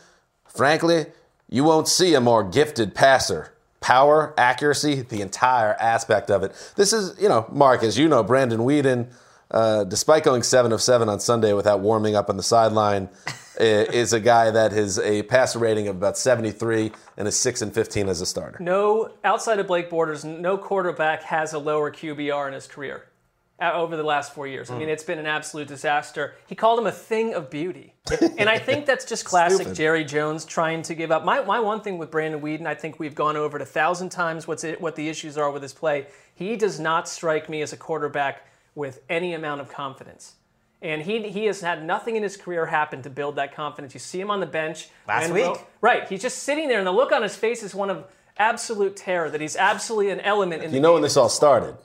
frankly, 0.45 1.07
you 1.49 1.63
won't 1.63 1.87
see 1.87 2.13
a 2.13 2.21
more 2.21 2.43
gifted 2.43 2.93
passer. 2.93 3.51
Power, 3.79 4.35
accuracy, 4.37 5.01
the 5.01 5.21
entire 5.21 5.73
aspect 5.79 6.29
of 6.29 6.43
it. 6.43 6.51
This 6.75 6.93
is, 6.93 7.19
you 7.19 7.29
know, 7.29 7.47
Mark, 7.51 7.81
as 7.81 7.97
you 7.97 8.07
know, 8.07 8.21
Brandon 8.21 8.59
Weeden, 8.59 9.07
uh, 9.51 9.83
despite 9.85 10.23
going 10.23 10.43
seven 10.43 10.71
of 10.71 10.81
seven 10.81 11.09
on 11.09 11.19
Sunday 11.19 11.53
without 11.53 11.79
warming 11.79 12.15
up 12.15 12.29
on 12.29 12.37
the 12.37 12.43
sideline, 12.43 13.09
is 13.59 14.13
a 14.13 14.19
guy 14.19 14.51
that 14.51 14.71
has 14.71 14.99
a 14.99 15.23
passer 15.23 15.59
rating 15.59 15.87
of 15.87 15.95
about 15.95 16.17
73 16.17 16.91
and 17.17 17.27
is 17.27 17.39
6 17.39 17.61
and 17.63 17.73
15 17.73 18.09
as 18.09 18.21
a 18.21 18.25
starter. 18.25 18.57
No, 18.61 19.11
outside 19.23 19.59
of 19.59 19.67
Blake 19.67 19.89
Bortles, 19.89 20.23
no 20.23 20.57
quarterback 20.57 21.23
has 21.23 21.53
a 21.53 21.59
lower 21.59 21.91
QBR 21.91 22.47
in 22.47 22.53
his 22.53 22.67
career 22.67 23.05
uh, 23.59 23.71
over 23.73 23.97
the 23.97 24.03
last 24.03 24.33
four 24.33 24.47
years. 24.47 24.69
Hmm. 24.69 24.75
I 24.75 24.77
mean, 24.79 24.89
it's 24.89 25.03
been 25.03 25.19
an 25.19 25.25
absolute 25.25 25.67
disaster. 25.67 26.35
He 26.47 26.55
called 26.55 26.79
him 26.79 26.85
a 26.85 26.91
thing 26.91 27.33
of 27.33 27.49
beauty. 27.49 27.93
and 28.37 28.49
I 28.49 28.59
think 28.59 28.85
that's 28.85 29.05
just 29.05 29.25
classic 29.25 29.61
Stupid. 29.61 29.75
Jerry 29.75 30.05
Jones 30.05 30.45
trying 30.45 30.83
to 30.83 30.93
give 30.93 31.11
up. 31.11 31.25
My, 31.25 31.41
my 31.43 31.59
one 31.59 31.81
thing 31.81 31.97
with 31.97 32.11
Brandon 32.11 32.41
Weeden, 32.41 32.67
I 32.67 32.75
think 32.75 32.99
we've 32.99 33.15
gone 33.15 33.35
over 33.35 33.57
it 33.57 33.61
a 33.61 33.65
thousand 33.65 34.09
times 34.09 34.47
what's 34.47 34.63
it, 34.63 34.79
what 34.79 34.95
the 34.95 35.09
issues 35.09 35.37
are 35.37 35.51
with 35.51 35.63
his 35.63 35.73
play. 35.73 36.07
He 36.35 36.55
does 36.55 36.79
not 36.79 37.09
strike 37.09 37.49
me 37.49 37.61
as 37.61 37.73
a 37.73 37.77
quarterback 37.77 38.45
with 38.77 39.01
any 39.09 39.33
amount 39.33 39.59
of 39.59 39.69
confidence. 39.69 40.35
And 40.81 41.01
he, 41.01 41.27
he 41.29 41.45
has 41.45 41.61
had 41.61 41.83
nothing 41.83 42.15
in 42.15 42.21
his 42.21 42.37
career 42.37 42.67
happen 42.67 43.01
to 43.01 43.09
build 43.09 43.37
that 43.37 43.55
confidence. 43.55 43.95
You 43.95 43.99
see 43.99 44.21
him 44.21 44.29
on 44.29 44.39
the 44.39 44.45
bench. 44.45 44.89
Last 45.07 45.31
week. 45.31 45.57
Right. 45.81 46.07
He's 46.07 46.21
just 46.21 46.43
sitting 46.43 46.67
there, 46.67 46.77
and 46.77 46.85
the 46.85 46.91
look 46.91 47.11
on 47.11 47.23
his 47.23 47.35
face 47.35 47.63
is 47.63 47.73
one 47.73 47.89
of 47.89 48.05
absolute 48.37 48.95
terror 48.95 49.31
that 49.31 49.41
he's 49.41 49.55
absolutely 49.55 50.11
an 50.11 50.19
element 50.19 50.61
in 50.61 50.69
the 50.69 50.75
You 50.75 50.81
know 50.81 50.93
when 50.93 51.01
this 51.01 51.17
all 51.17 51.29
started? 51.29 51.75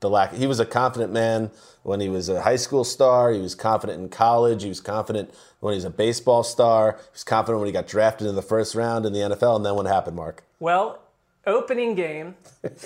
The 0.00 0.10
lack. 0.10 0.34
He 0.34 0.48
was 0.48 0.58
a 0.58 0.66
confident 0.66 1.12
man 1.12 1.52
when 1.84 2.00
he 2.00 2.08
was 2.08 2.28
a 2.28 2.42
high 2.42 2.56
school 2.56 2.82
star. 2.82 3.30
He 3.30 3.40
was 3.40 3.54
confident 3.54 4.02
in 4.02 4.08
college. 4.08 4.64
He 4.64 4.68
was 4.68 4.80
confident 4.80 5.32
when 5.60 5.74
he 5.74 5.76
was 5.76 5.84
a 5.84 5.90
baseball 5.90 6.42
star. 6.42 6.98
He 6.98 7.12
was 7.12 7.22
confident 7.22 7.60
when 7.60 7.68
he 7.68 7.72
got 7.72 7.86
drafted 7.86 8.26
in 8.26 8.34
the 8.34 8.42
first 8.42 8.74
round 8.74 9.06
in 9.06 9.12
the 9.12 9.20
NFL. 9.20 9.54
And 9.54 9.64
then 9.64 9.76
what 9.76 9.86
happened, 9.86 10.16
Mark? 10.16 10.42
Well, 10.58 10.98
opening 11.46 11.94
game, 11.94 12.34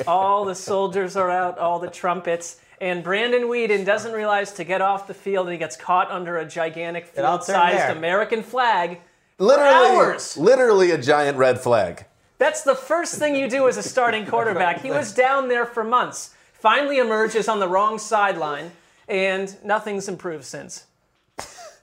all 0.06 0.44
the 0.44 0.54
soldiers 0.54 1.16
are 1.16 1.30
out, 1.30 1.58
all 1.58 1.78
the 1.78 1.88
trumpets, 1.88 2.60
and 2.80 3.02
Brandon 3.02 3.42
Weeden 3.42 3.84
doesn't 3.84 4.12
realize 4.12 4.52
to 4.52 4.64
get 4.64 4.80
off 4.80 5.06
the 5.06 5.14
field, 5.14 5.46
and 5.46 5.52
he 5.52 5.58
gets 5.58 5.76
caught 5.76 6.10
under 6.10 6.36
a 6.36 6.44
gigantic 6.44 7.06
field-sized. 7.06 7.96
American 7.96 8.42
flag. 8.42 9.00
Literally, 9.38 9.96
hours. 9.96 10.36
literally 10.36 10.90
a 10.90 10.98
giant 10.98 11.38
red 11.38 11.60
flag. 11.60 12.06
That's 12.38 12.62
the 12.62 12.74
first 12.74 13.18
thing 13.18 13.34
you 13.34 13.48
do 13.48 13.68
as 13.68 13.76
a 13.76 13.82
starting 13.82 14.26
quarterback. 14.32 14.82
He 14.82 14.90
was 14.90 15.12
down 15.12 15.48
there 15.48 15.66
for 15.66 15.84
months. 15.84 16.34
Finally 16.52 16.98
emerges 16.98 17.48
on 17.48 17.60
the 17.60 17.68
wrong 17.68 17.98
sideline, 17.98 18.72
and 19.08 19.56
nothing's 19.64 20.08
improved 20.08 20.44
since. 20.44 20.86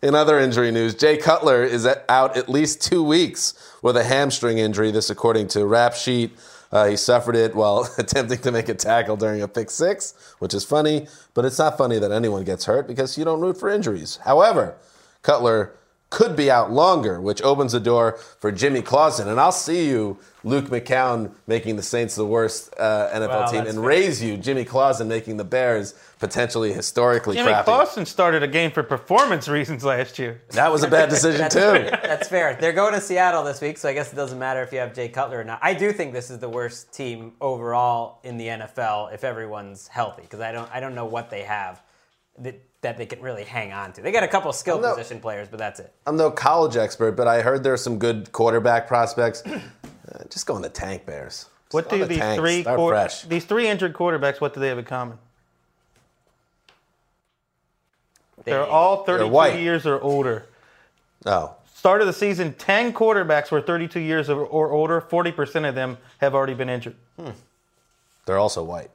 In 0.02 0.16
other 0.16 0.38
injury 0.38 0.70
news, 0.70 0.96
Jay 0.96 1.16
Cutler 1.16 1.64
is 1.64 1.88
out 2.10 2.36
at 2.36 2.50
least 2.50 2.82
two 2.82 3.02
weeks 3.02 3.54
with 3.82 3.96
a 3.96 4.04
hamstring 4.04 4.58
injury. 4.58 4.92
This, 4.92 5.10
according 5.10 5.48
to 5.50 5.66
Rap 5.66 5.94
Sheet. 5.94 6.32
Uh, 6.74 6.88
he 6.88 6.98
suffered 6.98 7.36
it 7.36 7.54
while 7.54 7.88
attempting 8.00 8.40
to 8.40 8.52
make 8.52 8.68
a 8.68 8.74
tackle 8.74 9.16
during 9.16 9.44
a 9.44 9.48
pick 9.48 9.70
six, 9.70 10.16
which 10.40 10.56
is 10.56 10.66
funny, 10.66 11.08
but 11.36 11.46
it's 11.46 11.60
not 11.60 11.78
funny 11.78 12.00
that 12.00 12.12
anyone 12.12 12.44
gets 12.44 12.66
hurt 12.66 12.88
because 12.88 13.16
you 13.16 13.24
don't 13.24 13.40
root 13.40 13.56
for 13.56 13.70
injuries. 13.70 14.18
However, 14.26 14.76
Cutler 15.22 15.76
could 16.14 16.36
be 16.36 16.52
out 16.52 16.72
longer, 16.72 17.20
which 17.20 17.42
opens 17.42 17.72
the 17.72 17.80
door 17.80 18.20
for 18.40 18.52
Jimmy 18.52 18.84
Clausen. 18.84 19.28
And 19.28 19.40
I'll 19.40 19.52
see 19.52 19.88
you, 19.90 20.20
Luke 20.44 20.66
McCown, 20.66 21.32
making 21.48 21.76
the 21.76 21.82
Saints 21.82 22.14
the 22.14 22.26
worst 22.26 22.72
uh, 22.78 23.10
NFL 23.12 23.28
Wow, 23.30 23.46
team, 23.48 23.62
and 23.62 23.74
fair. 23.74 23.80
raise 23.80 24.22
you, 24.22 24.38
Jimmy 24.38 24.64
Clausen, 24.64 25.08
making 25.08 25.38
the 25.38 25.44
Bears 25.44 25.96
potentially 26.20 26.72
historically 26.72 27.36
Jimmy 27.36 27.48
crappy. 27.50 27.64
Clausen 27.66 28.06
started 28.06 28.44
a 28.44 28.48
game 28.48 28.70
for 28.70 28.84
performance 28.84 29.48
reasons 29.48 29.84
last 29.84 30.20
year. 30.20 30.40
That 30.52 30.72
was 30.72 30.84
a 30.84 30.88
bad 30.88 31.10
decision 31.10 31.42
That's 31.42 31.56
too. 31.56 31.62
fair. 31.62 32.00
That's 32.04 32.28
fair. 32.28 32.58
They're 32.62 32.74
going 32.74 32.94
to 32.94 33.02
Seattle 33.02 33.44
this 33.44 33.60
week, 33.60 33.80
so 33.80 33.90
I 33.90 33.94
guess 33.96 34.14
it 34.14 34.16
doesn't 34.16 34.38
matter 34.38 34.62
if 34.62 34.72
you 34.72 34.78
have 34.78 34.94
Jay 34.94 35.10
Cutler 35.10 35.40
or 35.40 35.44
not. 35.44 35.58
I 35.64 35.74
do 35.74 35.92
think 35.92 36.14
this 36.14 36.30
is 36.30 36.38
the 36.38 36.48
worst 36.50 36.94
team 36.94 37.34
overall 37.42 38.20
in 38.24 38.38
the 38.38 38.48
NFL 38.48 39.14
if 39.16 39.24
everyone's 39.24 39.88
healthy, 39.88 40.22
because 40.22 40.42
I 40.42 40.52
don't 40.52 40.70
I 40.72 40.80
don't 40.80 40.94
know 40.94 41.06
what 41.06 41.32
they 41.32 41.42
have 41.42 41.82
that, 42.38 42.62
that 42.84 42.98
they 42.98 43.06
can 43.06 43.20
really 43.22 43.44
hang 43.44 43.74
on 43.74 43.92
to. 43.94 44.02
They 44.02 44.12
got 44.12 44.24
a 44.24 44.28
couple 44.28 44.54
skill 44.54 44.80
no. 44.80 44.92
position 44.94 45.20
players, 45.20 45.48
but 45.50 45.58
that's 45.58 45.80
it. 45.80 45.92
I'm 46.06 46.16
no 46.16 46.30
college 46.30 46.78
expert, 46.78 47.14
but 47.14 47.28
I 47.28 47.42
heard 47.42 47.64
there 47.64 47.74
are 47.74 47.78
some 47.78 47.98
good 47.98 48.32
quarterback 48.32 48.88
prospects. 48.88 49.42
Uh, 50.14 50.22
just 50.30 50.46
go 50.46 50.56
in 50.58 50.62
the 50.62 50.70
tank, 50.70 51.06
Bears. 51.06 51.46
Just 51.64 51.74
What 51.74 51.90
do 51.90 51.98
the 52.00 52.06
these 52.06 52.18
tank. 52.20 52.40
three 52.40 52.62
Start 52.62 52.90
fresh? 52.90 53.22
these 53.24 53.46
three 53.46 53.68
injured 53.70 53.94
quarterbacks? 53.94 54.42
What 54.42 54.54
do 54.54 54.60
they 54.60 54.68
have 54.68 54.78
in 54.78 54.84
common? 54.84 55.18
They're 58.44 58.66
all 58.66 59.06
32 59.06 59.60
years 59.60 59.86
or 59.88 60.00
older. 60.02 60.46
Oh, 61.26 61.56
Start 61.74 62.02
of 62.02 62.08
the 62.08 62.14
season, 62.14 62.54
10 62.54 62.94
quarterbacks 62.94 63.50
were 63.50 63.62
32 63.62 64.02
years 64.02 64.30
or, 64.30 64.46
or 64.46 64.72
older. 64.72 65.02
40% 65.02 65.68
of 65.68 65.74
them 65.74 65.98
have 66.20 66.36
already 66.36 66.54
been 66.54 66.70
injured. 66.70 66.96
they're 68.26 68.38
also 68.38 68.62
white. 68.62 68.92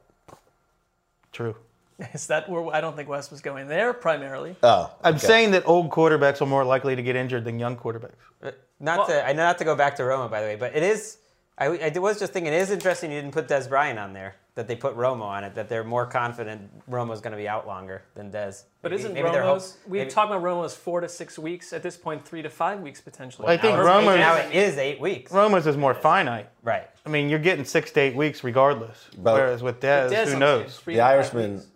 True. 1.31 1.55
Is 2.13 2.27
that 2.27 2.49
where 2.49 2.73
I 2.73 2.81
don't 2.81 2.95
think 2.95 3.09
Wes 3.09 3.29
was 3.31 3.41
going 3.41 3.67
there 3.67 3.93
primarily? 3.93 4.55
Oh, 4.63 4.91
I'm 5.03 5.17
saying 5.17 5.51
that 5.51 5.67
old 5.67 5.89
quarterbacks 5.89 6.41
are 6.41 6.45
more 6.45 6.63
likely 6.63 6.95
to 6.95 7.01
get 7.03 7.15
injured 7.15 7.43
than 7.45 7.59
young 7.59 7.75
quarterbacks. 7.75 8.13
Uh, 8.41 8.51
Not 8.79 9.07
to 9.09 9.25
I 9.27 9.33
know 9.33 9.43
not 9.43 9.57
to 9.57 9.65
go 9.65 9.75
back 9.75 9.95
to 9.97 10.03
Romo, 10.03 10.29
by 10.29 10.41
the 10.41 10.47
way, 10.47 10.55
but 10.55 10.75
it 10.75 10.83
is. 10.83 11.17
I, 11.57 11.65
I 11.93 11.99
was 11.99 12.17
just 12.17 12.31
thinking 12.31 12.53
it 12.53 12.55
is 12.55 12.71
interesting 12.71 13.11
you 13.11 13.19
didn't 13.19 13.33
put 13.33 13.49
Dez 13.49 13.67
Bryant 13.67 13.99
on 13.99 14.13
there. 14.13 14.35
That 14.55 14.67
they 14.67 14.75
put 14.75 14.95
Romo 14.97 15.21
on 15.23 15.43
it. 15.45 15.55
That 15.55 15.69
they're 15.69 15.83
more 15.85 16.05
confident 16.05 16.69
Romo's 16.89 17.21
going 17.21 17.31
to 17.31 17.37
be 17.37 17.47
out 17.47 17.65
longer 17.67 18.03
than 18.15 18.29
Dez. 18.29 18.63
But 18.81 18.91
Maybe- 18.91 19.01
isn't 19.01 19.13
maybe 19.13 19.29
they're 19.29 19.43
Romo's? 19.43 19.71
hope- 19.73 19.89
We 19.89 19.99
maybe- 19.99 20.09
talked 20.11 20.31
about 20.31 20.43
Romo's 20.43 20.75
four 20.75 20.99
to 20.99 21.07
six 21.07 21.39
weeks. 21.39 21.71
At 21.71 21.81
this 21.81 21.95
point, 21.95 22.25
three 22.25 22.41
to 22.41 22.49
five 22.49 22.79
weeks 22.81 22.99
potentially. 22.99 23.47
I 23.47 23.55
think 23.57 23.75
now 23.77 23.81
it's- 23.81 24.03
Romo's- 24.05 24.19
now 24.19 24.35
it 24.35 24.53
is 24.53 24.77
eight 24.77 24.99
weeks. 24.99 25.31
Romo's 25.31 25.65
is 25.67 25.77
more 25.77 25.93
finite. 25.93 26.49
Right. 26.63 26.87
I 27.05 27.09
mean, 27.09 27.29
you're 27.29 27.39
getting 27.39 27.63
six 27.63 27.91
to 27.91 27.99
eight 28.01 28.15
weeks 28.15 28.43
regardless. 28.43 29.07
But- 29.17 29.35
Whereas 29.35 29.63
with 29.63 29.79
Des, 29.79 30.09
Dez, 30.09 30.27
who 30.33 30.39
knows? 30.39 30.81
saying 30.85 30.97
The 30.97 31.01
Irishman 31.03 31.53
weeks. 31.55 31.67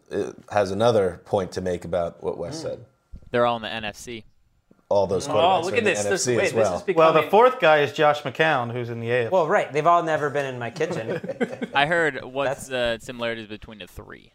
Has 0.52 0.72
another 0.72 1.22
point 1.26 1.52
to 1.54 1.62
make 1.62 1.86
about 1.86 2.24
what 2.24 2.38
Wes 2.38 2.62
Hmm. 2.62 2.68
said. 2.68 2.86
They're 3.32 3.46
all 3.46 3.56
in 3.58 3.62
the 3.64 3.70
NFC. 3.70 4.24
All 4.90 5.08
those 5.08 5.28
quarterbacks 5.28 5.64
Oh, 5.64 5.66
look 5.66 5.74
in 5.74 5.80
at 5.88 5.96
the 6.04 6.10
this. 6.10 6.26
this 6.26 6.28
NFC 6.28 6.38
wait, 6.38 6.46
as 6.48 6.54
well. 6.54 6.72
this 6.74 6.82
is 6.82 6.86
becoming. 6.86 7.14
Well, 7.16 7.24
the 7.24 7.30
fourth 7.32 7.60
guy 7.60 7.80
is 7.80 7.94
Josh 7.94 8.22
McCown, 8.22 8.72
who's 8.72 8.90
in 8.92 9.00
the 9.00 9.08
AFC. 9.10 9.32
Well, 9.32 9.48
right. 9.48 9.72
They've 9.74 9.88
all 9.88 10.04
never 10.04 10.30
been 10.30 10.46
in 10.46 10.60
my 10.60 10.70
kitchen. 10.70 11.20
I 11.74 11.88
heard 11.88 12.24
what's 12.24 12.68
the 12.68 13.00
similarities 13.02 13.48
between 13.48 13.80
the 13.80 13.88
three. 13.88 14.32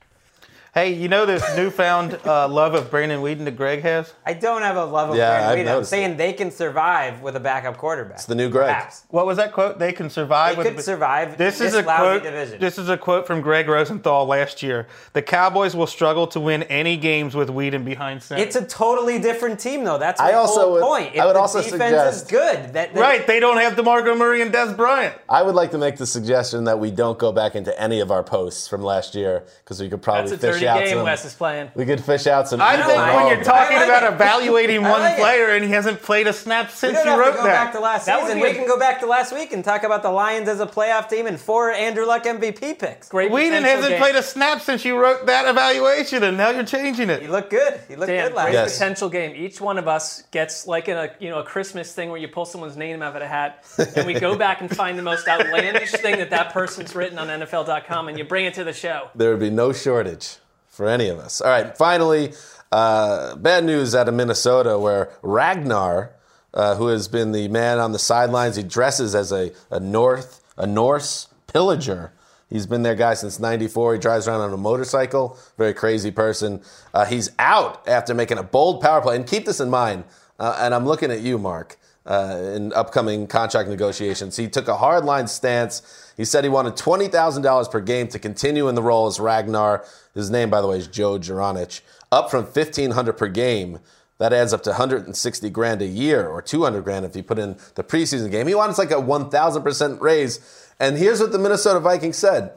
Hey, 0.75 0.93
you 0.93 1.09
know 1.09 1.25
this 1.25 1.43
newfound 1.57 2.21
uh, 2.27 2.47
love 2.47 2.75
of 2.75 2.91
Brandon 2.91 3.21
Weeden 3.23 3.47
that 3.47 3.57
Greg 3.57 3.81
has? 3.83 4.13
I 4.27 4.35
don't 4.35 4.61
have 4.61 4.77
a 4.77 4.85
love 4.85 5.11
of 5.11 5.17
Yeah, 5.17 5.31
Brandon 5.31 5.49
I've 5.51 5.57
Weeden. 5.57 5.61
I'm 5.61 5.67
noticed 5.77 5.91
saying 5.91 6.17
they 6.19 6.33
can 6.35 6.51
survive 6.51 7.23
with 7.23 7.37
a 7.37 7.41
backup 7.41 7.79
quarterback. 7.79 8.17
It's 8.19 8.27
the 8.27 8.35
new 8.35 8.51
Greg. 8.51 8.67
Perhaps. 8.69 9.05
What 9.09 9.25
was 9.25 9.39
that 9.39 9.53
quote? 9.55 9.79
They 9.79 9.93
can 9.93 10.11
survive. 10.11 10.57
They 10.57 10.63
with 10.65 10.77
could 10.77 10.85
survive 10.85 11.39
This, 11.39 11.59
this 11.59 11.73
is 11.73 11.75
a 11.75 11.83
lousy 11.87 12.03
quote. 12.03 12.23
division. 12.23 12.61
This 12.61 12.77
is 12.79 12.91
a 12.91 12.99
quote 12.99 13.27
from 13.27 13.41
Greg 13.41 13.67
Rosenthal 13.67 14.27
last 14.27 14.63
year. 14.63 14.87
The 15.15 15.23
Cowboys 15.23 15.75
will 15.75 15.87
struggle 15.87 16.27
to 16.29 16.39
win 16.39 16.63
any 16.65 16.99
games 16.99 17.35
with 17.35 17.49
Weeden 17.49 17.85
behind 17.85 18.23
center. 18.23 18.43
It's 18.43 18.55
a 18.55 18.65
totally 18.65 19.19
different 19.19 19.59
team, 19.59 19.85
though. 19.85 19.99
That's 19.99 20.21
I 20.21 20.35
also 20.35 20.61
whole 20.61 20.73
would- 20.73 20.83
point. 20.83 21.19
I 21.19 21.25
would 21.25 21.35
the 21.35 21.41
also 21.41 21.63
defense 21.63 22.15
is 22.15 22.21
suggest- 22.21 22.31
good. 22.31 22.75
That, 22.75 22.95
that- 22.95 23.01
right. 23.01 23.27
They 23.27 23.41
don't 23.41 23.57
have 23.57 23.73
DeMarco 23.75 24.17
Murray 24.17 24.43
and 24.43 24.53
Dez 24.53 24.77
Bryant. 24.77 25.15
I 25.31 25.43
would 25.43 25.55
like 25.55 25.71
to 25.73 25.79
make 25.79 25.97
the 25.97 26.07
suggestion 26.07 26.65
that 26.65 26.79
we 26.79 26.91
don't 26.91 27.19
go 27.19 27.33
back 27.33 27.57
into 27.57 27.79
any 27.81 28.01
of 28.01 28.11
our 28.11 28.23
posts 28.23 28.69
from 28.69 28.83
last 28.83 29.15
year 29.15 29.45
because 29.65 29.81
we 29.81 29.89
could 29.89 30.03
probably 30.03 30.31
That's 30.31 30.45
a 30.45 30.53
fish 30.53 30.58
dirty 30.61 30.69
out 30.69 30.79
game 30.81 30.89
some. 30.97 31.05
Wes 31.05 31.25
is 31.25 31.35
playing. 31.35 31.71
We 31.75 31.85
could 31.87 32.03
fish 32.03 32.27
out 32.27 32.49
some. 32.49 32.61
I 32.61 32.77
think 32.77 32.99
when 32.99 33.27
you're 33.29 33.45
talking 33.45 33.77
like 33.77 33.87
about 33.87 34.03
it. 34.05 34.13
evaluating 34.15 34.83
one 34.83 35.01
like 35.01 35.19
it. 35.19 35.21
player 35.21 35.49
and 35.51 35.65
he 35.65 35.71
hasn't 35.71 36.03
played 36.03 36.27
a 36.27 36.33
snap 36.33 36.71
since 36.71 36.99
you 37.05 37.19
wrote 37.19 37.35
that. 37.37 37.45
back 37.45 37.73
to 37.73 37.81
last 37.81 38.07
That 38.07 38.23
season. 38.23 38.41
We 38.41 38.49
a- 38.51 38.55
can 38.55 38.67
go 38.67 38.79
back 38.79 39.01
to 39.01 39.07
last 39.07 39.33
week 39.33 39.53
and 39.53 39.65
talk 39.65 39.83
about 39.83 40.03
the 40.03 40.11
Lions 40.11 40.49
as 40.49 40.61
a 40.61 40.67
playoff 40.67 41.09
team 41.09 41.27
and 41.27 41.41
four 41.41 41.71
Andrew 41.71 42.05
Luck 42.07 42.25
MVP 42.25 42.79
picks. 42.79 43.09
Great. 43.09 43.31
Weeden 43.31 43.63
hasn't 43.63 43.91
game. 43.91 43.99
played 44.01 44.17
a 44.17 44.23
snap 44.23 44.61
since 44.61 44.85
you 44.85 44.97
wrote 44.99 45.27
that 45.27 45.47
evaluation, 45.49 46.23
and 46.23 46.37
now 46.37 46.51
you're 46.51 46.65
changing 46.65 47.11
it. 47.11 47.21
He 47.21 47.27
it. 47.27 47.31
looked 47.31 47.51
good. 47.51 47.81
He 47.89 47.97
looked 47.97 48.09
Dan, 48.09 48.29
good 48.29 48.37
last 48.37 48.45
great 48.47 48.55
Yes. 48.55 48.73
potential 48.79 49.09
game. 49.09 49.35
Each 49.37 49.61
one 49.61 49.79
of 49.79 49.87
us 49.89 50.23
gets 50.31 50.67
like 50.67 50.89
in 50.89 50.97
a 50.97 51.11
you 51.21 51.31
know 51.31 51.39
a 51.39 51.45
Christmas 51.45 51.93
thing 51.93 52.09
where 52.11 52.19
you 52.19 52.29
pull 52.29 52.45
someone's 52.45 52.77
name 52.77 53.03
out 53.03 53.15
of 53.17 53.23
a 53.23 53.27
hat, 53.29 53.65
and 53.97 54.07
we 54.07 54.15
go 54.15 54.37
back 54.37 54.61
and 54.61 54.75
find 54.75 54.99
the 54.99 55.03
most 55.03 55.27
outlandish 55.29 55.91
thing 55.93 56.17
that 56.19 56.31
that 56.31 56.53
person's 56.53 56.95
written 56.95 57.19
on 57.19 57.29
NFL.com, 57.29 58.09
and 58.09 58.19
you 58.19 58.25
bring 58.25 58.45
it 58.47 58.55
to 58.55 58.65
the 58.65 58.73
show. 58.73 59.09
there 59.15 59.31
would 59.31 59.41
be 59.41 59.51
no 59.51 59.73
shortage 59.73 60.37
for 60.79 60.87
any 60.87 61.09
of 61.09 61.19
us. 61.19 61.41
All 61.41 61.51
right, 61.51 61.77
finally, 61.77 62.33
uh, 62.71 63.35
bad 63.35 63.65
news 63.65 63.97
out 63.97 64.09
of 64.09 64.15
Minnesota 64.15 64.79
where 64.79 65.11
Ragnar, 65.23 66.13
uh, 66.55 66.77
who 66.77 66.87
has 66.87 67.09
been 67.09 67.33
the 67.33 67.49
man 67.49 67.81
on 67.81 67.91
the 67.91 67.99
sidelines, 67.99 68.55
he 68.55 68.63
dresses 68.63 69.13
as 69.13 69.33
a, 69.33 69.51
a 69.73 69.81
North, 69.81 70.41
a 70.57 70.69
Norse 70.69 71.27
pillager. 71.49 72.13
He's 72.49 72.65
been 72.65 72.85
their 72.85 72.95
guy 72.95 73.15
since 73.15 73.41
'94. 73.41 73.95
He 73.95 73.99
drives 73.99 74.29
around 74.29 74.41
on 74.41 74.53
a 74.53 74.57
motorcycle. 74.57 75.37
Very 75.59 75.75
crazy 75.75 76.13
person. 76.13 76.63
Uh, 76.95 77.07
he's 77.07 77.33
out 77.41 77.87
after 77.89 78.15
making 78.15 78.39
a 78.39 78.45
bold 78.45 78.81
power 78.81 79.03
play. 79.03 79.17
And 79.17 79.27
keep 79.27 79.47
this 79.47 79.59
in 79.59 79.69
mind. 79.69 80.05
Uh, 80.39 80.57
and 80.61 80.73
I'm 80.77 80.87
looking 80.87 81.11
at 81.11 81.21
you, 81.21 81.39
Mark, 81.39 81.77
uh, 82.09 82.53
in 82.55 82.73
upcoming 82.73 83.27
contract 83.27 83.69
negotiations. 83.69 84.37
He 84.37 84.49
took 84.49 84.67
a 84.67 84.77
hardline 84.77 85.29
stance. 85.29 86.13
He 86.17 86.25
said 86.25 86.43
he 86.43 86.51
wanted 86.51 86.75
$20,000 86.75 87.71
per 87.71 87.81
game 87.81 88.09
to 88.09 88.19
continue 88.19 88.67
in 88.69 88.75
the 88.75 88.83
role 88.83 89.07
as 89.07 89.21
Ragnar. 89.21 89.85
His 90.15 90.31
name, 90.31 90.49
by 90.49 90.63
the 90.63 90.67
way, 90.67 90.79
is 90.79 90.89
Joe 90.89 91.19
Juranitch. 91.19 91.83
Up 92.11 92.31
from 92.31 92.45
1500 92.45 93.13
per 93.13 93.29
game. 93.29 93.81
That 94.17 94.33
adds 94.33 94.53
up 94.53 94.65
to 94.65 94.71
160 94.71 95.51
grand 95.51 95.81
a 95.81 95.87
year 95.87 96.27
or 96.27 96.43
200 96.43 96.83
grand 96.83 97.05
if 97.05 97.15
you 97.15 97.23
put 97.23 97.39
in 97.39 97.57
the 97.77 97.85
preseason 97.85 98.31
game. 98.33 98.49
He 98.49 98.55
wants 98.55 98.79
like 98.79 98.91
a 98.91 98.95
1000% 98.95 100.01
raise. 100.01 100.73
And 100.81 100.97
here's 100.97 101.21
what 101.21 101.31
the 101.31 101.39
Minnesota 101.39 101.79
Vikings 101.79 102.17
said. 102.17 102.53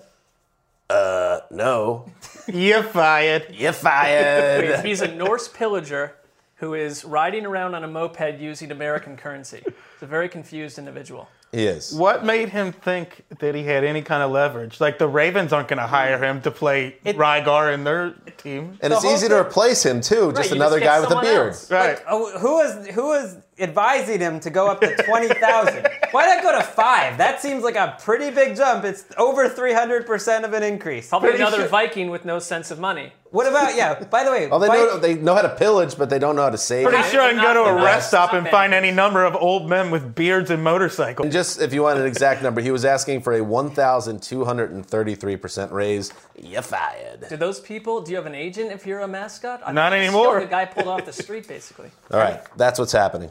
Uh, 0.89 1.41
no. 1.51 2.09
You're 2.47 2.83
fired. 2.83 3.47
You're 3.51 3.73
fired. 3.73 4.69
Wait, 4.69 4.85
he's 4.85 5.01
a 5.01 5.13
Norse 5.13 5.49
pillager 5.49 6.15
who 6.61 6.75
is 6.75 7.03
riding 7.03 7.45
around 7.45 7.73
on 7.73 7.83
a 7.83 7.87
moped 7.87 8.39
using 8.39 8.71
American 8.71 9.17
currency. 9.17 9.63
He's 10.01 10.07
a 10.07 10.09
very 10.09 10.29
confused 10.29 10.79
individual. 10.79 11.29
He 11.51 11.67
is. 11.67 11.93
What 11.93 12.25
made 12.25 12.49
him 12.49 12.71
think 12.71 13.23
that 13.39 13.53
he 13.53 13.63
had 13.63 13.83
any 13.83 14.01
kind 14.01 14.23
of 14.23 14.31
leverage? 14.31 14.81
Like 14.81 14.97
the 14.97 15.07
Ravens 15.07 15.53
aren't 15.53 15.67
going 15.67 15.77
to 15.79 15.85
hire 15.85 16.17
him 16.17 16.41
to 16.41 16.49
play 16.49 16.95
Rygar 17.05 17.71
in 17.71 17.83
their 17.83 18.11
team. 18.37 18.79
And 18.81 18.91
it's 18.93 19.03
whole 19.03 19.13
easy 19.13 19.27
to 19.27 19.37
replace 19.37 19.85
him 19.85 20.01
too. 20.01 20.27
Right, 20.27 20.37
Just 20.37 20.49
you 20.49 20.55
another 20.55 20.79
just 20.79 20.87
guy 20.89 20.99
with 21.01 21.11
a 21.11 21.21
beard. 21.21 21.47
else. 21.49 21.69
Right. 21.69 21.99
Oh, 22.09 22.39
who 22.39 22.53
was 22.53 22.87
who 22.87 23.03
was 23.09 23.35
advising 23.59 24.19
him 24.21 24.39
to 24.39 24.49
go 24.49 24.67
up 24.71 24.79
to 24.81 24.95
twenty 25.03 25.27
thousand? 25.27 25.87
Why 26.11 26.25
not 26.25 26.41
go 26.41 26.57
to 26.57 26.63
five? 26.63 27.17
That 27.17 27.41
seems 27.41 27.63
like 27.63 27.75
a 27.75 27.97
pretty 28.01 28.31
big 28.33 28.55
jump. 28.55 28.85
It's 28.85 29.03
over 29.17 29.47
three 29.49 29.73
hundred 29.73 30.07
percent 30.07 30.45
of 30.45 30.53
an 30.53 30.63
increase. 30.63 31.09
Probably 31.09 31.29
Pretty 31.31 31.43
another 31.43 31.57
sure- 31.57 31.67
Viking 31.67 32.09
with 32.09 32.23
no 32.23 32.39
sense 32.39 32.71
of 32.71 32.79
money. 32.79 33.11
What 33.31 33.47
about 33.47 33.75
yeah? 33.75 34.01
By 34.05 34.23
the 34.23 34.31
way, 34.31 34.49
Oh, 34.49 34.59
they 34.59 34.67
Vi- 34.67 34.73
know 34.73 34.97
they 34.99 35.13
know 35.15 35.35
how 35.35 35.41
to 35.41 35.49
pillage, 35.55 35.97
but 35.97 36.09
they 36.09 36.19
don't 36.19 36.35
know 36.37 36.43
how 36.43 36.49
to 36.49 36.57
save. 36.57 36.87
Pretty 36.87 37.03
sure 37.09 37.21
I 37.21 37.31
can 37.33 37.41
go 37.41 37.53
to 37.53 37.61
a 37.69 37.83
rest 37.83 38.07
stop 38.09 38.31
and 38.33 38.47
find 38.47 38.73
any 38.73 38.91
number 38.91 39.23
of 39.25 39.35
old 39.35 39.69
men 39.69 39.90
with 39.91 40.15
beards 40.15 40.49
and 40.49 40.63
motorcycles. 40.63 41.25
And 41.25 41.31
just 41.31 41.61
if 41.61 41.73
you 41.73 41.83
want 41.83 41.99
an 41.99 42.05
exact 42.05 42.41
number, 42.41 42.61
he 42.61 42.71
was 42.71 42.85
asking 42.85 43.21
for 43.21 43.33
a 43.33 43.39
1,233% 43.41 45.71
raise. 45.71 46.11
You're 46.41 46.61
fired. 46.61 47.25
Do 47.29 47.37
those 47.37 47.59
people? 47.59 48.01
Do 48.01 48.11
you 48.11 48.17
have 48.17 48.25
an 48.25 48.35
agent 48.35 48.71
if 48.71 48.85
you're 48.87 49.01
a 49.01 49.07
mascot? 49.07 49.61
I 49.65 49.71
Not 49.71 49.91
think 49.91 50.03
anymore. 50.05 50.31
still 50.37 50.41
The 50.41 50.47
guy 50.47 50.65
pulled 50.65 50.87
off 50.87 51.05
the 51.05 51.13
street, 51.13 51.47
basically. 51.47 51.91
All 52.11 52.19
right, 52.19 52.41
that's 52.57 52.79
what's 52.79 52.91
happening. 52.91 53.29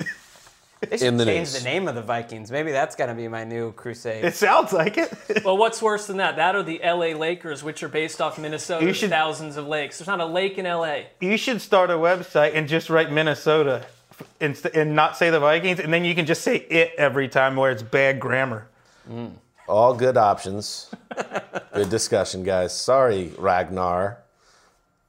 they 0.81 0.97
should 0.97 1.07
in 1.09 1.17
the 1.19 1.25
change 1.27 1.41
news. 1.53 1.59
the 1.59 1.65
name 1.65 1.89
of 1.89 1.95
the 1.95 2.01
Vikings. 2.03 2.51
Maybe 2.51 2.73
that's 2.73 2.97
gonna 2.97 3.15
be 3.15 3.29
my 3.29 3.45
new 3.45 3.73
crusade. 3.73 4.25
It 4.25 4.35
sounds 4.35 4.73
like 4.73 4.97
it. 4.99 5.13
Well, 5.45 5.57
what's 5.59 5.81
worse 5.83 6.07
than 6.07 6.17
that? 6.19 6.37
That 6.37 6.55
or 6.57 6.63
the 6.63 6.81
LA 6.85 7.17
Lakers, 7.19 7.63
which 7.63 7.83
are 7.83 7.89
based 7.89 8.21
off 8.21 8.39
Minnesota. 8.39 8.85
You 8.87 8.93
should- 8.93 9.11
thousands 9.11 9.57
of 9.57 9.67
lakes. 9.67 9.99
There's 9.99 10.09
not 10.09 10.21
a 10.21 10.27
lake 10.27 10.59
in 10.59 10.65
LA. 10.67 11.01
you 11.21 11.37
should 11.37 11.61
start 11.61 11.91
a 11.91 11.95
website 11.95 12.55
and 12.55 12.69
just 12.69 12.89
write 12.91 13.11
Minnesota 13.13 13.87
and, 14.41 14.61
and 14.75 14.95
not 14.95 15.17
say 15.17 15.31
the 15.31 15.41
Vikings, 15.41 15.81
and 15.81 15.93
then 15.93 16.05
you 16.05 16.15
can 16.15 16.27
just 16.27 16.43
say 16.43 16.57
it 16.57 16.93
every 16.97 17.29
time 17.29 17.57
where 17.57 17.71
it's 17.71 17.83
bad 17.83 18.21
grammar. 18.21 18.67
All 19.69 19.95
good 19.95 20.17
options. 20.17 20.91
Good 21.75 21.91
discussion, 21.91 22.43
guys. 22.43 22.77
Sorry, 22.77 23.33
Ragnar. 23.39 24.19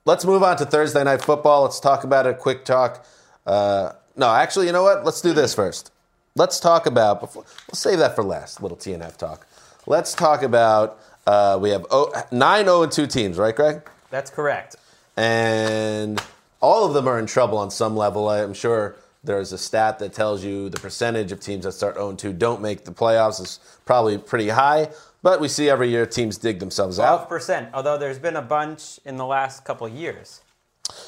Let's 0.05 0.23
move 0.25 0.43
on 0.43 0.57
to 0.57 0.65
Thursday 0.65 1.03
night 1.03 1.21
football. 1.21 1.63
Let's 1.63 1.79
talk 1.79 2.03
about 2.03 2.27
it. 2.27 2.37
Quick 2.37 2.65
talk. 2.65 3.05
Uh, 3.45 3.93
no, 4.15 4.29
actually, 4.33 4.67
you 4.67 4.71
know 4.71 4.83
what? 4.83 5.03
Let's 5.03 5.21
do 5.21 5.33
this 5.33 5.53
first. 5.55 5.91
Let's 6.35 6.59
talk 6.59 6.85
about. 6.85 7.19
Before, 7.19 7.43
we'll 7.43 7.75
save 7.75 7.99
that 7.99 8.15
for 8.15 8.23
last. 8.23 8.61
Little 8.61 8.77
TNF 8.77 9.17
talk. 9.17 9.47
Let's 9.87 10.13
talk 10.13 10.43
about. 10.43 10.99
Uh, 11.25 11.57
we 11.61 11.69
have 11.71 11.85
oh, 11.91 12.11
nine 12.31 12.65
0 12.65 12.83
and 12.83 12.91
two 12.91 13.07
teams, 13.07 13.37
right, 13.37 13.55
Greg? 13.55 13.81
That's 14.09 14.29
correct. 14.31 14.75
and 15.17 16.21
all 16.61 16.85
of 16.85 16.93
them 16.93 17.07
are 17.07 17.17
in 17.19 17.25
trouble 17.25 17.57
on 17.57 17.71
some 17.71 17.97
level. 17.97 18.29
I'm 18.29 18.53
sure 18.53 18.95
There's 19.23 19.51
a 19.51 19.57
stat 19.57 19.99
that 19.99 20.13
tells 20.13 20.43
you 20.43 20.69
the 20.69 20.79
percentage 20.79 21.31
of 21.31 21.39
teams 21.39 21.65
that 21.65 21.73
start 21.73 21.95
0 21.95 22.13
2 22.13 22.33
don't 22.33 22.61
make 22.61 22.85
the 22.85 22.91
playoffs 22.91 23.39
is 23.39 23.59
probably 23.85 24.17
pretty 24.17 24.49
high. 24.49 24.89
But 25.21 25.39
we 25.39 25.47
see 25.47 25.69
every 25.69 25.89
year 25.89 26.07
teams 26.07 26.39
dig 26.39 26.59
themselves 26.59 26.97
out. 26.99 27.29
12%, 27.29 27.69
although 27.73 27.97
there's 27.97 28.17
been 28.17 28.35
a 28.35 28.41
bunch 28.41 28.99
in 29.05 29.17
the 29.17 29.25
last 29.25 29.63
couple 29.63 29.87
years. 29.87 30.41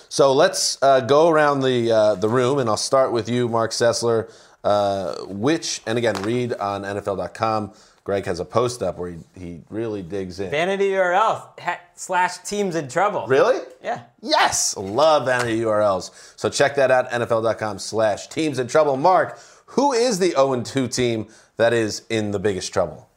So 0.09 0.31
let's 0.31 0.77
uh, 0.83 0.99
go 1.01 1.29
around 1.29 1.61
the 1.61 1.91
uh, 1.91 2.15
the 2.15 2.29
room, 2.29 2.59
and 2.59 2.69
I'll 2.69 2.77
start 2.77 3.11
with 3.11 3.27
you, 3.27 3.49
Mark 3.49 3.71
Sessler. 3.71 4.31
Uh, 4.63 5.15
which, 5.25 5.81
and 5.85 5.97
again, 5.97 6.15
read 6.21 6.53
on 6.53 6.83
NFL.com. 6.83 7.73
Greg 8.03 8.25
has 8.25 8.41
a 8.41 8.45
post 8.45 8.83
up 8.83 8.97
where 8.97 9.11
he, 9.11 9.19
he 9.35 9.61
really 9.69 10.01
digs 10.01 10.39
in. 10.39 10.49
Vanity 10.51 10.89
URL 10.89 11.57
ha- 11.59 11.79
slash 11.95 12.39
teams 12.39 12.75
in 12.75 12.89
trouble. 12.89 13.25
Really? 13.27 13.61
Yeah. 13.81 14.03
Yes, 14.21 14.75
love 14.75 15.25
vanity 15.25 15.61
URLs. 15.61 16.11
So 16.35 16.49
check 16.49 16.75
that 16.75 16.91
out, 16.91 17.09
NFL.com 17.11 17.79
slash 17.79 18.27
teams 18.27 18.59
in 18.59 18.67
trouble. 18.67 18.97
Mark, 18.97 19.39
who 19.67 19.93
is 19.93 20.19
the 20.19 20.31
0-2 20.31 20.93
team 20.93 21.27
that 21.55 21.71
is 21.71 22.03
in 22.09 22.31
the 22.31 22.39
biggest 22.39 22.73
trouble? 22.73 23.09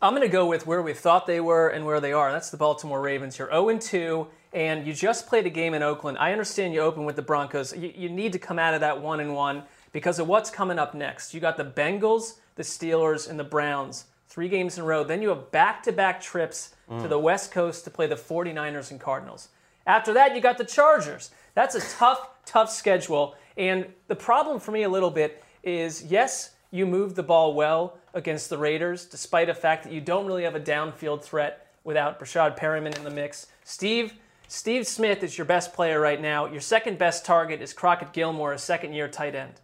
I'm 0.00 0.14
going 0.14 0.26
to 0.26 0.32
go 0.32 0.46
with 0.46 0.66
where 0.66 0.80
we 0.80 0.94
thought 0.94 1.26
they 1.26 1.40
were 1.40 1.68
and 1.68 1.84
where 1.84 2.00
they 2.00 2.12
are. 2.12 2.32
That's 2.32 2.50
the 2.50 2.56
Baltimore 2.56 3.02
Ravens. 3.02 3.38
You're 3.38 3.50
0 3.50 3.78
2, 3.78 4.26
and 4.54 4.86
you 4.86 4.94
just 4.94 5.26
played 5.26 5.44
a 5.44 5.50
game 5.50 5.74
in 5.74 5.82
Oakland. 5.82 6.16
I 6.18 6.32
understand 6.32 6.72
you 6.72 6.80
open 6.80 7.04
with 7.04 7.16
the 7.16 7.22
Broncos. 7.22 7.76
You, 7.76 7.92
you 7.94 8.08
need 8.08 8.32
to 8.32 8.38
come 8.38 8.58
out 8.58 8.72
of 8.74 8.80
that 8.80 9.02
1 9.02 9.20
and 9.20 9.34
1 9.34 9.62
because 9.92 10.18
of 10.18 10.26
what's 10.26 10.50
coming 10.50 10.78
up 10.78 10.94
next. 10.94 11.34
You 11.34 11.40
got 11.40 11.58
the 11.58 11.64
Bengals, 11.64 12.34
the 12.54 12.62
Steelers, 12.62 13.28
and 13.28 13.38
the 13.38 13.44
Browns. 13.44 14.04
Three 14.30 14.48
games 14.48 14.78
in 14.78 14.84
a 14.84 14.86
row. 14.86 15.02
Then 15.02 15.22
you 15.22 15.28
have 15.30 15.50
back 15.50 15.82
to 15.82 15.92
back 15.92 16.20
trips 16.20 16.74
to 16.88 17.08
the 17.08 17.18
West 17.18 17.50
Coast 17.50 17.84
to 17.84 17.90
play 17.90 18.06
the 18.06 18.14
49ers 18.14 18.92
and 18.92 19.00
Cardinals. 19.00 19.48
After 19.86 20.12
that, 20.14 20.36
you 20.36 20.40
got 20.40 20.56
the 20.56 20.64
Chargers. 20.64 21.32
That's 21.54 21.74
a 21.74 21.80
tough, 21.80 22.28
tough 22.46 22.70
schedule. 22.70 23.34
And 23.56 23.86
the 24.06 24.14
problem 24.14 24.60
for 24.60 24.70
me 24.70 24.84
a 24.84 24.88
little 24.88 25.10
bit 25.10 25.42
is 25.64 26.04
yes, 26.04 26.50
you 26.70 26.86
moved 26.86 27.16
the 27.16 27.24
ball 27.24 27.54
well 27.54 27.98
against 28.14 28.50
the 28.50 28.58
Raiders, 28.58 29.04
despite 29.04 29.48
the 29.48 29.54
fact 29.54 29.82
that 29.82 29.92
you 29.92 30.00
don't 30.00 30.26
really 30.26 30.44
have 30.44 30.54
a 30.54 30.60
downfield 30.60 31.22
threat 31.22 31.66
without 31.82 32.20
Breshad 32.20 32.56
Perriman 32.56 32.96
in 32.96 33.02
the 33.02 33.10
mix. 33.10 33.48
Steve, 33.64 34.14
Steve 34.46 34.86
Smith 34.86 35.24
is 35.24 35.38
your 35.38 35.44
best 35.44 35.72
player 35.72 36.00
right 36.00 36.20
now. 36.20 36.46
Your 36.46 36.60
second 36.60 36.98
best 36.98 37.24
target 37.24 37.60
is 37.60 37.72
Crockett 37.72 38.12
Gillmore, 38.12 38.52
a 38.52 38.58
second 38.58 38.92
year 38.92 39.08
tight 39.08 39.34
end. 39.34 39.54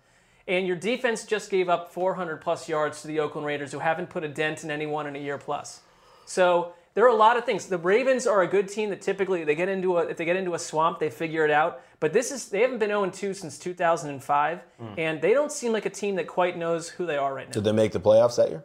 And 0.49 0.67
your 0.67 0.77
defense 0.77 1.25
just 1.25 1.51
gave 1.51 1.69
up 1.69 1.93
400 1.93 2.41
plus 2.41 2.69
yards 2.69 3.03
to 3.03 3.09
the 3.09 3.19
Oakland 3.21 3.47
Raiders, 3.47 3.73
who 3.73 3.81
haven't 3.81 4.11
put 4.11 4.23
a 4.23 4.29
dent 4.29 4.63
in 4.63 4.71
anyone 4.71 5.07
in 5.07 5.17
a 5.17 5.19
year 5.19 5.39
plus. 5.39 5.81
So 6.25 6.73
there 6.95 7.05
are 7.05 7.11
a 7.11 7.15
lot 7.15 7.37
of 7.37 7.45
things. 7.45 7.67
The 7.67 7.79
Ravens 7.79 8.27
are 8.27 8.43
a 8.43 8.47
good 8.47 8.69
team 8.69 8.91
that 8.91 9.03
typically 9.03 9.45
they 9.45 9.55
get 9.55 9.69
into 9.69 9.99
a 9.99 10.07
if 10.07 10.17
they 10.17 10.25
get 10.25 10.37
into 10.37 10.55
a 10.55 10.59
swamp, 10.59 10.99
they 10.99 11.11
figure 11.11 11.45
it 11.45 11.51
out. 11.51 11.83
But 12.01 12.13
this 12.13 12.31
is 12.31 12.49
they 12.49 12.61
haven't 12.61 12.79
been 12.79 12.89
0 12.89 13.11
2 13.11 13.35
since 13.35 13.59
2005, 13.59 14.61
hmm. 14.79 14.87
and 14.97 15.21
they 15.21 15.33
don't 15.33 15.53
seem 15.53 15.73
like 15.73 15.85
a 15.85 15.91
team 15.91 16.15
that 16.17 16.27
quite 16.27 16.57
knows 16.57 16.89
who 16.89 17.07
they 17.07 17.17
are 17.17 17.35
right 17.35 17.47
now. 17.49 17.53
Did 17.53 17.65
they 17.65 17.73
make 17.73 17.93
the 17.93 18.01
playoffs 18.01 18.37
that 18.37 18.51
year? 18.51 18.65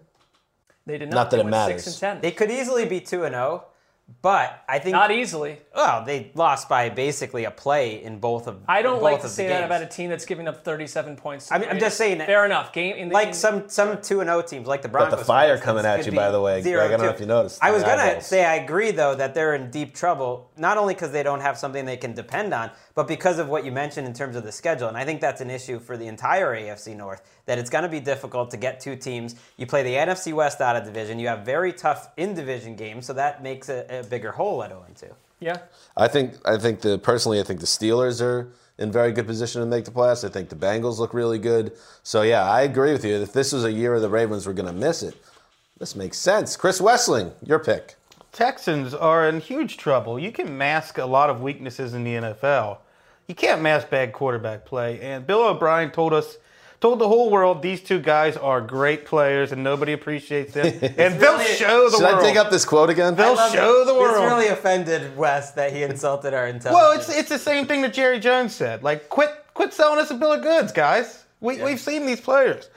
They 0.85 0.97
did 0.97 1.09
not. 1.09 1.15
Not 1.15 1.31
that 1.31 1.37
They 1.37 1.41
it 1.41 1.45
went 1.45 1.51
matters. 1.51 1.83
Six 1.83 1.95
and 1.95 1.99
ten. 1.99 2.21
They 2.21 2.31
could 2.31 2.51
easily 2.51 2.85
be 2.85 3.01
2 3.01 3.25
and 3.25 3.33
0, 3.33 3.65
but 4.21 4.63
I 4.67 4.79
think. 4.79 4.93
Not 4.93 5.11
easily. 5.11 5.57
Well, 5.75 6.03
they 6.05 6.31
lost 6.35 6.67
by 6.69 6.89
basically 6.89 7.45
a 7.45 7.51
play 7.51 8.03
in 8.03 8.19
both 8.19 8.47
of 8.47 8.59
I 8.67 8.81
don't 8.81 8.95
both 8.95 9.03
like 9.03 9.21
to 9.21 9.29
say 9.29 9.47
that 9.47 9.59
games. 9.59 9.65
about 9.65 9.81
a 9.81 9.85
team 9.85 10.09
that's 10.09 10.25
giving 10.25 10.47
up 10.47 10.63
37 10.63 11.15
points. 11.15 11.47
to 11.47 11.53
I 11.53 11.57
mean, 11.59 11.69
I'm 11.69 11.79
just 11.79 11.97
saying. 11.97 12.19
Fair 12.19 12.45
enough. 12.45 12.73
Game 12.73 12.95
in 12.95 13.09
the 13.09 13.13
like 13.13 13.27
game- 13.27 13.33
some 13.33 13.69
some 13.69 14.01
two 14.01 14.19
and 14.21 14.29
zero 14.29 14.41
teams, 14.41 14.67
like 14.67 14.81
the 14.81 14.89
Broncos. 14.89 15.19
the 15.19 15.25
fire 15.25 15.57
for 15.57 15.63
coming 15.63 15.85
at 15.85 16.05
you, 16.05 16.11
by 16.11 16.31
the 16.31 16.41
way. 16.41 16.61
zero 16.61 16.81
Greg, 16.81 16.93
I 16.93 16.97
don't 16.97 17.05
know 17.05 17.11
if 17.13 17.19
you 17.19 17.25
noticed 17.25 17.59
I 17.63 17.71
was 17.71 17.83
gonna 17.83 18.01
eyeballs. 18.01 18.25
say 18.25 18.43
I 18.45 18.55
agree 18.55 18.91
though 18.91 19.15
that 19.15 19.33
they're 19.33 19.55
in 19.55 19.69
deep 19.71 19.93
trouble, 19.95 20.51
not 20.57 20.77
only 20.77 20.93
because 20.93 21.11
they 21.11 21.23
don't 21.23 21.41
have 21.41 21.57
something 21.57 21.85
they 21.85 21.97
can 21.97 22.13
depend 22.13 22.53
on, 22.53 22.71
but 22.95 23.07
because 23.07 23.39
of 23.39 23.49
what 23.49 23.65
you 23.65 23.71
mentioned 23.71 24.07
in 24.07 24.13
terms 24.13 24.35
of 24.35 24.43
the 24.43 24.51
schedule. 24.51 24.87
And 24.87 24.97
I 24.97 25.05
think 25.05 25.21
that's 25.21 25.41
an 25.41 25.49
issue 25.49 25.79
for 25.79 25.97
the 25.97 26.07
entire 26.07 26.55
AFC 26.55 26.95
North. 26.95 27.21
That 27.45 27.57
it's 27.57 27.69
going 27.69 27.83
to 27.83 27.89
be 27.89 27.99
difficult 27.99 28.51
to 28.51 28.57
get 28.57 28.79
two 28.79 28.95
teams. 28.95 29.35
You 29.57 29.65
play 29.65 29.83
the 29.83 29.93
NFC 29.93 30.33
West 30.33 30.61
out 30.61 30.75
of 30.75 30.83
division. 30.83 31.19
You 31.19 31.27
have 31.27 31.45
very 31.45 31.73
tough 31.73 32.09
in 32.17 32.33
division 32.33 32.75
games, 32.75 33.05
so 33.05 33.13
that 33.13 33.43
makes 33.43 33.69
a, 33.69 33.99
a 33.99 34.03
bigger 34.03 34.31
hole 34.31 34.63
at 34.63 34.69
0 34.69 34.85
2. 34.99 35.07
yeah. 35.39 35.57
I 35.97 36.07
think 36.07 36.35
I 36.45 36.57
think 36.57 36.81
the 36.81 36.97
personally 36.97 37.39
I 37.39 37.43
think 37.43 37.59
the 37.59 37.65
Steelers 37.65 38.21
are 38.21 38.51
in 38.77 38.91
very 38.91 39.11
good 39.11 39.27
position 39.27 39.61
to 39.61 39.67
make 39.67 39.85
the 39.85 39.91
playoffs. 39.91 40.23
I 40.23 40.29
think 40.29 40.49
the 40.49 40.55
Bengals 40.55 40.97
look 40.97 41.13
really 41.13 41.39
good. 41.39 41.73
So 42.03 42.21
yeah, 42.21 42.43
I 42.43 42.61
agree 42.61 42.91
with 42.91 43.05
you. 43.05 43.15
If 43.15 43.33
this 43.33 43.51
was 43.51 43.63
a 43.63 43.71
year 43.71 43.91
where 43.91 43.99
the 43.99 44.09
Ravens 44.09 44.47
were 44.47 44.53
going 44.53 44.73
to 44.73 44.73
miss 44.73 45.03
it, 45.03 45.15
this 45.77 45.95
makes 45.95 46.17
sense. 46.17 46.55
Chris 46.55 46.79
Wesseling, 46.79 47.33
your 47.43 47.59
pick. 47.59 47.95
Texans 48.31 48.93
are 48.93 49.27
in 49.27 49.41
huge 49.41 49.77
trouble. 49.77 50.17
You 50.17 50.31
can 50.31 50.57
mask 50.57 50.97
a 50.97 51.05
lot 51.05 51.29
of 51.29 51.41
weaknesses 51.41 51.93
in 51.93 52.03
the 52.03 52.15
NFL. 52.15 52.77
You 53.27 53.35
can't 53.35 53.61
mask 53.61 53.89
bad 53.89 54.13
quarterback 54.13 54.65
play. 54.65 54.99
And 55.01 55.27
Bill 55.27 55.43
O'Brien 55.43 55.91
told 55.91 56.13
us, 56.13 56.37
told 56.79 56.99
the 56.99 57.07
whole 57.07 57.29
world, 57.29 57.61
these 57.61 57.81
two 57.81 57.99
guys 57.99 58.37
are 58.37 58.61
great 58.61 59.05
players 59.05 59.51
and 59.51 59.63
nobody 59.63 59.91
appreciates 59.93 60.53
them. 60.53 60.65
And 60.97 61.19
they'll 61.19 61.37
really- 61.37 61.45
show 61.55 61.89
the 61.89 61.97
Should 61.97 62.03
world. 62.03 62.15
I 62.15 62.27
dig 62.27 62.37
up 62.37 62.49
this 62.49 62.65
quote 62.65 62.89
again? 62.89 63.15
They'll 63.15 63.35
show 63.51 63.83
the 63.85 63.93
world. 63.93 64.23
It's 64.23 64.31
really 64.33 64.47
offended 64.47 65.15
Wes 65.17 65.51
that 65.51 65.73
he 65.73 65.83
insulted 65.83 66.33
our 66.33 66.47
intelligence. 66.47 66.73
Well, 66.73 66.91
it's 66.93 67.09
it's 67.09 67.29
the 67.29 67.39
same 67.39 67.67
thing 67.67 67.81
that 67.81 67.93
Jerry 67.93 68.19
Jones 68.19 68.55
said. 68.55 68.81
Like, 68.81 69.09
quit 69.09 69.29
quit 69.53 69.73
selling 69.73 69.99
us 69.99 70.09
a 70.09 70.15
bill 70.15 70.33
of 70.33 70.41
goods, 70.41 70.71
guys. 70.71 71.25
We 71.41 71.61
we've 71.61 71.79
seen 71.79 72.05
these 72.05 72.21
players. 72.21 72.69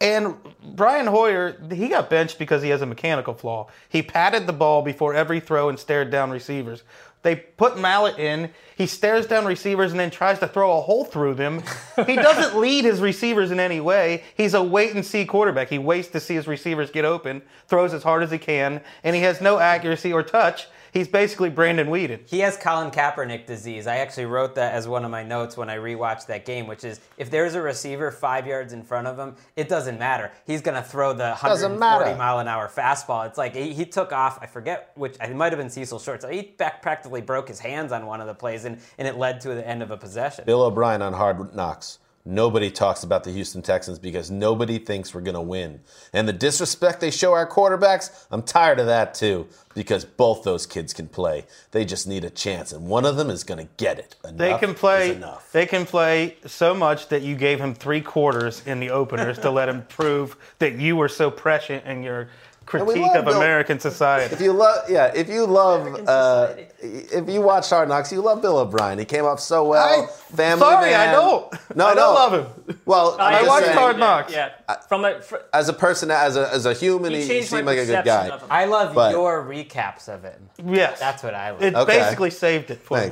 And 0.00 0.36
Brian 0.62 1.06
Hoyer, 1.06 1.56
he 1.72 1.88
got 1.88 2.08
benched 2.08 2.38
because 2.38 2.62
he 2.62 2.68
has 2.68 2.82
a 2.82 2.86
mechanical 2.86 3.34
flaw. 3.34 3.68
He 3.88 4.02
patted 4.02 4.46
the 4.46 4.52
ball 4.52 4.82
before 4.82 5.14
every 5.14 5.40
throw 5.40 5.68
and 5.68 5.78
stared 5.78 6.10
down 6.10 6.30
receivers. 6.30 6.84
They 7.22 7.36
put 7.36 7.78
Mallett 7.78 8.18
in. 8.18 8.50
He 8.76 8.86
stares 8.86 9.26
down 9.26 9.44
receivers 9.44 9.90
and 9.90 9.98
then 9.98 10.10
tries 10.10 10.38
to 10.38 10.46
throw 10.46 10.78
a 10.78 10.80
hole 10.80 11.04
through 11.04 11.34
them. 11.34 11.62
He 12.06 12.14
doesn't 12.16 12.60
lead 12.60 12.84
his 12.84 13.00
receivers 13.00 13.50
in 13.50 13.58
any 13.58 13.80
way. 13.80 14.22
He's 14.36 14.54
a 14.54 14.62
wait 14.62 14.94
and 14.94 15.04
see 15.04 15.24
quarterback. 15.24 15.68
He 15.68 15.78
waits 15.78 16.08
to 16.08 16.20
see 16.20 16.34
his 16.34 16.46
receivers 16.46 16.90
get 16.90 17.04
open, 17.04 17.42
throws 17.66 17.92
as 17.92 18.04
hard 18.04 18.22
as 18.22 18.30
he 18.30 18.38
can, 18.38 18.80
and 19.02 19.16
he 19.16 19.22
has 19.22 19.40
no 19.40 19.58
accuracy 19.58 20.12
or 20.12 20.22
touch. 20.22 20.68
He's 20.92 21.08
basically 21.08 21.50
Brandon 21.50 21.88
Weeden. 21.88 22.20
He 22.26 22.40
has 22.40 22.56
Colin 22.56 22.90
Kaepernick 22.90 23.46
disease. 23.46 23.86
I 23.86 23.96
actually 23.96 24.26
wrote 24.26 24.54
that 24.54 24.74
as 24.74 24.88
one 24.88 25.04
of 25.04 25.10
my 25.10 25.22
notes 25.22 25.56
when 25.56 25.68
I 25.68 25.76
rewatched 25.76 26.26
that 26.26 26.44
game, 26.44 26.66
which 26.66 26.84
is 26.84 27.00
if 27.16 27.30
there's 27.30 27.54
a 27.54 27.62
receiver 27.62 28.10
five 28.10 28.46
yards 28.46 28.72
in 28.72 28.82
front 28.82 29.06
of 29.06 29.18
him, 29.18 29.36
it 29.56 29.68
doesn't 29.68 29.98
matter. 29.98 30.30
He's 30.46 30.62
going 30.62 30.76
to 30.76 30.88
throw 30.88 31.12
the 31.12 31.36
Doesn't 31.42 31.78
140 31.78 32.18
mile 32.18 32.38
an 32.38 32.48
hour 32.48 32.68
fastball. 32.68 33.26
It's 33.26 33.38
like 33.38 33.54
he, 33.54 33.72
he 33.72 33.84
took 33.84 34.12
off, 34.12 34.38
I 34.40 34.46
forget 34.46 34.92
which, 34.94 35.16
it 35.20 35.34
might 35.34 35.52
have 35.52 35.58
been 35.58 35.70
Cecil 35.70 35.98
Short. 35.98 36.22
So 36.22 36.28
he 36.28 36.42
back 36.42 36.82
practically 36.82 37.20
broke 37.20 37.48
his 37.48 37.60
hands 37.60 37.92
on 37.92 38.06
one 38.06 38.20
of 38.20 38.26
the 38.26 38.34
plays, 38.34 38.64
and, 38.64 38.78
and 38.98 39.06
it 39.06 39.16
led 39.16 39.40
to 39.42 39.48
the 39.48 39.66
end 39.66 39.82
of 39.82 39.90
a 39.90 39.96
possession. 39.96 40.44
Bill 40.46 40.62
O'Brien 40.62 41.02
on 41.02 41.12
Hard 41.12 41.54
Knocks. 41.54 41.98
Nobody 42.24 42.70
talks 42.70 43.02
about 43.02 43.24
the 43.24 43.30
Houston 43.30 43.62
Texans 43.62 43.98
because 43.98 44.30
nobody 44.30 44.78
thinks 44.78 45.14
we're 45.14 45.22
going 45.22 45.34
to 45.34 45.40
win. 45.40 45.80
And 46.12 46.28
the 46.28 46.32
disrespect 46.32 47.00
they 47.00 47.10
show 47.10 47.32
our 47.32 47.48
quarterbacks, 47.48 48.26
I'm 48.30 48.42
tired 48.42 48.78
of 48.80 48.86
that 48.86 49.14
too 49.14 49.46
because 49.74 50.04
both 50.04 50.42
those 50.42 50.66
kids 50.66 50.92
can 50.92 51.08
play. 51.08 51.46
They 51.70 51.84
just 51.84 52.06
need 52.06 52.24
a 52.24 52.30
chance, 52.30 52.72
and 52.72 52.86
one 52.88 53.04
of 53.06 53.16
them 53.16 53.30
is 53.30 53.44
going 53.44 53.64
to 53.64 53.72
get 53.76 53.98
it. 53.98 54.16
Enough 54.24 54.36
They 54.36 54.58
can 54.58 54.70
is 54.70 54.78
play. 54.78 55.14
enough. 55.14 55.52
They 55.52 55.66
can 55.66 55.86
play 55.86 56.36
so 56.46 56.74
much 56.74 57.08
that 57.08 57.22
you 57.22 57.36
gave 57.36 57.60
him 57.60 57.74
three 57.74 58.00
quarters 58.00 58.62
in 58.66 58.80
the 58.80 58.90
openers 58.90 59.38
to 59.38 59.50
let 59.50 59.68
him 59.68 59.82
prove 59.88 60.36
that 60.58 60.74
you 60.74 60.96
were 60.96 61.08
so 61.08 61.30
prescient 61.30 61.86
in 61.86 62.02
your 62.02 62.28
critique 62.68 63.02
love 63.02 63.16
of 63.16 63.24
Bill- 63.24 63.36
American 63.36 63.80
society. 63.80 64.34
If 64.34 64.40
you 64.40 64.52
love, 64.52 64.88
yeah, 64.90 65.10
if 65.14 65.28
you 65.28 65.46
love, 65.46 66.06
uh, 66.06 66.54
if 66.80 67.28
you 67.28 67.40
watch 67.40 67.70
Hard 67.70 67.88
Knocks, 67.88 68.12
you 68.12 68.20
love 68.20 68.42
Bill 68.42 68.58
O'Brien. 68.58 68.98
He 68.98 69.04
came 69.04 69.24
off 69.24 69.40
so 69.40 69.64
well. 69.66 70.04
I- 70.04 70.06
Family 70.36 70.60
sorry, 70.60 70.90
man. 70.90 71.08
I 71.08 71.12
don't. 71.12 71.52
No, 71.74 71.86
I 71.86 71.90
no. 71.90 71.94
don't 71.94 72.14
love 72.14 72.32
him. 72.66 72.80
Well, 72.84 73.16
I'm 73.18 73.44
I 73.44 73.48
watched 73.48 73.66
saying, 73.66 73.78
Hard 73.78 73.98
Knocks. 73.98 74.32
Yeah. 74.32 74.50
From 74.88 75.04
a 75.06 75.20
fr- 75.22 75.36
as 75.54 75.68
a 75.70 75.72
person, 75.72 76.10
as 76.10 76.36
a 76.36 76.52
as 76.52 76.66
a 76.66 76.74
human, 76.74 77.12
He 77.12 77.18
he, 77.18 77.22
he 77.22 77.28
changed 77.28 77.50
my 77.52 77.58
seemed 77.58 77.66
like 77.66 77.78
a 77.78 77.86
good 77.86 78.04
guy. 78.04 78.38
I 78.50 78.66
love 78.66 78.94
But- 78.94 79.12
your 79.12 79.42
recaps 79.44 80.08
of 80.08 80.24
it. 80.26 80.38
Yes, 80.64 81.00
That's 81.00 81.22
what 81.22 81.34
I 81.34 81.50
love. 81.52 81.62
it 81.62 81.74
Okay. 81.74 81.98
basically 81.98 82.30
saved 82.30 82.70
it 82.70 82.80
for 82.82 82.98
me. 83.00 83.10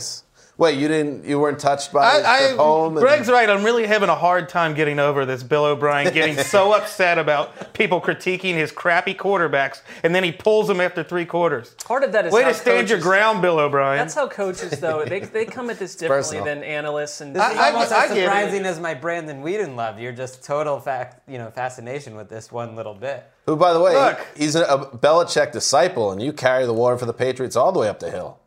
Thanks. 0.59 0.73
Wait, 0.73 0.79
you 0.81 0.89
didn't? 0.89 1.25
You 1.27 1.39
weren't 1.39 1.59
touched 1.59 1.93
by 1.93 2.17
his 2.17 2.25
I, 2.25 2.39
trip 2.47 2.57
home? 2.59 2.95
I, 2.97 3.01
and- 3.01 3.07
Greg's 3.07 3.29
right. 3.29 3.49
I'm 3.51 3.63
really 3.63 3.87
having 3.87 4.09
a 4.09 4.15
hard 4.15 4.49
time 4.49 4.73
getting 4.75 4.99
over 4.99 5.27
this 5.27 5.43
Bill 5.43 5.67
O'Brien 5.67 6.13
getting 6.15 6.39
so 6.39 6.73
upset 6.77 7.19
about 7.19 7.75
people 7.75 8.01
critiquing 8.01 8.55
his 8.55 8.73
crappy 8.73 9.15
quarterbacks, 9.15 9.83
and 10.03 10.15
then 10.15 10.25
he 10.25 10.33
pulls 10.33 10.67
them 10.69 10.81
after 10.81 11.03
three 11.05 11.27
quarters. 11.27 11.75
part 11.85 12.03
of 12.05 12.13
that 12.13 12.25
is 12.27 12.33
Way 12.33 12.43
how 12.45 12.49
to 12.49 12.55
stand 12.55 12.89
your 12.89 13.01
ground, 13.01 13.43
Bill 13.43 13.59
O'Brien. 13.59 13.99
That's 13.99 14.15
how 14.15 14.29
coaches, 14.29 14.81
though, 14.81 15.05
they, 15.05 15.21
they 15.21 15.45
come 15.45 15.69
at 15.69 15.79
this 15.79 15.95
differently 15.95 16.41
than 16.41 16.63
analysts 16.63 17.21
and. 17.21 17.37
This 17.37 17.43
is 17.53 17.59
I- 17.59 17.73
almost 17.73 17.93
I 17.93 18.05
as 18.05 18.09
get 18.11 18.19
it. 18.19 18.25
surprising 18.25 18.65
as 18.65 18.81
my 18.81 18.95
Brandon 18.95 19.43
Weeden 19.43 19.77
love. 19.77 20.01
You're 20.01 20.13
just 20.13 20.43
total 20.43 20.81
fact, 20.81 21.29
you 21.29 21.37
know, 21.37 21.51
fascination 21.51 22.17
with 22.17 22.31
this 22.31 22.51
one 22.51 22.75
little 22.77 22.95
bit. 22.95 23.31
Who, 23.45 23.57
by 23.57 23.73
the 23.75 23.81
way, 23.81 23.93
Look. 23.95 24.27
he's 24.37 24.55
a, 24.57 24.65
a 24.65 24.97
Belichick 24.97 25.53
disciple, 25.53 26.11
and 26.13 26.23
you 26.23 26.33
carry 26.33 26.65
the 26.67 26.73
water 26.73 26.97
for 26.97 27.05
the 27.07 27.13
Patriots 27.13 27.57
all 27.57 27.73
the 27.73 27.79
way 27.79 27.89
up 27.89 28.01
the 28.01 28.11
hill. 28.11 28.41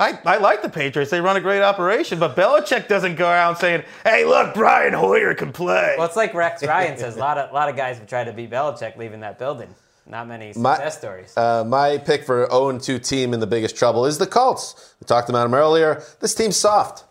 I, 0.00 0.18
I 0.24 0.36
like 0.38 0.62
the 0.62 0.68
Patriots. 0.68 1.10
They 1.10 1.20
run 1.20 1.36
a 1.36 1.40
great 1.40 1.60
operation, 1.62 2.20
but 2.20 2.36
Belichick 2.36 2.86
doesn't 2.86 3.16
go 3.16 3.28
around 3.28 3.56
saying, 3.56 3.82
hey, 4.04 4.24
look, 4.24 4.54
Brian 4.54 4.92
Hoyer 4.92 5.34
can 5.34 5.52
play. 5.52 5.96
Well, 5.98 6.06
it's 6.06 6.14
like 6.14 6.34
Rex 6.34 6.64
Ryan 6.64 6.96
says. 6.96 7.16
A 7.16 7.18
lot 7.18 7.36
of, 7.36 7.50
a 7.50 7.54
lot 7.54 7.68
of 7.68 7.74
guys 7.76 7.98
have 7.98 8.06
tried 8.06 8.24
to 8.24 8.32
beat 8.32 8.50
Belichick 8.50 8.96
leaving 8.96 9.20
that 9.20 9.38
building. 9.38 9.74
Not 10.06 10.28
many 10.28 10.52
My- 10.56 10.74
success 10.76 10.98
stories. 10.98 11.36
Uh, 11.36 11.64
my 11.64 11.98
pick 11.98 12.24
for 12.24 12.48
0 12.50 12.78
2 12.78 12.98
team 13.00 13.34
in 13.34 13.40
the 13.40 13.46
biggest 13.46 13.76
trouble 13.76 14.06
is 14.06 14.18
the 14.18 14.26
Colts. 14.26 14.94
We 15.00 15.04
talked 15.06 15.28
about 15.28 15.42
them 15.42 15.54
earlier. 15.54 16.02
This 16.20 16.34
team's 16.34 16.56
soft. 16.56 17.04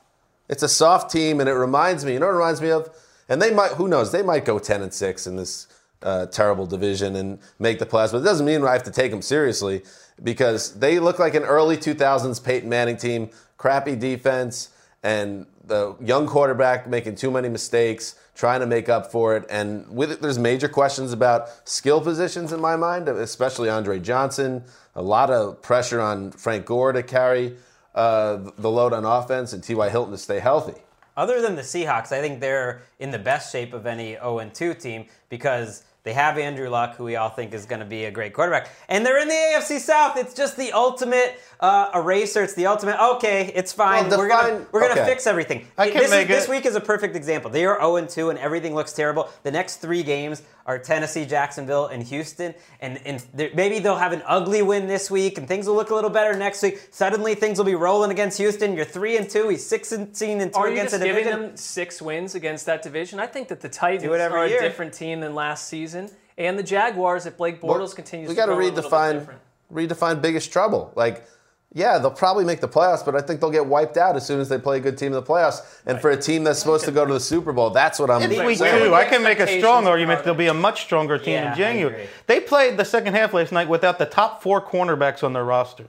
It's 0.50 0.64
a 0.64 0.70
soft 0.70 1.12
team, 1.12 1.40
and 1.42 1.50
it 1.50 1.54
reminds 1.54 2.06
me, 2.06 2.14
you 2.14 2.20
know 2.20 2.28
what 2.28 2.34
it 2.34 2.38
reminds 2.38 2.62
me 2.62 2.72
of? 2.72 2.90
and 3.30 3.42
they 3.42 3.52
might. 3.54 3.72
Who 3.74 3.88
knows? 3.88 4.12
They 4.12 4.24
might 4.24 4.46
go 4.46 4.58
ten 4.60 4.82
and 4.82 4.94
six 4.94 5.28
in 5.28 5.36
this 5.36 5.68
uh, 6.02 6.28
terrible 6.28 6.66
division 6.66 7.16
and 7.18 7.40
make 7.60 7.80
the 7.80 7.86
playoffs. 7.86 8.12
But 8.14 8.20
it 8.20 8.24
doesn't 8.24 8.46
mean 8.46 8.64
I 8.64 8.72
have 8.74 8.84
to 8.84 8.92
take 8.92 9.12
them 9.12 9.22
seriously 9.22 9.84
because 10.24 10.74
they 10.80 11.00
look 11.00 11.20
like 11.20 11.36
an 11.36 11.44
early 11.44 11.78
2000s 11.78 12.44
Peyton 12.44 12.70
Manning 12.70 12.98
team. 12.98 13.30
Crappy 13.58 13.96
defense 13.96 14.70
and 15.04 15.46
the 15.64 15.96
young 16.00 16.28
quarterback 16.28 16.88
making 16.88 17.16
too 17.16 17.32
many 17.32 17.50
mistakes, 17.50 18.16
trying 18.36 18.60
to 18.62 18.66
make 18.66 18.90
up 18.90 19.12
for 19.12 19.36
it. 19.36 19.46
And 19.50 19.88
with 19.90 20.12
it, 20.12 20.22
there's 20.22 20.40
major 20.40 20.68
questions 20.68 21.12
about 21.14 21.50
skill 21.68 22.02
positions 22.02 22.54
in 22.54 22.60
my 22.62 22.76
mind, 22.76 23.10
especially 23.10 23.70
Andre 23.70 24.00
Johnson. 24.00 24.64
A 24.96 25.02
lot 25.02 25.30
of 25.30 25.62
pressure 25.62 26.00
on 26.02 26.32
Frank 26.32 26.66
Gore 26.66 26.94
to 26.94 27.04
carry 27.04 27.58
uh, 27.96 28.38
the 28.58 28.70
load 28.70 28.94
on 28.94 29.06
offense 29.06 29.54
and 29.54 29.64
T.Y. 29.64 29.90
Hilton 29.90 30.12
to 30.12 30.18
stay 30.18 30.40
healthy. 30.40 30.80
Other 31.16 31.42
than 31.42 31.56
the 31.56 31.64
Seahawks, 31.64 32.12
I 32.12 32.22
think 32.22 32.40
they're 32.40 32.84
in 33.00 33.10
the 33.10 33.20
best 33.20 33.52
shape 33.52 33.74
of 33.74 33.88
any 33.88 34.14
0 34.14 34.52
2 34.54 34.74
team 34.76 35.08
because 35.30 35.84
they 36.08 36.14
have 36.14 36.38
Andrew 36.38 36.70
Luck, 36.70 36.96
who 36.96 37.04
we 37.04 37.18
all 37.18 37.28
think 37.28 37.54
is 37.54 37.66
going 37.66 37.82
to 37.82 37.86
be 37.86 38.06
a 38.06 38.12
great 38.12 38.34
quarterback. 38.34 38.70
And 38.88 39.06
they're 39.06 39.20
in 39.20 39.28
the 39.28 39.34
AFC 39.34 39.78
South. 39.80 40.16
It's 40.16 40.34
just 40.34 40.56
the 40.56 40.72
ultimate 40.72 41.38
uh, 41.60 41.92
eraser. 41.94 42.44
It's 42.44 42.54
the 42.54 42.66
ultimate, 42.66 42.98
okay, 43.16 43.52
it's 43.54 43.74
fine. 43.74 44.08
Well, 44.08 44.20
we're 44.20 44.30
gonna 44.30 44.66
we're 44.72 44.88
gonna 44.88 45.02
okay. 45.02 45.06
fix 45.06 45.28
everything. 45.28 45.68
I 45.78 45.90
can 45.90 45.98
this, 45.98 46.12
make 46.12 46.30
is, 46.30 46.38
this 46.38 46.48
week 46.48 46.66
is 46.66 46.76
a 46.76 46.80
perfect 46.80 47.18
example. 47.18 47.52
They 47.52 47.66
are 47.66 47.78
0 47.80 48.06
2 48.06 48.30
and 48.30 48.40
everything 48.40 48.74
looks 48.74 48.94
terrible. 48.94 49.30
The 49.44 49.52
next 49.52 49.78
three 49.78 50.02
games 50.02 50.44
are 50.68 50.78
Tennessee, 50.78 51.26
Jacksonville, 51.26 51.88
and 51.88 52.04
Houston. 52.04 52.54
And, 52.82 53.00
and 53.06 53.26
they're- 53.34 53.52
maybe 53.56 53.80
they'll 53.80 53.96
have 53.96 54.12
an 54.12 54.22
ugly 54.28 54.62
win 54.62 54.88
this 54.88 55.10
week 55.10 55.38
and 55.38 55.48
things 55.48 55.66
will 55.66 55.76
look 55.76 55.90
a 55.90 55.96
little 55.96 56.10
better 56.10 56.36
next 56.38 56.62
week. 56.62 56.80
Suddenly 56.92 57.36
things 57.36 57.58
will 57.58 57.66
be 57.66 57.74
rolling 57.76 58.12
against 58.12 58.38
Houston. 58.38 58.76
You're 58.76 58.84
3 58.86 59.16
and 59.18 59.30
2. 59.30 59.48
He's 59.50 59.66
6 59.66 59.92
and 59.94 60.14
2 60.14 60.26
and 60.26 60.54
2 60.54 60.60
Are 60.60 60.68
you 60.68 60.74
against 60.74 60.92
just 60.92 61.00
the 61.02 61.08
giving 61.08 61.24
division. 61.24 61.42
them 61.48 61.58
six 61.58 62.02
wins 62.02 62.36
against 62.36 62.66
that 62.66 62.82
division? 62.84 63.20
I 63.20 63.28
think 63.28 63.48
that 63.48 63.62
the 63.62 63.70
Titans 63.70 64.04
Do 64.04 64.14
it 64.14 64.20
are 64.22 64.44
a 64.44 64.50
year. 64.50 64.60
different 64.62 64.94
team 64.94 65.22
than 65.22 65.34
last 65.34 65.68
season, 65.70 66.10
and 66.38 66.60
the 66.60 66.64
Jaguars, 66.64 67.26
if 67.26 67.38
Blake 67.38 67.62
Bortles 67.62 67.96
continues 67.96 68.28
we 68.28 68.36
to 68.36 68.38
got 68.42 68.46
to 68.48 68.54
a 68.54 68.56
little 68.56 68.72
bit 68.76 68.84
redefine 68.84 69.14
different. 69.14 69.40
redefine 69.74 70.22
biggest 70.22 70.52
trouble. 70.52 70.92
Like, 70.96 71.26
yeah, 71.74 71.98
they'll 71.98 72.10
probably 72.12 72.46
make 72.46 72.62
the 72.62 72.68
playoffs, 72.68 73.04
but 73.06 73.16
I 73.16 73.20
think 73.22 73.42
they'll 73.42 73.52
get 73.52 73.66
wiped 73.66 73.98
out 73.98 74.16
as 74.16 74.26
soon 74.26 74.40
as 74.40 74.48
they 74.50 74.58
play 74.58 74.78
a 74.78 74.80
good 74.80 74.98
team 74.98 75.08
in 75.08 75.14
the 75.14 75.22
playoffs. 75.22 75.62
And 75.86 76.00
for 76.00 76.10
a 76.10 76.18
team 76.18 76.44
that's 76.44 76.60
supposed 76.60 76.86
to 76.86 76.92
go 76.92 77.06
to 77.06 77.14
the 77.14 77.20
Super 77.20 77.52
Bowl, 77.52 77.70
that's 77.72 78.00
what 78.00 78.10
I'm 78.10 78.22
It's 78.22 78.42
week 78.42 78.58
saying. 78.58 78.84
two. 78.84 78.96
I 78.96 79.04
can 79.06 79.22
make 79.22 79.40
a 79.40 79.58
strong 79.60 79.86
argument 79.86 80.20
there. 80.20 80.26
they'll 80.34 80.36
be 80.40 80.48
a 80.48 80.54
much 80.54 80.84
stronger 80.84 81.18
team 81.18 81.34
Yeah, 81.34 81.52
in 81.52 81.58
January. 81.58 82.08
They 82.26 82.40
played 82.40 82.78
the 82.78 82.86
second 82.86 83.16
half 83.16 83.34
last 83.34 83.52
night 83.52 83.68
without 83.68 84.00
the 84.00 84.06
top 84.06 84.42
four 84.42 84.62
cornerbacks 84.62 85.24
on 85.24 85.34
their 85.34 85.44
roster. 85.44 85.88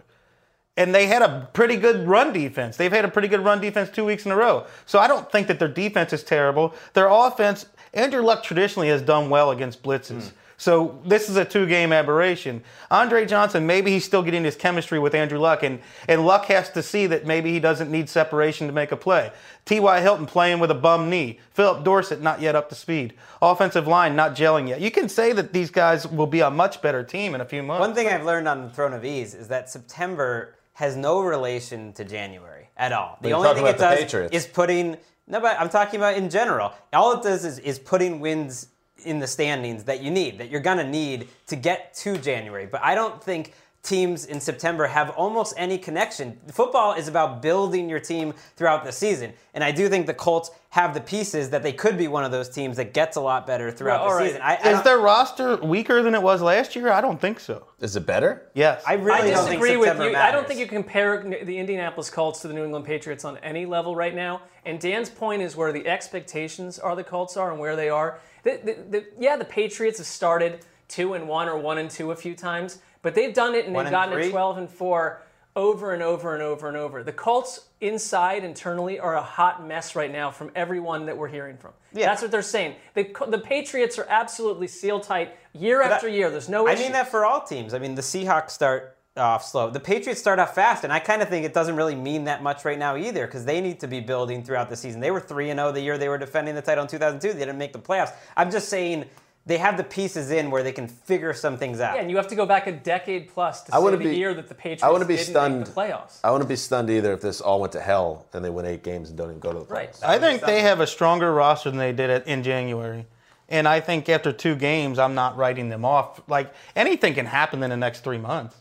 And 0.76 0.95
they 0.95 1.07
had 1.07 1.22
a 1.22 1.49
pretty 1.55 1.76
good 1.76 2.07
run 2.07 2.33
defense. 2.33 2.76
They've 2.76 2.93
had 2.93 3.05
a 3.05 3.09
pretty 3.09 3.29
good 3.29 3.45
run 3.45 3.61
defense 3.61 3.91
two 3.91 4.05
weeks 4.05 4.26
in 4.26 4.33
a 4.33 4.37
row. 4.37 4.66
So 4.87 4.99
I 4.99 5.09
don't 5.09 5.31
think 5.31 5.47
that 5.49 5.59
their 5.59 5.68
defense 5.68 6.12
is 6.12 6.22
terrible. 6.22 6.74
Their 6.95 7.09
offense, 7.09 7.66
Andrew 7.95 8.22
Luck 8.22 8.43
traditionally 8.45 8.89
has 8.89 9.03
done 9.03 9.31
well 9.31 9.51
against 9.51 9.83
blitzes. 9.83 10.29
Hmm. 10.31 10.37
So 10.59 11.00
this 11.04 11.30
is 11.30 11.36
a 11.36 11.44
two-game 11.44 11.92
aberration. 11.92 12.62
Andre 12.90 13.24
Johnson, 13.24 13.64
maybe 13.64 13.92
he's 13.92 14.04
still 14.04 14.24
getting 14.24 14.42
his 14.42 14.56
chemistry 14.56 14.98
with 14.98 15.14
Andrew 15.14 15.38
Luck, 15.38 15.62
and, 15.62 15.78
and 16.09 16.26
Luck 16.26 16.46
has 16.46 16.68
to 16.70 16.82
see 16.82 17.06
that 17.06 17.24
maybe 17.24 17.52
he 17.52 17.61
doesn't 17.61 17.90
need 17.90 18.09
separation 18.09 18.66
to 18.66 18.72
make 18.72 18.90
a 18.90 18.96
play. 18.96 19.30
T.Y. 19.66 20.00
Hilton 20.00 20.26
playing 20.26 20.59
with 20.59 20.72
a 20.72 20.74
bum 20.74 21.09
knee. 21.09 21.38
Phillip 21.52 21.84
Dorsett 21.84 22.20
not 22.20 22.40
yet 22.40 22.56
up 22.56 22.68
to 22.70 22.74
speed. 22.74 23.14
Offensive 23.40 23.86
line 23.86 24.16
not 24.16 24.34
gelling 24.34 24.68
yet. 24.68 24.80
You 24.80 24.90
can 24.90 25.09
say 25.09 25.32
that 25.32 25.52
these 25.52 25.70
guys 25.70 26.09
will 26.09 26.26
be 26.26 26.40
a 26.40 26.50
much 26.50 26.82
better 26.82 27.04
team 27.04 27.36
in 27.36 27.40
a 27.40 27.44
few 27.44 27.62
months. 27.62 27.80
One 27.80 27.94
thing 27.94 28.09
I've 28.09 28.26
learned 28.26 28.48
on 28.48 28.64
the 28.64 28.70
Throne 28.70 28.92
of 28.92 29.04
Ease 29.04 29.34
is 29.34 29.46
that 29.48 29.70
September 29.70 30.56
has 30.72 30.96
no 30.96 31.20
relation 31.20 31.92
to 31.92 32.04
January 32.04 32.68
at 32.76 32.92
all. 32.92 33.18
The 33.22 33.32
only 33.32 33.54
thing 33.54 33.66
it 33.66 33.78
does 33.78 33.98
Patriots. 34.00 34.34
is 34.34 34.46
putting. 34.46 34.96
No, 35.28 35.40
but 35.40 35.61
I'm 35.61 35.68
talking 35.68 36.00
about 36.00 36.16
in 36.16 36.30
general. 36.30 36.72
All 36.92 37.12
it 37.12 37.22
does 37.22 37.44
is, 37.44 37.59
is 37.61 37.78
putting 37.78 38.18
wins 38.18 38.68
in 39.05 39.18
the 39.18 39.26
standings 39.26 39.84
that 39.84 40.03
you 40.03 40.11
need, 40.11 40.38
that 40.38 40.51
you're 40.51 40.61
gonna 40.61 40.88
need 40.88 41.28
to 41.46 41.57
get 41.57 41.94
to 41.94 42.18
January. 42.18 42.66
But 42.66 42.82
I 42.82 42.94
don't 42.94 43.22
think 43.22 43.55
teams 43.82 44.26
in 44.26 44.40
September 44.40 44.86
have 44.86 45.11
almost 45.11 45.55
any 45.57 45.78
connection. 45.78 46.36
Football 46.51 46.94
is 46.94 47.09
about 47.09 47.40
building 47.40 47.88
your 47.88 48.01
team 48.01 48.34
throughout 48.57 48.84
the 48.84 48.92
season, 48.92 49.32
and 49.55 49.62
I 49.62 49.70
do 49.70 49.88
think 49.88 50.07
the 50.07 50.14
Colts 50.14 50.51
have 50.70 50.92
the 50.92 51.01
pieces 51.01 51.49
that 51.51 51.62
they 51.62 51.72
could 51.72 51.96
be 51.96 52.09
one 52.09 52.24
of 52.24 52.30
those 52.30 52.49
teams 52.49 52.76
that 52.76 52.92
gets 52.92 53.16
a 53.16 53.20
lot 53.20 53.46
better 53.46 53.70
throughout 53.70 54.05
Well, 54.05 54.11
the 54.11 54.16
right. 54.16 54.26
season. 54.28 54.42
I, 54.42 54.57
I 54.57 54.78
is 54.78 54.82
their 54.82 54.99
roster 54.99 55.57
weaker 55.57 56.03
than 56.03 56.14
it 56.14 56.22
was 56.22 56.42
last 56.42 56.76
year? 56.76 56.92
I 56.92 57.01
don't 57.01 57.18
think 57.18 57.40
so. 57.40 57.66
Is 57.80 57.96
it 57.96 58.05
better? 58.05 58.51
Yes. 58.53 58.82
I 58.86 58.94
really 58.94 59.12
I 59.12 59.30
don't 59.30 59.46
think 59.46 59.61
disagree 59.61 59.76
with 59.78 59.88
September 59.88 60.11
you. 60.11 60.16
I 60.16 60.30
don't 60.30 60.46
think 60.46 60.61
you 60.61 60.66
compare 60.66 61.22
the 61.22 61.57
Indianapolis 61.57 62.11
Colts 62.11 62.40
to 62.42 62.49
the 62.49 62.55
New 62.55 62.64
England 62.64 62.84
Patriots 62.84 63.24
on 63.24 63.38
any 63.38 63.64
level 63.64 63.96
right 63.96 64.14
now. 64.14 64.42
And 64.66 64.78
Dan's 64.78 65.09
point 65.09 65.40
is 65.40 65.57
where 65.57 65.72
the 65.72 65.86
expectations 65.86 66.78
are 66.78 66.94
the 66.94 67.05
Colts 67.05 67.38
are 67.38 67.51
and 67.51 67.59
where 67.59 67.74
they 67.76 67.88
are. 67.88 68.18
The, 68.49 68.61
the, 68.64 68.90
the, 68.90 69.07
yeah, 69.18 69.36
the 69.36 69.44
Patriots 69.44 69.99
have 69.99 70.07
started 70.07 70.61
two 70.88 71.14
and 71.14 71.28
one 71.28 71.49
or 71.49 71.59
one 71.59 71.78
and 71.78 71.90
two 71.90 72.11
a 72.12 72.16
few 72.16 72.34
times, 72.34 72.78
but 73.03 73.14
they've 73.14 73.34
done 73.34 73.55
it 73.55 73.66
and 73.66 73.74
One 73.74 73.84
they've 73.84 73.92
and 73.92 74.11
gotten 74.11 74.14
three? 74.14 74.30
12 74.30 74.59
and 74.59 74.70
four 74.70 75.22
over 75.57 75.92
and 75.92 76.03
over 76.03 76.34
and 76.34 76.42
over 76.42 76.68
and 76.68 76.76
over. 76.76 77.03
The 77.03 77.12
Colts 77.12 77.68
inside 77.80 78.44
internally 78.44 78.99
are 79.01 79.16
a 79.16 79.22
hot 79.22 79.66
mess 79.66 79.96
right 79.96 80.11
now 80.11 80.30
from 80.30 80.51
everyone 80.55 81.07
that 81.07 81.16
we're 81.16 81.28
hearing 81.28 81.57
from. 81.57 81.72
Yeah. 81.92 82.07
That's 82.07 82.22
what 82.22 82.30
they're 82.30 82.42
saying. 82.42 82.76
The, 82.94 83.11
the 83.28 83.38
Patriots 83.38 83.99
are 83.99 84.07
absolutely 84.09 84.68
seal 84.68 85.01
tight 85.01 85.36
year 85.53 85.82
But 85.82 85.92
after 85.92 86.09
year. 86.09 86.30
There's 86.30 86.49
no 86.49 86.68
I 86.68 86.72
issue. 86.72 86.84
mean 86.84 86.92
that 86.92 87.11
for 87.11 87.26
all 87.26 87.40
teams. 87.42 87.74
I 87.74 87.80
mean, 87.80 87.96
the 87.96 88.03
Seahawks 88.03 88.51
start 88.51 88.97
off 89.18 89.44
slow. 89.44 89.70
The 89.70 89.80
Patriots 89.80 90.20
start 90.20 90.38
off 90.38 90.54
fast, 90.54 90.84
and 90.84 90.92
I 90.92 90.98
kind 90.98 91.22
of 91.22 91.28
think 91.28 91.44
it 91.44 91.52
doesn't 91.54 91.76
really 91.76 91.94
mean 91.94 92.24
that 92.24 92.42
much 92.42 92.64
right 92.64 92.78
now 92.78 92.96
either 92.96 93.26
because 93.26 93.44
they 93.44 93.60
need 93.60 93.80
to 93.80 93.86
be 93.88 94.00
building 94.00 94.42
throughout 94.44 94.68
the 94.70 94.76
season. 94.76 95.00
They 95.00 95.10
were 95.10 95.20
3 95.20 95.50
and 95.50 95.58
0 95.58 95.72
the 95.72 95.80
year 95.80 95.98
they 95.98 96.08
were 96.08 96.18
defending 96.18 96.54
the 96.54 96.62
title 96.62 96.82
in 96.84 96.88
2002. 96.88 97.32
They 97.34 97.38
didn't 97.40 97.58
make 97.58 97.72
the 97.72 97.78
playoffs. 97.78 98.12
I'm 98.36 98.50
just 98.50 98.68
saying 98.68 99.04
they 99.46 99.56
have 99.58 99.76
the 99.78 99.84
pieces 99.84 100.30
in 100.30 100.50
where 100.50 100.62
they 100.62 100.72
can 100.72 100.86
figure 100.86 101.32
some 101.32 101.56
things 101.56 101.80
out. 101.80 101.94
Yeah, 101.94 102.02
and 102.02 102.10
you 102.10 102.16
have 102.18 102.28
to 102.28 102.34
go 102.36 102.44
back 102.44 102.66
a 102.66 102.72
decade 102.72 103.28
plus 103.28 103.62
to 103.62 103.74
I 103.74 103.78
see 103.78 103.84
wouldn't 103.84 104.02
the 104.02 104.10
be- 104.10 104.16
year 104.16 104.34
that 104.34 104.46
the 104.48 104.54
Patriots 104.54 104.82
I 104.82 104.90
wouldn't 104.90 105.08
be 105.08 105.16
didn't 105.16 105.28
stunned. 105.30 105.58
make 105.60 105.66
the 105.68 105.72
playoffs. 105.72 106.20
I 106.22 106.30
wouldn't 106.30 106.48
be 106.50 106.56
stunned 106.56 106.90
either 106.90 107.12
if 107.14 107.22
this 107.22 107.40
all 107.40 107.58
went 107.60 107.72
to 107.72 107.80
hell 107.80 108.26
and 108.34 108.44
they 108.44 108.50
win 108.50 108.66
eight 108.66 108.82
games 108.82 109.08
and 109.08 109.16
don't 109.16 109.28
even 109.30 109.40
go 109.40 109.52
to 109.52 109.60
the 109.60 109.64
playoffs. 109.64 109.70
Right. 109.70 109.98
I 110.04 110.18
think 110.18 110.42
they 110.42 110.60
have 110.60 110.80
a 110.80 110.86
stronger 110.86 111.32
roster 111.32 111.70
than 111.70 111.78
they 111.78 111.92
did 111.92 112.10
at, 112.10 112.26
in 112.26 112.42
January. 112.42 113.06
And 113.48 113.66
I 113.66 113.80
think 113.80 114.06
after 114.10 114.30
two 114.30 114.54
games, 114.54 114.98
I'm 114.98 115.14
not 115.14 115.38
writing 115.38 115.70
them 115.70 115.82
off. 115.82 116.20
Like 116.28 116.52
anything 116.76 117.14
can 117.14 117.24
happen 117.24 117.62
in 117.62 117.70
the 117.70 117.76
next 117.78 118.04
three 118.04 118.18
months. 118.18 118.54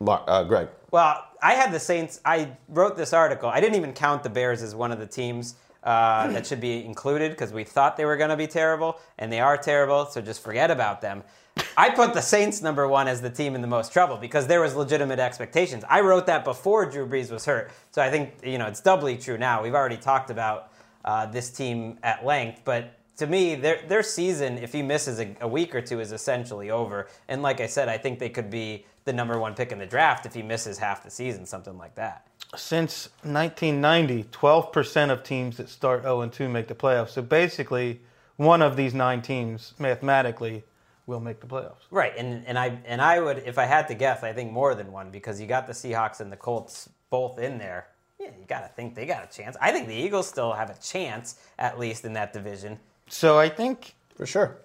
Mark, 0.00 0.22
uh, 0.26 0.44
Greg. 0.44 0.68
Well, 0.90 1.24
I 1.42 1.54
had 1.54 1.72
the 1.72 1.80
Saints. 1.80 2.20
I 2.24 2.56
wrote 2.68 2.96
this 2.96 3.12
article. 3.12 3.48
I 3.48 3.60
didn't 3.60 3.76
even 3.76 3.92
count 3.92 4.22
the 4.22 4.30
Bears 4.30 4.62
as 4.62 4.74
one 4.74 4.92
of 4.92 4.98
the 4.98 5.06
teams 5.06 5.54
uh, 5.82 6.28
that 6.32 6.46
should 6.46 6.60
be 6.60 6.84
included 6.84 7.32
because 7.32 7.52
we 7.52 7.64
thought 7.64 7.96
they 7.96 8.04
were 8.04 8.16
going 8.16 8.30
to 8.30 8.36
be 8.36 8.46
terrible, 8.46 8.98
and 9.18 9.32
they 9.32 9.40
are 9.40 9.56
terrible. 9.56 10.06
So 10.06 10.20
just 10.20 10.42
forget 10.42 10.70
about 10.70 11.00
them. 11.00 11.22
I 11.76 11.90
put 11.90 12.12
the 12.12 12.20
Saints 12.20 12.60
number 12.60 12.86
one 12.86 13.08
as 13.08 13.22
the 13.22 13.30
team 13.30 13.54
in 13.54 13.62
the 13.62 13.66
most 13.66 13.92
trouble 13.92 14.18
because 14.18 14.46
there 14.46 14.60
was 14.60 14.74
legitimate 14.74 15.18
expectations. 15.18 15.84
I 15.88 16.00
wrote 16.00 16.26
that 16.26 16.44
before 16.44 16.84
Drew 16.84 17.06
Brees 17.06 17.30
was 17.30 17.46
hurt, 17.46 17.70
so 17.90 18.02
I 18.02 18.10
think 18.10 18.34
you 18.42 18.58
know 18.58 18.66
it's 18.66 18.80
doubly 18.80 19.16
true 19.16 19.38
now. 19.38 19.62
We've 19.62 19.74
already 19.74 19.96
talked 19.96 20.30
about 20.30 20.72
uh, 21.04 21.26
this 21.26 21.50
team 21.50 21.98
at 22.02 22.26
length, 22.26 22.60
but 22.64 22.98
to 23.16 23.26
me, 23.26 23.54
their 23.54 23.80
their 23.88 24.02
season, 24.02 24.58
if 24.58 24.72
he 24.72 24.82
misses 24.82 25.20
a, 25.20 25.34
a 25.40 25.48
week 25.48 25.74
or 25.74 25.80
two, 25.80 26.00
is 26.00 26.12
essentially 26.12 26.70
over. 26.70 27.08
And 27.28 27.42
like 27.42 27.60
I 27.60 27.66
said, 27.66 27.88
I 27.88 27.98
think 27.98 28.18
they 28.18 28.28
could 28.28 28.50
be 28.50 28.84
the 29.04 29.12
number 29.12 29.38
one 29.38 29.54
pick 29.54 29.72
in 29.72 29.78
the 29.78 29.86
draft 29.86 30.26
if 30.26 30.34
he 30.34 30.42
misses 30.42 30.78
half 30.78 31.02
the 31.02 31.10
season, 31.10 31.46
something 31.46 31.78
like 31.78 31.94
that. 31.94 32.26
Since 32.54 33.08
1990, 33.22 34.24
12% 34.24 35.10
of 35.10 35.22
teams 35.22 35.56
that 35.56 35.68
start 35.68 36.02
0 36.02 36.22
and 36.22 36.32
2 36.32 36.48
make 36.48 36.68
the 36.68 36.74
playoffs. 36.74 37.10
So 37.10 37.22
basically, 37.22 38.00
one 38.36 38.62
of 38.62 38.76
these 38.76 38.94
nine 38.94 39.22
teams 39.22 39.74
mathematically 39.78 40.62
will 41.06 41.20
make 41.20 41.40
the 41.40 41.46
playoffs. 41.46 41.86
Right, 41.90 42.12
and 42.16 42.44
and 42.46 42.58
I 42.58 42.78
and 42.84 43.00
I 43.00 43.20
would, 43.20 43.38
if 43.38 43.58
I 43.58 43.64
had 43.64 43.88
to 43.88 43.94
guess, 43.94 44.22
I 44.22 44.32
think 44.32 44.52
more 44.52 44.74
than 44.74 44.92
one 44.92 45.10
because 45.10 45.40
you 45.40 45.46
got 45.46 45.66
the 45.66 45.72
Seahawks 45.72 46.20
and 46.20 46.30
the 46.30 46.36
Colts 46.36 46.90
both 47.10 47.38
in 47.38 47.58
there. 47.58 47.88
Yeah, 48.20 48.28
you 48.28 48.44
got 48.48 48.60
to 48.60 48.68
think 48.68 48.94
they 48.94 49.06
got 49.06 49.24
a 49.24 49.36
chance. 49.36 49.56
I 49.60 49.72
think 49.72 49.88
the 49.88 49.94
Eagles 49.94 50.26
still 50.26 50.52
have 50.52 50.70
a 50.70 50.76
chance, 50.82 51.38
at 51.58 51.78
least 51.78 52.04
in 52.04 52.14
that 52.14 52.32
division. 52.32 52.78
So 53.08 53.38
I 53.38 53.48
think 53.48 53.94
For 54.14 54.26
sure. 54.26 54.58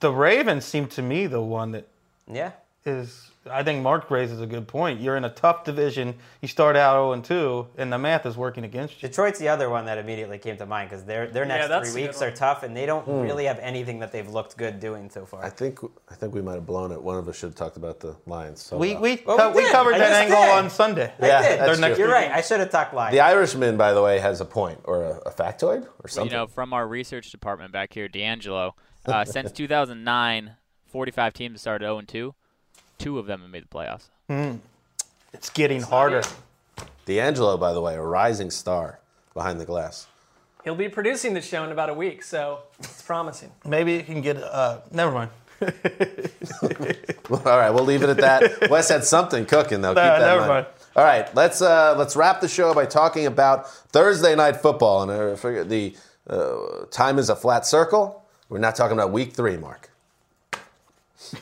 the 0.00 0.12
Ravens 0.12 0.64
seem 0.64 0.86
to 0.88 1.02
me 1.02 1.26
the 1.26 1.40
one 1.40 1.72
that 1.72 1.88
Yeah, 2.30 2.52
is. 2.86 3.28
I 3.50 3.64
think 3.64 3.82
Mark 3.82 4.08
raises 4.08 4.40
a 4.40 4.46
good 4.46 4.68
point. 4.68 5.00
You're 5.00 5.16
in 5.16 5.24
a 5.24 5.28
tough 5.28 5.64
division. 5.64 6.14
You 6.42 6.46
start 6.46 6.76
out 6.76 6.94
0 6.94 7.12
and 7.12 7.24
2, 7.24 7.66
and 7.76 7.92
the 7.92 7.98
math 7.98 8.24
is 8.24 8.36
working 8.36 8.62
against 8.62 9.02
you. 9.02 9.08
Detroit's 9.08 9.40
the 9.40 9.48
other 9.48 9.68
one 9.68 9.84
that 9.86 9.98
immediately 9.98 10.38
came 10.38 10.56
to 10.58 10.66
mind 10.66 10.90
because 10.90 11.04
their 11.04 11.26
their 11.26 11.44
next 11.44 11.66
that's 11.66 11.92
three 11.92 12.02
weeks 12.02 12.22
are 12.22 12.30
tough 12.30 12.62
and 12.62 12.76
they 12.76 12.86
don't 12.86 13.04
really 13.08 13.46
have 13.46 13.58
anything 13.58 13.98
that 13.98 14.12
they've 14.12 14.28
looked 14.28 14.56
good 14.56 14.78
doing 14.78 15.10
so 15.10 15.26
far. 15.26 15.44
I 15.44 15.50
think 15.50 15.80
I 16.08 16.14
think 16.14 16.34
we 16.34 16.40
might 16.40 16.54
have 16.54 16.66
blown 16.66 16.92
it. 16.92 17.02
One 17.02 17.18
of 17.18 17.28
us 17.28 17.36
should 17.36 17.48
have 17.48 17.56
talked 17.56 17.76
about 17.76 17.98
the 17.98 18.14
Lions. 18.26 18.62
So 18.62 18.76
We, 18.76 18.94
we, 18.94 19.20
Well, 19.26 19.36
co- 19.38 19.50
we 19.50 19.64
we 19.64 19.70
covered 19.72 19.94
I 19.94 19.98
that 19.98 20.12
angle 20.12 20.40
did. 20.40 20.50
on 20.52 20.70
Sunday. 20.70 21.12
I 21.20 21.26
Yeah, 21.26 21.42
did. 21.42 21.60
that's 21.60 21.78
true. 21.80 21.96
You're 21.96 22.12
right. 22.12 22.30
I 22.30 22.42
should 22.42 22.60
have 22.60 22.70
talked 22.70 22.94
Lions. 22.94 23.12
the 23.12 23.20
Irishman, 23.20 23.76
by 23.76 23.92
the 23.92 24.02
way, 24.02 24.20
has 24.20 24.40
a 24.40 24.44
point 24.44 24.78
or 24.84 25.02
a, 25.02 25.16
a 25.26 25.30
factoid 25.32 25.88
or 26.04 26.08
something. 26.08 26.30
You 26.30 26.36
know, 26.38 26.46
from 26.46 26.72
our 26.72 26.86
research 26.86 27.32
department 27.32 27.72
back 27.72 27.92
here, 27.92 28.06
D'Angelo, 28.06 28.76
uh, 29.06 29.24
since 29.24 29.50
2009, 29.86 30.52
45 30.86 31.32
teams 31.34 31.52
have 31.54 31.60
started 31.60 31.86
0 31.86 31.98
and 31.98 32.08
2. 32.08 32.34
Two 33.02 33.18
of 33.18 33.26
them 33.26 33.40
have 33.42 33.50
made 33.50 33.64
the 33.64 33.68
playoffs. 33.68 34.08
It's 35.34 35.50
getting 35.50 35.82
harder. 35.82 36.22
D'Angelo, 37.04 37.56
by 37.56 37.72
the 37.72 37.80
way, 37.80 37.94
a 37.96 38.00
rising 38.00 38.50
star 38.50 39.00
behind 39.34 39.60
the 39.60 39.64
glass. 39.64 40.06
He'll 40.62 40.76
be 40.76 40.88
producing 40.88 41.34
the 41.34 41.40
show 41.40 41.64
in 41.64 41.72
about 41.72 41.90
a 41.90 41.94
week, 41.94 42.22
so 42.22 42.60
it's 42.78 43.02
promising. 43.02 43.50
Maybe 43.66 43.94
you 43.94 44.02
can 44.04 44.20
get. 44.20 44.36
Uh, 44.36 44.78
never 44.92 45.10
mind. 45.10 45.30
All 47.30 47.58
right, 47.58 47.70
we'll 47.70 47.84
leave 47.84 48.02
it 48.02 48.08
at 48.10 48.16
that. 48.18 48.70
Wes 48.70 48.88
had 48.88 49.04
something 49.04 49.46
cooking 49.46 49.80
though. 49.80 49.90
Keep 49.90 49.96
Nah, 49.96 50.18
that 50.18 50.20
in 50.20 50.26
never 50.26 50.40
mind. 50.40 50.48
mind. 50.48 50.66
All 50.94 51.04
right, 51.04 51.34
let's 51.34 51.62
uh, 51.62 51.94
let's 51.98 52.14
wrap 52.14 52.40
the 52.40 52.48
show 52.48 52.72
by 52.74 52.86
talking 52.86 53.26
about 53.26 53.68
Thursday 53.68 54.34
night 54.36 54.56
football. 54.56 55.02
And 55.02 55.10
I 55.10 55.34
figure 55.36 55.64
the 55.64 55.96
uh, 56.28 56.86
time 56.90 57.18
is 57.18 57.30
a 57.30 57.36
flat 57.36 57.66
circle. 57.66 58.24
We're 58.48 58.58
not 58.58 58.76
talking 58.76 58.96
about 58.96 59.10
week 59.12 59.32
three, 59.32 59.56
Mark. 59.56 59.90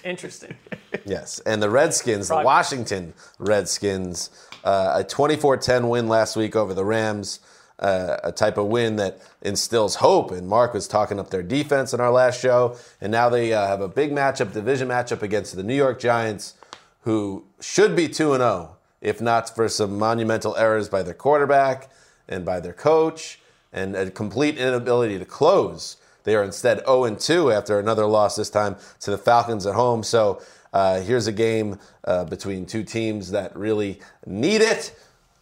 Interesting. 0.05 0.57
Yes, 1.07 1.39
and 1.47 1.63
the 1.63 1.71
Redskins, 1.71 2.29
the 2.29 2.43
Washington 2.43 3.15
Redskins, 3.39 4.29
uh, 4.65 5.01
a 5.01 5.05
24-10 5.05 5.89
win 5.89 6.09
last 6.09 6.37
week 6.37 6.55
over 6.55 6.75
the 6.75 6.85
Rams. 6.85 7.41
Uh, 7.79 8.19
a 8.23 8.31
type 8.31 8.59
of 8.59 8.67
win 8.67 8.97
that 8.97 9.19
instills 9.41 9.95
hope. 9.95 10.31
And 10.31 10.47
Mark 10.47 10.75
was 10.75 10.87
talking 10.87 11.19
up 11.19 11.31
their 11.31 11.43
defense 11.43 11.95
in 11.95 12.01
our 12.01 12.11
last 12.11 12.39
show, 12.41 12.77
and 13.01 13.11
now 13.11 13.31
they 13.31 13.55
uh, 13.55 13.67
have 13.67 13.81
a 13.81 13.89
big 13.89 14.13
matchup, 14.13 14.53
division 14.53 14.89
matchup 14.89 15.23
against 15.23 15.57
the 15.57 15.63
New 15.63 15.75
York 15.75 15.99
Giants, 15.99 16.55
who 17.03 17.45
should 17.61 17.97
be 17.97 18.07
two 18.07 18.35
and 18.35 18.43
zero 18.43 18.77
if 19.01 19.21
not 19.21 19.55
for 19.55 19.69
some 19.69 19.99
monumental 19.99 20.57
errors 20.57 20.89
by 20.89 21.03
their 21.03 21.15
quarterback 21.15 21.91
and 22.29 22.45
by 22.45 22.61
their 22.61 22.73
coach, 22.73 23.41
and 23.73 23.97
a 23.97 24.11
complete 24.11 24.59
inability 24.59 25.19
to 25.19 25.25
close. 25.25 25.97
They 26.25 26.35
are 26.37 26.43
instead 26.45 26.79
0 26.87 27.15
2 27.15 27.51
after 27.53 27.79
another 27.79 28.07
loss 28.07 28.37
this 28.37 28.51
time 28.51 28.77
to 29.01 29.11
the 29.11 29.19
Falcons 29.19 29.67
at 29.67 29.75
home. 29.75 30.03
So 30.03 30.41
uh, 30.73 31.01
here's 31.01 31.27
a 31.27 31.33
game 31.33 31.79
uh, 32.05 32.25
between 32.25 32.67
two 32.67 32.85
teams 32.85 33.31
that 33.31 33.57
really 33.57 34.01
need 34.27 34.61
it. 34.61 34.95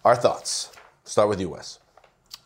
Our 0.04 0.16
thoughts. 0.16 0.70
Start 1.04 1.28
with 1.28 1.40
you, 1.40 1.50
Wes. 1.50 1.78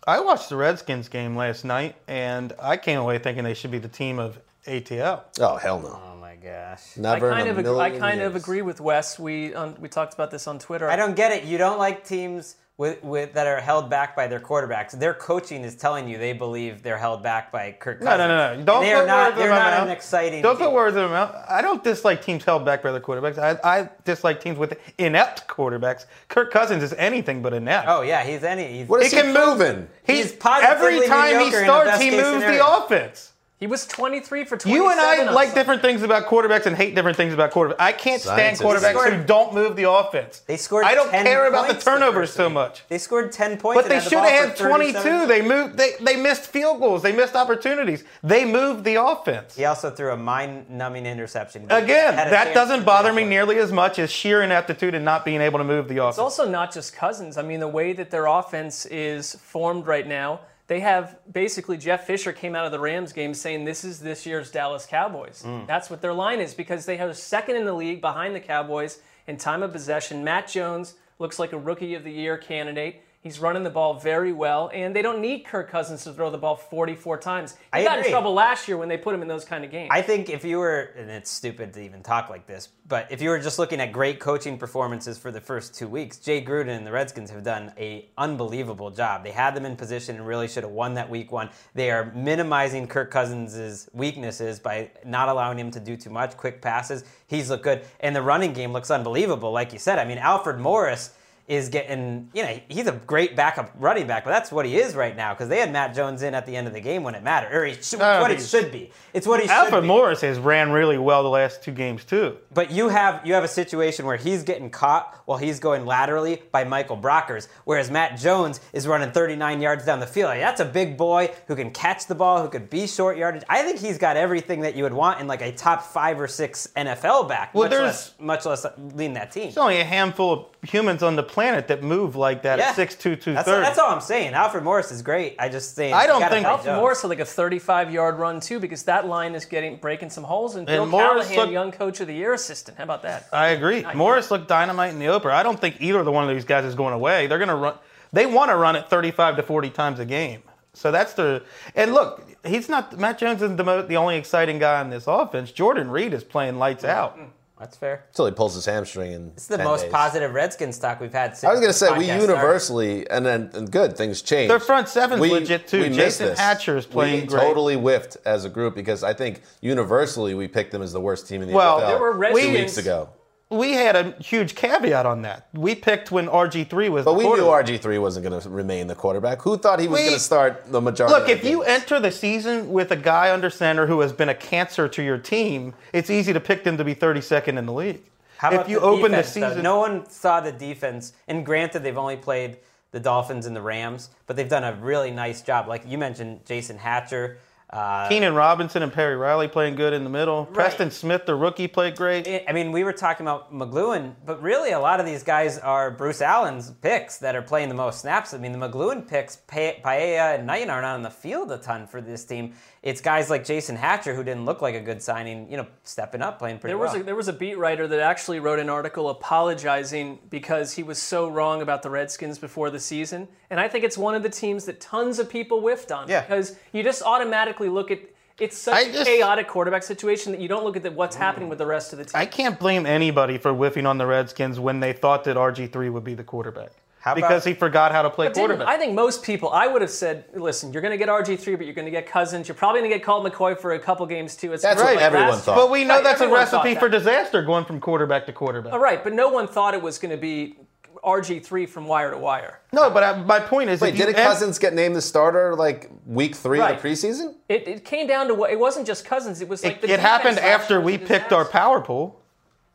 I 0.06 0.20
watched 0.20 0.48
the 0.48 0.56
Redskins 0.56 1.08
game 1.08 1.36
last 1.36 1.64
night, 1.64 1.94
and 2.08 2.52
I 2.60 2.76
came 2.76 2.98
away 2.98 3.18
thinking 3.18 3.44
they 3.44 3.54
should 3.54 3.70
be 3.70 3.78
the 3.78 3.88
team 3.88 4.18
of 4.18 4.40
ATL. 4.66 5.22
Oh 5.40 5.56
hell 5.56 5.80
no! 5.80 6.00
Oh 6.02 6.16
my 6.20 6.34
gosh. 6.36 6.96
Never 6.96 7.30
I 7.30 7.36
kind 7.36 7.48
in 7.48 7.56
a 7.56 7.58
of 7.60 7.66
ag- 7.66 7.66
I 7.66 7.88
million 7.88 8.00
kind 8.00 8.20
of 8.20 8.34
agree 8.34 8.62
with 8.62 8.80
Wes. 8.80 9.18
We 9.18 9.54
um, 9.54 9.76
we 9.78 9.88
talked 9.88 10.14
about 10.14 10.32
this 10.32 10.48
on 10.48 10.58
Twitter. 10.58 10.88
I 10.90 10.96
don't 10.96 11.14
get 11.14 11.30
it. 11.30 11.44
You 11.44 11.56
don't 11.56 11.78
like 11.78 12.04
teams 12.04 12.56
with, 12.78 13.02
with 13.04 13.34
that 13.34 13.46
are 13.46 13.60
held 13.60 13.90
back 13.90 14.16
by 14.16 14.26
their 14.26 14.40
quarterbacks. 14.40 14.92
Their 14.98 15.14
coaching 15.14 15.62
is 15.62 15.76
telling 15.76 16.08
you 16.08 16.18
they 16.18 16.32
believe 16.32 16.82
they're 16.82 16.98
held 16.98 17.22
back 17.22 17.52
by 17.52 17.72
Kirk 17.72 18.00
No, 18.00 18.06
Cousins. 18.06 18.28
no, 18.28 18.28
no, 18.28 18.56
no. 18.58 18.64
Don't 18.64 18.82
they 18.82 18.92
put 18.92 18.96
are 19.02 19.06
not. 19.06 19.24
words 19.28 19.32
in 19.36 19.38
They're 19.42 19.50
my 19.50 19.58
not 19.58 19.70
mouth. 19.78 19.86
an 19.88 19.90
exciting. 19.92 20.42
Don't 20.42 20.56
team. 20.56 20.66
put 20.66 20.72
words 20.74 20.96
in 20.96 21.02
my 21.04 21.08
mouth. 21.10 21.44
I 21.48 21.62
don't 21.62 21.84
dislike 21.84 22.22
teams 22.22 22.44
held 22.44 22.64
back 22.64 22.82
by 22.82 22.90
their 22.90 23.00
quarterbacks. 23.00 23.38
I, 23.38 23.58
I 23.82 23.88
dislike 24.04 24.40
teams 24.40 24.58
with 24.58 24.78
inept 24.98 25.46
quarterbacks. 25.48 26.06
Kirk 26.28 26.50
Cousins 26.50 26.82
is 26.82 26.92
anything 26.94 27.42
but 27.42 27.52
inept. 27.52 27.86
Oh 27.88 28.00
yeah, 28.02 28.24
he's 28.24 28.42
any. 28.42 28.78
He's, 28.78 28.88
What 28.88 29.02
is 29.02 29.10
he 29.12 29.16
he, 29.18 29.22
can 29.22 29.34
move 29.34 29.58
moving? 29.58 29.88
He's, 30.04 30.30
He's 30.30 30.32
positively 30.32 30.94
every 30.96 31.06
time 31.08 31.32
he 31.32 31.38
mediocre 31.38 31.58
in 31.60 31.64
starts, 31.64 32.00
he 32.00 32.10
moves 32.10 32.24
scenario. 32.42 32.58
the 32.58 32.76
offense. 32.84 33.31
He 33.62 33.68
was 33.68 33.86
23 33.86 34.42
for 34.42 34.56
27. 34.56 34.74
You 34.74 34.90
and 34.90 34.98
I 34.98 35.30
like 35.30 35.50
Sunday. 35.50 35.60
different 35.60 35.82
things 35.82 36.02
about 36.02 36.26
quarterbacks 36.26 36.66
and 36.66 36.74
hate 36.74 36.96
different 36.96 37.16
things 37.16 37.32
about 37.32 37.52
quarterbacks. 37.52 37.76
I 37.78 37.92
can't 37.92 38.20
stand 38.20 38.58
quarterbacks 38.58 38.90
scored- 38.90 39.12
who 39.12 39.22
don't 39.22 39.54
move 39.54 39.76
the 39.76 39.88
offense. 39.88 40.42
They 40.48 40.56
scored 40.56 40.84
I 40.84 40.96
don't 40.96 41.12
10 41.12 41.24
care 41.24 41.46
about 41.46 41.68
the 41.68 41.74
points 41.74 41.84
the 41.84 41.90
turnovers 41.92 42.32
so 42.32 42.50
much. 42.50 42.82
They 42.88 42.98
scored 42.98 43.30
ten 43.30 43.58
points. 43.58 43.80
But 43.80 43.88
they 43.88 44.00
should 44.00 44.14
have 44.18 44.48
had 44.48 44.56
22. 44.56 45.28
They 45.28 45.42
moved. 45.42 45.76
They 45.76 45.92
they 46.00 46.16
missed 46.16 46.48
field 46.48 46.80
goals. 46.80 47.02
They 47.04 47.12
missed 47.12 47.36
opportunities. 47.36 48.02
They 48.24 48.44
moved 48.44 48.82
the 48.82 48.96
offense. 48.96 49.54
He 49.54 49.64
also 49.64 49.90
threw 49.90 50.10
a 50.10 50.16
mind-numbing 50.16 51.06
interception. 51.06 51.66
Again, 51.70 52.16
that 52.16 52.54
doesn't 52.54 52.84
bother 52.84 53.12
me 53.12 53.24
nearly 53.24 53.58
as 53.58 53.70
much 53.70 54.00
as 54.00 54.10
sheer 54.10 54.42
ineptitude 54.42 54.96
and 54.96 55.04
not 55.04 55.24
being 55.24 55.40
able 55.40 55.60
to 55.60 55.64
move 55.64 55.86
the 55.86 55.98
offense. 55.98 56.16
It's 56.16 56.18
also 56.18 56.48
not 56.48 56.72
just 56.72 56.96
Cousins. 56.96 57.38
I 57.38 57.42
mean, 57.42 57.60
the 57.60 57.68
way 57.68 57.92
that 57.92 58.10
their 58.10 58.26
offense 58.26 58.86
is 58.86 59.36
formed 59.36 59.86
right 59.86 60.08
now, 60.08 60.40
they 60.68 60.80
have 60.80 61.18
basically 61.30 61.76
Jeff 61.76 62.06
Fisher 62.06 62.32
came 62.32 62.54
out 62.54 62.64
of 62.64 62.72
the 62.72 62.78
Rams 62.78 63.12
game 63.12 63.34
saying 63.34 63.64
this 63.64 63.84
is 63.84 64.00
this 64.00 64.24
year's 64.24 64.50
Dallas 64.50 64.86
Cowboys. 64.86 65.42
Mm. 65.44 65.66
That's 65.66 65.90
what 65.90 66.00
their 66.00 66.12
line 66.12 66.40
is 66.40 66.54
because 66.54 66.86
they 66.86 66.96
have 66.96 67.16
second 67.16 67.56
in 67.56 67.64
the 67.64 67.74
league 67.74 68.00
behind 68.00 68.34
the 68.34 68.40
Cowboys 68.40 69.00
in 69.26 69.36
time 69.36 69.62
of 69.62 69.72
possession. 69.72 70.24
Matt 70.24 70.48
Jones 70.48 70.94
looks 71.18 71.38
like 71.38 71.52
a 71.52 71.58
rookie 71.58 71.94
of 71.94 72.04
the 72.04 72.12
year 72.12 72.36
candidate. 72.36 73.02
He's 73.22 73.38
running 73.38 73.62
the 73.62 73.70
ball 73.70 73.94
very 73.94 74.32
well, 74.32 74.68
and 74.74 74.96
they 74.96 75.00
don't 75.00 75.20
need 75.20 75.44
Kirk 75.44 75.70
Cousins 75.70 76.02
to 76.02 76.12
throw 76.12 76.28
the 76.28 76.38
ball 76.38 76.56
44 76.56 77.18
times. 77.18 77.52
He 77.52 77.58
I 77.72 77.84
got 77.84 77.98
agree. 77.98 78.08
in 78.08 78.10
trouble 78.10 78.34
last 78.34 78.66
year 78.66 78.76
when 78.76 78.88
they 78.88 78.96
put 78.96 79.14
him 79.14 79.22
in 79.22 79.28
those 79.28 79.44
kind 79.44 79.64
of 79.64 79.70
games. 79.70 79.90
I 79.92 80.02
think 80.02 80.28
if 80.28 80.44
you 80.44 80.58
were, 80.58 80.90
and 80.96 81.08
it's 81.08 81.30
stupid 81.30 81.72
to 81.74 81.84
even 81.84 82.02
talk 82.02 82.30
like 82.30 82.48
this, 82.48 82.70
but 82.88 83.06
if 83.12 83.22
you 83.22 83.28
were 83.28 83.38
just 83.38 83.60
looking 83.60 83.80
at 83.80 83.92
great 83.92 84.18
coaching 84.18 84.58
performances 84.58 85.18
for 85.18 85.30
the 85.30 85.40
first 85.40 85.72
two 85.72 85.86
weeks, 85.86 86.18
Jay 86.18 86.44
Gruden 86.44 86.76
and 86.76 86.84
the 86.84 86.90
Redskins 86.90 87.30
have 87.30 87.44
done 87.44 87.72
a 87.78 88.08
unbelievable 88.18 88.90
job. 88.90 89.22
They 89.22 89.30
had 89.30 89.54
them 89.54 89.66
in 89.66 89.76
position 89.76 90.16
and 90.16 90.26
really 90.26 90.48
should 90.48 90.64
have 90.64 90.72
won 90.72 90.94
that 90.94 91.08
week 91.08 91.30
one. 91.30 91.50
They 91.76 91.92
are 91.92 92.12
minimizing 92.16 92.88
Kirk 92.88 93.12
Cousins' 93.12 93.88
weaknesses 93.92 94.58
by 94.58 94.90
not 95.04 95.28
allowing 95.28 95.60
him 95.60 95.70
to 95.70 95.78
do 95.78 95.96
too 95.96 96.10
much, 96.10 96.36
quick 96.36 96.60
passes. 96.60 97.04
He's 97.28 97.50
looked 97.50 97.62
good, 97.62 97.84
and 98.00 98.16
the 98.16 98.22
running 98.22 98.52
game 98.52 98.72
looks 98.72 98.90
unbelievable. 98.90 99.52
Like 99.52 99.72
you 99.72 99.78
said, 99.78 100.00
I 100.00 100.04
mean, 100.04 100.18
Alfred 100.18 100.58
Morris 100.58 101.10
is 101.52 101.68
getting, 101.68 102.30
you 102.32 102.42
know, 102.42 102.60
he's 102.68 102.86
a 102.86 102.92
great 102.92 103.36
backup 103.36 103.70
running 103.78 104.06
back, 104.06 104.24
but 104.24 104.30
that's 104.30 104.50
what 104.50 104.64
he 104.64 104.76
is 104.76 104.94
right 104.94 105.14
now 105.16 105.34
because 105.34 105.48
they 105.48 105.58
had 105.58 105.70
Matt 105.70 105.94
Jones 105.94 106.22
in 106.22 106.34
at 106.34 106.46
the 106.46 106.56
end 106.56 106.66
of 106.66 106.72
the 106.72 106.80
game 106.80 107.02
when 107.02 107.14
it 107.14 107.22
mattered, 107.22 107.54
or 107.54 107.64
he 107.66 107.74
should, 107.74 108.00
Oh, 108.00 108.20
what 108.22 108.30
it 108.30 108.40
should 108.40 108.72
be. 108.72 108.90
It's 109.12 109.26
what 109.26 109.40
he 109.40 109.46
should 109.46 109.52
Alfred 109.52 109.82
be. 109.82 109.88
Morris 109.88 110.22
has 110.22 110.38
ran 110.38 110.70
really 110.72 110.96
well 110.96 111.22
the 111.22 111.28
last 111.28 111.62
two 111.62 111.72
games 111.72 112.04
too. 112.04 112.38
But 112.54 112.70
you 112.70 112.88
have 112.88 113.26
you 113.26 113.34
have 113.34 113.44
a 113.44 113.48
situation 113.48 114.06
where 114.06 114.16
he's 114.16 114.42
getting 114.42 114.70
caught 114.70 115.20
while 115.26 115.36
he's 115.38 115.60
going 115.60 115.84
laterally 115.84 116.42
by 116.52 116.64
Michael 116.64 116.96
Brockers, 116.96 117.48
whereas 117.64 117.90
Matt 117.90 118.18
Jones 118.18 118.60
is 118.72 118.86
running 118.86 119.12
39 119.12 119.60
yards 119.60 119.84
down 119.84 120.00
the 120.00 120.06
field. 120.06 120.28
Like, 120.28 120.40
that's 120.40 120.60
a 120.60 120.64
big 120.64 120.96
boy 120.96 121.30
who 121.48 121.54
can 121.54 121.70
catch 121.70 122.06
the 122.06 122.14
ball, 122.14 122.42
who 122.42 122.48
could 122.48 122.70
be 122.70 122.86
short 122.86 123.18
yardage. 123.18 123.42
I 123.48 123.62
think 123.62 123.78
he's 123.78 123.98
got 123.98 124.16
everything 124.16 124.60
that 124.60 124.74
you 124.74 124.84
would 124.84 124.94
want 124.94 125.20
in 125.20 125.26
like 125.26 125.42
a 125.42 125.52
top 125.52 125.82
five 125.82 126.18
or 126.18 126.28
six 126.28 126.68
NFL 126.76 127.28
back. 127.28 127.52
Well, 127.54 127.64
much 127.64 127.70
there's- 127.70 127.84
less 127.84 128.14
much 128.18 128.46
less 128.46 128.66
leading 128.94 129.14
that 129.14 129.32
team. 129.32 129.44
There's 129.44 129.58
only 129.58 129.80
a 129.80 129.84
handful 129.84 130.32
of 130.32 130.46
humans 130.68 131.02
on 131.02 131.16
the 131.16 131.22
planet 131.22 131.41
that 131.50 131.82
move 131.82 132.16
like 132.16 132.42
that 132.42 132.58
at 132.58 132.74
6'2", 132.76 132.98
230. 132.98 133.34
That's, 133.34 133.46
that's 133.46 133.78
all 133.78 133.90
I'm 133.90 134.00
saying. 134.00 134.34
Alfred 134.34 134.64
Morris 134.64 134.90
is 134.92 135.02
great. 135.02 135.36
I 135.38 135.48
just 135.48 135.74
say 135.74 135.92
I 135.92 136.06
don't 136.06 136.20
think- 136.28 136.46
Alfred 136.46 136.76
Morris 136.76 137.02
had 137.02 137.08
like 137.08 137.18
a 137.20 137.24
35 137.24 137.92
yard 137.92 138.18
run 138.18 138.40
too 138.40 138.60
because 138.60 138.82
that 138.84 139.06
line 139.06 139.34
is 139.34 139.44
getting 139.44 139.76
breaking 139.76 140.10
some 140.10 140.24
holes. 140.24 140.54
And, 140.56 140.68
And 140.68 140.76
Bill 140.76 140.86
Morris 140.86 141.26
Callahan, 141.26 141.36
looked- 141.36 141.52
young 141.52 141.72
coach 141.72 142.00
of 142.00 142.06
the 142.06 142.14
year 142.14 142.32
assistant. 142.34 142.78
How 142.78 142.84
about 142.84 143.02
that? 143.02 143.26
I 143.32 143.48
agree. 143.48 143.84
Morris 143.94 144.30
looked 144.30 144.48
dynamite 144.48 144.92
in 144.92 144.98
the 144.98 145.08
opener. 145.08 145.32
I 145.32 145.42
don't 145.42 145.60
think 145.60 145.76
either 145.80 145.98
of 145.98 146.04
the 146.04 146.12
one 146.12 146.28
of 146.28 146.34
these 146.34 146.44
guys 146.44 146.64
is 146.64 146.74
going 146.74 146.94
away. 146.94 147.26
They're 147.26 147.38
going 147.38 147.48
to 147.48 147.54
run. 147.56 147.74
They 148.12 148.26
want 148.26 148.50
to 148.50 148.56
run 148.56 148.76
it 148.76 148.88
35 148.88 149.36
to 149.36 149.42
40 149.42 149.70
times 149.70 149.98
a 149.98 150.04
game. 150.04 150.42
So 150.74 150.90
that's 150.90 151.12
the. 151.14 151.42
And 151.74 151.92
look, 151.92 152.22
he's 152.46 152.68
not. 152.68 152.98
Matt 152.98 153.18
Jones 153.18 153.42
isn't 153.42 153.56
the, 153.56 153.64
mo- 153.64 153.82
the 153.82 153.96
only 153.96 154.16
exciting 154.16 154.58
guy 154.58 154.80
in 154.80 154.90
this 154.90 155.04
offense. 155.06 155.50
Jordan 155.52 155.90
Reed 155.90 156.14
is 156.14 156.24
playing 156.24 156.58
lights 156.58 156.84
out. 156.84 157.14
Mm-hmm. 157.18 157.28
That's 157.62 157.76
fair. 157.76 158.02
Until 158.08 158.26
he 158.26 158.32
pulls 158.32 158.56
his 158.56 158.66
hamstring 158.66 159.12
in. 159.12 159.28
It's 159.36 159.46
the 159.46 159.56
10 159.56 159.64
most 159.64 159.82
days. 159.82 159.92
positive 159.92 160.34
Redskins 160.34 160.80
talk 160.80 161.00
we've 161.00 161.12
had. 161.12 161.36
Since 161.36 161.44
I 161.44 161.52
was 161.52 161.60
going 161.60 161.70
to 161.72 161.78
say 161.78 161.96
we 161.96 162.06
podcast 162.08 162.20
universally 162.22 163.08
and 163.08 163.24
then 163.24 163.50
and 163.54 163.70
good 163.70 163.96
things 163.96 164.20
change. 164.20 164.48
Their 164.48 164.58
front 164.58 164.88
seven's 164.88 165.20
We- 165.20 165.30
legit, 165.30 165.68
too. 165.68 165.78
we 165.78 165.84
missed 165.90 165.98
Jason 166.00 166.26
this. 166.26 166.38
Hatcher 166.40 166.76
is 166.76 166.86
playing 166.86 167.20
we 167.20 167.26
great. 167.28 167.40
totally 167.40 167.74
whiffed 167.76 168.16
as 168.24 168.44
a 168.44 168.48
group 168.48 168.74
because 168.74 169.04
I 169.04 169.14
think 169.14 169.42
universally 169.60 170.34
we 170.34 170.48
picked 170.48 170.72
them 170.72 170.82
as 170.82 170.92
the 170.92 171.00
worst 171.00 171.28
team 171.28 171.40
in 171.40 171.48
the 171.48 171.54
Well, 171.54 171.78
NFL 171.80 171.86
there 171.88 171.98
were 172.00 172.12
Redskins, 172.18 172.46
two 172.48 172.52
weeks 172.58 172.76
ago. 172.78 173.08
We 173.52 173.72
had 173.72 173.96
a 173.96 174.12
huge 174.12 174.54
caveat 174.54 175.04
on 175.04 175.22
that. 175.22 175.46
We 175.52 175.74
picked 175.74 176.10
when 176.10 176.26
RG3 176.26 176.88
was 176.88 177.04
But 177.04 177.12
the 177.12 177.18
we 177.18 177.24
knew. 177.24 177.42
RG3 177.42 178.00
wasn't 178.00 178.26
going 178.26 178.40
to 178.40 178.48
remain 178.48 178.86
the 178.86 178.94
quarterback. 178.94 179.42
Who 179.42 179.58
thought 179.58 179.78
he 179.78 179.88
was 179.88 180.00
going 180.00 180.12
to 180.14 180.18
start 180.18 180.72
the 180.72 180.80
majority 180.80 181.12
Look, 181.12 181.22
of 181.22 181.28
the 181.28 181.32
if 181.34 181.44
you 181.44 181.62
enter 181.62 182.00
the 182.00 182.10
season 182.10 182.70
with 182.72 182.90
a 182.90 182.96
guy 182.96 183.32
under 183.32 183.50
center 183.50 183.86
who 183.86 184.00
has 184.00 184.12
been 184.12 184.30
a 184.30 184.34
cancer 184.34 184.88
to 184.88 185.02
your 185.02 185.18
team, 185.18 185.74
it's 185.92 186.08
easy 186.08 186.32
to 186.32 186.40
pick 186.40 186.64
them 186.64 186.78
to 186.78 186.84
be 186.84 186.94
32nd 186.94 187.58
in 187.58 187.66
the 187.66 187.72
league. 187.72 188.00
How 188.38 188.50
about 188.50 188.64
if 188.64 188.70
you 188.70 188.80
the 188.80 188.86
open 188.86 189.10
defense, 189.10 189.34
the 189.34 189.40
though? 189.40 189.48
season, 189.50 189.62
No 189.62 189.78
one 189.78 190.08
saw 190.08 190.40
the 190.40 190.50
defense, 190.50 191.12
and 191.28 191.44
granted, 191.44 191.80
they've 191.84 191.98
only 191.98 192.16
played 192.16 192.56
the 192.90 193.00
Dolphins 193.00 193.46
and 193.46 193.54
the 193.54 193.62
Rams, 193.62 194.10
but 194.26 194.36
they've 194.36 194.48
done 194.48 194.64
a 194.64 194.74
really 194.80 195.10
nice 195.10 195.42
job. 195.42 195.68
Like 195.68 195.82
you 195.86 195.98
mentioned, 195.98 196.44
Jason 196.46 196.78
Hatcher. 196.78 197.38
Uh, 197.72 198.06
Keenan 198.06 198.34
Robinson 198.34 198.82
and 198.82 198.92
Perry 198.92 199.16
Riley 199.16 199.48
playing 199.48 199.76
good 199.76 199.94
in 199.94 200.04
the 200.04 200.10
middle. 200.10 200.44
Preston 200.44 200.90
Smith, 200.90 201.24
the 201.24 201.34
rookie, 201.34 201.68
played 201.68 201.96
great. 201.96 202.28
I 202.46 202.52
mean, 202.52 202.70
we 202.70 202.84
were 202.84 202.92
talking 202.92 203.24
about 203.24 203.50
McCloughan, 203.52 204.14
but 204.26 204.42
really 204.42 204.72
a 204.72 204.78
lot 204.78 205.00
of 205.00 205.06
these 205.06 205.22
guys 205.22 205.58
are 205.58 205.90
Bruce 205.90 206.20
Allen's 206.20 206.70
picks 206.70 207.16
that 207.18 207.34
are 207.34 207.40
playing 207.40 207.70
the 207.70 207.74
most 207.74 208.00
snaps. 208.02 208.34
I 208.34 208.38
mean, 208.38 208.52
the 208.52 208.58
McCloughan 208.58 209.08
picks, 209.08 209.36
Pa- 209.36 209.80
Paella 209.82 210.34
and 210.34 210.46
Knight 210.46 210.68
are 210.68 210.82
not 210.82 210.94
on 210.94 211.02
the 211.02 211.10
field 211.10 211.50
a 211.50 211.56
ton 211.56 211.86
for 211.86 212.02
this 212.02 212.26
team. 212.26 212.52
It's 212.82 213.00
guys 213.00 213.30
like 213.30 213.44
Jason 213.44 213.76
Hatcher 213.76 214.12
who 214.12 214.24
didn't 214.24 214.44
look 214.44 214.60
like 214.60 214.74
a 214.74 214.80
good 214.80 215.00
signing, 215.00 215.48
you 215.48 215.56
know, 215.56 215.66
stepping 215.84 216.20
up, 216.20 216.40
playing 216.40 216.58
pretty 216.58 216.72
There 216.72 216.78
was 216.78 216.94
a, 216.96 217.02
there 217.04 217.14
was 217.14 217.28
a 217.28 217.32
beat 217.32 217.56
writer 217.56 217.86
that 217.86 218.00
actually 218.00 218.40
wrote 218.40 218.58
an 218.58 218.68
article 218.68 219.08
apologizing 219.08 220.18
because 220.30 220.72
he 220.72 220.82
was 220.82 221.00
so 221.00 221.28
wrong 221.28 221.62
about 221.62 221.82
the 221.82 221.90
Redskins 221.90 222.38
before 222.38 222.70
the 222.70 222.80
season, 222.80 223.28
and 223.50 223.60
I 223.60 223.68
think 223.68 223.84
it's 223.84 223.96
one 223.96 224.14
of 224.16 224.24
the 224.24 224.28
teams 224.28 224.64
that 224.64 224.80
tons 224.80 225.18
of 225.20 225.30
people 225.30 225.60
whiffed 225.60 225.92
on 225.92 226.08
Yeah. 226.08 226.22
because 226.22 226.56
you 226.72 226.82
just 226.82 227.02
automatically 227.02 227.68
look 227.68 227.90
at 227.90 228.00
it's 228.40 228.56
such 228.58 228.74
I 228.74 228.80
a 228.80 228.92
just- 228.92 229.06
chaotic 229.06 229.46
quarterback 229.46 229.84
situation 229.84 230.32
that 230.32 230.40
you 230.40 230.48
don't 230.48 230.64
look 230.64 230.76
at 230.76 230.82
the, 230.82 230.90
what's 230.90 231.14
happening 231.14 231.48
with 231.48 231.58
the 231.58 231.66
rest 231.66 231.92
of 231.92 231.98
the 232.00 232.04
team. 232.06 232.12
I 232.14 232.26
can't 232.26 232.58
blame 232.58 232.86
anybody 232.86 233.38
for 233.38 233.52
whiffing 233.52 233.86
on 233.86 233.98
the 233.98 234.06
Redskins 234.06 234.58
when 234.58 234.80
they 234.80 234.92
thought 234.92 235.22
that 235.24 235.36
RG3 235.36 235.92
would 235.92 236.02
be 236.02 236.14
the 236.14 236.24
quarterback. 236.24 236.72
How 237.02 237.14
because 237.16 237.44
he 237.44 237.52
forgot 237.52 237.90
how 237.90 238.02
to 238.02 238.10
play 238.10 238.30
quarterback. 238.30 238.68
I 238.68 238.78
think 238.78 238.94
most 238.94 239.24
people, 239.24 239.50
I 239.50 239.66
would 239.66 239.82
have 239.82 239.90
said, 239.90 240.24
listen, 240.34 240.72
you're 240.72 240.82
going 240.82 240.92
to 240.92 240.96
get 240.96 241.08
RG3, 241.08 241.56
but 241.58 241.66
you're 241.66 241.74
going 241.74 241.84
to 241.84 241.90
get 241.90 242.06
Cousins. 242.06 242.46
You're 242.46 242.54
probably 242.54 242.80
going 242.80 242.92
to 242.92 242.96
get 242.96 243.04
Colt 243.04 243.26
McCoy 243.26 243.58
for 243.58 243.72
a 243.72 243.78
couple 243.80 244.06
games 244.06 244.36
too. 244.36 244.52
It's 244.52 244.62
That's 244.62 244.80
what 244.80 244.94
like 244.94 245.02
everyone 245.04 245.30
last- 245.30 245.44
thought. 245.44 245.56
but 245.56 245.68
we 245.70 245.82
know 245.84 245.96
Right, 245.96 246.04
that's 246.04 246.20
a 246.20 246.24
everyone 246.24 246.46
thought 246.46 246.58
recipe 246.64 246.74
that. 246.74 246.80
for 246.80 246.88
disaster 246.88 247.42
going 247.42 247.64
from 247.64 247.80
quarterback 247.80 248.26
to 248.26 248.32
quarterback. 248.32 248.72
All 248.72 248.78
right, 248.78 249.02
but 249.02 249.12
no 249.14 249.28
one 249.28 249.48
thought 249.48 249.74
it 249.74 249.82
was 249.82 249.98
going 249.98 250.12
to 250.12 250.16
be 250.16 250.56
RG3 251.02 251.68
from 251.68 251.86
wire 251.86 252.12
to 252.12 252.18
wire. 252.18 252.60
No, 252.72 252.88
but 252.88 253.02
I, 253.02 253.20
my 253.20 253.40
point 253.40 253.68
is, 253.70 253.80
Wait, 253.80 253.94
if 253.94 253.98
you 253.98 254.06
didn't 254.06 254.22
Cousins 254.22 254.60
get 254.60 254.72
named 254.72 254.94
the 254.94 255.02
starter 255.02 255.56
like 255.56 255.90
week 256.06 256.36
three 256.36 256.60
Right. 256.60 256.76
of 256.76 256.82
the 256.82 256.88
preseason? 256.88 257.34
It, 257.48 257.66
it 257.66 257.84
came 257.84 258.06
down 258.06 258.28
to 258.28 258.34
what 258.34 258.52
it 258.52 258.60
wasn't 258.60 258.86
just 258.86 259.04
Cousins. 259.04 259.40
It 259.40 259.48
was 259.48 259.64
like 259.64 259.76
It, 259.76 259.82
the 259.82 259.90
it 259.94 259.98
happened 259.98 260.38
after 260.38 260.80
we 260.80 260.98
picked 260.98 261.32
our 261.32 261.44
power 261.44 261.80
pool. 261.80 262.20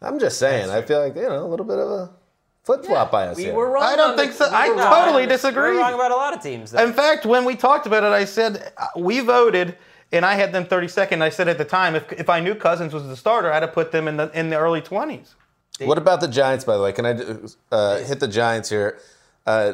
I'm 0.01 0.19
just 0.19 0.38
saying. 0.38 0.69
I 0.69 0.82
feel 0.82 0.99
like 0.99 1.15
you 1.15 1.21
know 1.23 1.45
a 1.45 1.47
little 1.47 1.65
bit 1.65 1.80
of 1.80 1.89
a 1.89 2.09
flip 2.68 2.86
flop 2.86 3.09
by 3.11 3.28
us 3.28 3.38
We 3.38 3.45
here. 3.45 3.53
were 3.55 3.72
wrong. 3.72 3.84
I 3.84 3.95
don't 3.95 4.15
think 4.18 4.34
the- 4.34 4.38
so. 4.45 4.49
we 4.51 4.55
I 4.55 4.68
totally 4.68 4.84
wrong. 4.84 4.93
totally 5.05 5.24
We're 5.24 5.28
disagree. 5.30 5.78
wrong 5.78 5.93
about 5.95 6.11
a 6.11 6.15
lot 6.15 6.36
of 6.36 6.43
teams. 6.43 6.72
Though. 6.72 6.84
In 6.84 6.93
fact, 6.93 7.26
when 7.26 7.45
we 7.45 7.55
talked 7.55 7.88
about 7.88 8.03
it, 8.03 8.11
I 8.11 8.26
said 8.26 8.72
uh, 8.78 8.88
we 8.95 9.22
voted, 9.22 9.76
and 10.11 10.24
I 10.26 10.36
had 10.36 10.51
them 10.53 10.65
32nd. 10.65 11.22
I 11.22 11.30
said 11.30 11.47
at 11.47 11.57
the 11.57 11.65
time, 11.65 11.95
if, 11.95 12.11
if 12.11 12.30
I 12.30 12.39
knew 12.39 12.53
Cousins 12.53 12.93
was 12.93 13.07
the 13.07 13.15
starter, 13.18 13.51
I'd 13.51 13.63
have 13.63 13.74
put 13.74 13.91
them 13.91 14.07
in 14.07 14.18
the 14.18 14.30
in 14.39 14.49
the 14.49 14.57
early 14.57 14.82
20s. 14.82 15.34
What 15.80 15.97
about 15.97 16.22
the 16.22 16.28
Giants, 16.28 16.65
by 16.65 16.76
the 16.78 16.84
way? 16.84 16.91
Can 16.91 17.05
I 17.05 17.13
uh, 17.76 17.97
hit 17.99 18.20
the 18.20 18.28
Giants 18.28 18.70
here? 18.70 18.99
Uh, 19.45 19.74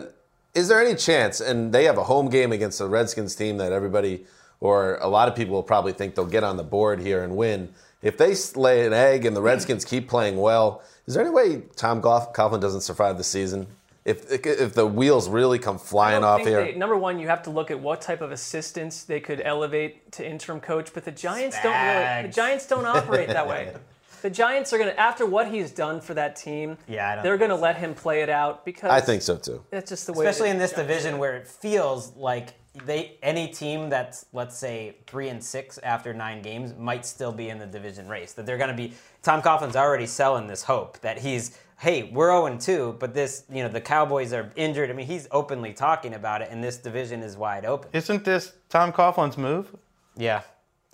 is 0.53 0.67
there 0.67 0.79
any 0.85 0.95
chance, 0.95 1.41
and 1.41 1.73
they 1.73 1.85
have 1.85 1.97
a 1.97 2.03
home 2.03 2.29
game 2.29 2.51
against 2.51 2.77
the 2.79 2.87
Redskins 2.87 3.35
team 3.35 3.57
that 3.57 3.71
everybody 3.71 4.25
or 4.59 4.95
a 5.01 5.07
lot 5.07 5.27
of 5.27 5.35
people 5.35 5.53
will 5.55 5.63
probably 5.63 5.91
think 5.93 6.13
they'll 6.15 6.25
get 6.25 6.43
on 6.43 6.55
the 6.57 6.63
board 6.63 6.99
here 7.01 7.23
and 7.23 7.35
win. 7.35 7.73
If 8.03 8.17
they 8.17 8.35
lay 8.59 8.85
an 8.85 8.93
egg 8.93 9.25
and 9.25 9.35
the 9.35 9.41
Redskins 9.41 9.85
keep 9.85 10.07
playing 10.09 10.37
well, 10.37 10.83
is 11.07 11.15
there 11.15 11.23
any 11.23 11.33
way 11.33 11.63
Tom 11.75 12.01
Goff- 12.01 12.33
Coughlin 12.33 12.61
doesn't 12.61 12.81
survive 12.81 13.17
the 13.17 13.23
season? 13.23 13.67
If, 14.05 14.29
if 14.45 14.73
the 14.73 14.85
wheels 14.85 15.29
really 15.29 15.59
come 15.59 15.79
flying 15.79 16.25
off 16.25 16.41
here? 16.41 16.65
they- 16.65 16.75
number 16.75 16.97
one, 16.97 17.19
you 17.19 17.29
have 17.29 17.43
to 17.43 17.49
look 17.49 17.71
at 17.71 17.79
what 17.79 18.01
type 18.01 18.19
of 18.19 18.33
assistants 18.33 19.03
they 19.03 19.21
could 19.21 19.41
elevate 19.43 20.11
to 20.13 20.29
interim 20.29 20.59
coach, 20.59 20.93
but 20.93 21.05
the 21.05 21.11
Giants 21.11 21.55
don't 21.63 21.71
really. 21.71 22.27
The 22.27 22.33
Giants 22.33 22.67
don't 22.67 22.85
operate 22.85 23.29
that 23.29 23.47
way. 23.47 23.73
The 24.23 24.29
Giants 24.29 24.71
are 24.71 24.77
going 24.77 24.89
to, 24.89 24.97
after 24.97 25.25
what 25.25 25.49
he's 25.49 25.69
done 25.69 25.99
for 25.99 26.13
that 26.13 26.37
team, 26.37 26.77
Yeah, 26.87 27.09
I 27.09 27.15
don't 27.15 27.23
they're 27.25 27.37
going 27.37 27.49
to 27.49 27.57
let 27.57 27.75
him 27.75 27.93
play 27.93 28.21
it 28.21 28.29
out 28.29 28.63
because 28.63 28.89
I 28.89 29.01
think 29.01 29.21
so 29.21 29.35
too. 29.35 29.61
That's 29.69 29.89
just 29.89 30.07
the 30.07 30.13
way. 30.13 30.25
especially 30.25 30.47
the 30.47 30.53
in 30.53 30.59
this 30.59 30.71
Giants 30.71 30.87
division 30.87 31.17
where 31.17 31.35
it 31.35 31.45
feels 31.45 32.15
like 32.15 32.53
they 32.85 33.17
any 33.21 33.47
team 33.47 33.89
that's 33.89 34.25
let's 34.33 34.57
say 34.57 34.95
three 35.05 35.29
and 35.29 35.43
six 35.43 35.77
after 35.79 36.13
nine 36.13 36.41
games 36.41 36.73
might 36.77 37.05
still 37.05 37.31
be 37.31 37.49
in 37.49 37.59
the 37.59 37.65
division 37.67 38.07
race. 38.07 38.33
That 38.33 38.45
they're 38.45 38.57
going 38.57 38.69
to 38.69 38.75
be. 38.75 38.93
Tom 39.21 39.41
Coughlin's 39.41 39.75
already 39.75 40.07
selling 40.07 40.47
this 40.47 40.63
hope 40.63 40.99
that 40.99 41.19
he's. 41.19 41.57
Hey, 41.79 42.03
we're 42.13 42.29
0 42.29 42.45
and 42.45 42.61
2, 42.61 42.95
but 42.97 43.13
this, 43.13 43.43
you 43.51 43.61
know, 43.61 43.67
the 43.67 43.81
Cowboys 43.81 44.31
are 44.31 44.49
injured. 44.55 44.89
I 44.89 44.93
mean, 44.93 45.07
he's 45.07 45.27
openly 45.31 45.73
talking 45.73 46.13
about 46.13 46.41
it, 46.41 46.47
and 46.49 46.63
this 46.63 46.77
division 46.77 47.21
is 47.21 47.35
wide 47.35 47.65
open. 47.65 47.89
Isn't 47.91 48.23
this 48.23 48.53
Tom 48.69 48.93
Coughlin's 48.93 49.37
move 49.37 49.75
Yeah. 50.15 50.43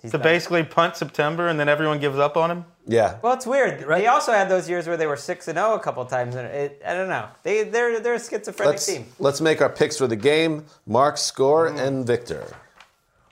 He's 0.02 0.10
to 0.12 0.18
done. 0.18 0.24
basically 0.24 0.62
punt 0.64 0.96
September 0.96 1.48
and 1.48 1.60
then 1.60 1.68
everyone 1.68 1.98
gives 2.00 2.18
up 2.18 2.36
on 2.36 2.50
him? 2.50 2.64
Yeah. 2.86 3.18
Well, 3.22 3.34
it's 3.34 3.46
weird. 3.46 3.82
Right? 3.86 4.00
They 4.02 4.06
also 4.06 4.32
had 4.32 4.48
those 4.48 4.68
years 4.68 4.86
where 4.88 4.96
they 4.96 5.06
were 5.06 5.16
six 5.16 5.46
and 5.48 5.56
zero 5.58 5.74
a 5.74 5.78
couple 5.80 6.04
times, 6.06 6.34
and 6.34 6.46
it, 6.48 6.82
I 6.86 6.94
don't 6.94 7.08
know. 7.08 7.28
They 7.42 7.64
they're 7.64 8.00
they're 8.00 8.14
a 8.14 8.18
schizophrenic 8.20 8.72
Let's, 8.74 8.86
team. 8.86 9.06
let's 9.18 9.40
make 9.40 9.60
our 9.60 9.68
picks 9.68 9.96
for 9.98 10.06
the 10.06 10.16
game. 10.16 10.64
Mark, 10.86 11.16
score, 11.18 11.68
Mm. 11.70 11.86
and 11.86 12.06
Victor. 12.06 12.46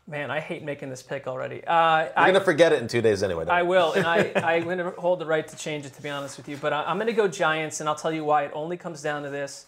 Man, 0.07 0.31
I 0.31 0.41
hate 0.41 0.63
making 0.63 0.89
this 0.89 1.03
pick 1.03 1.27
already. 1.27 1.63
Uh, 1.67 1.99
You're 2.05 2.13
I, 2.17 2.25
going 2.31 2.35
to 2.35 2.41
forget 2.41 2.73
it 2.73 2.81
in 2.81 2.89
two 2.89 3.03
days 3.03 3.23
anyway. 3.23 3.45
don't 3.45 3.55
I 3.55 3.61
you? 3.61 3.67
will, 3.67 3.93
and 3.93 4.07
I, 4.07 4.33
I'm 4.37 4.65
going 4.65 4.79
to 4.79 4.91
hold 4.93 5.19
the 5.19 5.27
right 5.27 5.47
to 5.47 5.57
change 5.57 5.85
it, 5.85 5.93
to 5.95 6.03
be 6.03 6.09
honest 6.09 6.39
with 6.39 6.49
you. 6.49 6.57
But 6.57 6.73
I, 6.73 6.85
I'm 6.85 6.97
going 6.97 7.09
to 7.09 7.13
go 7.13 7.29
Giants, 7.29 7.81
and 7.81 7.89
I'll 7.91 7.95
tell 7.95 8.13
you 8.13 8.25
why. 8.25 8.45
It 8.45 8.53
only 8.55 8.79
comes 8.79 9.03
down 9.03 9.23
to 9.25 9.31
this. 9.31 9.67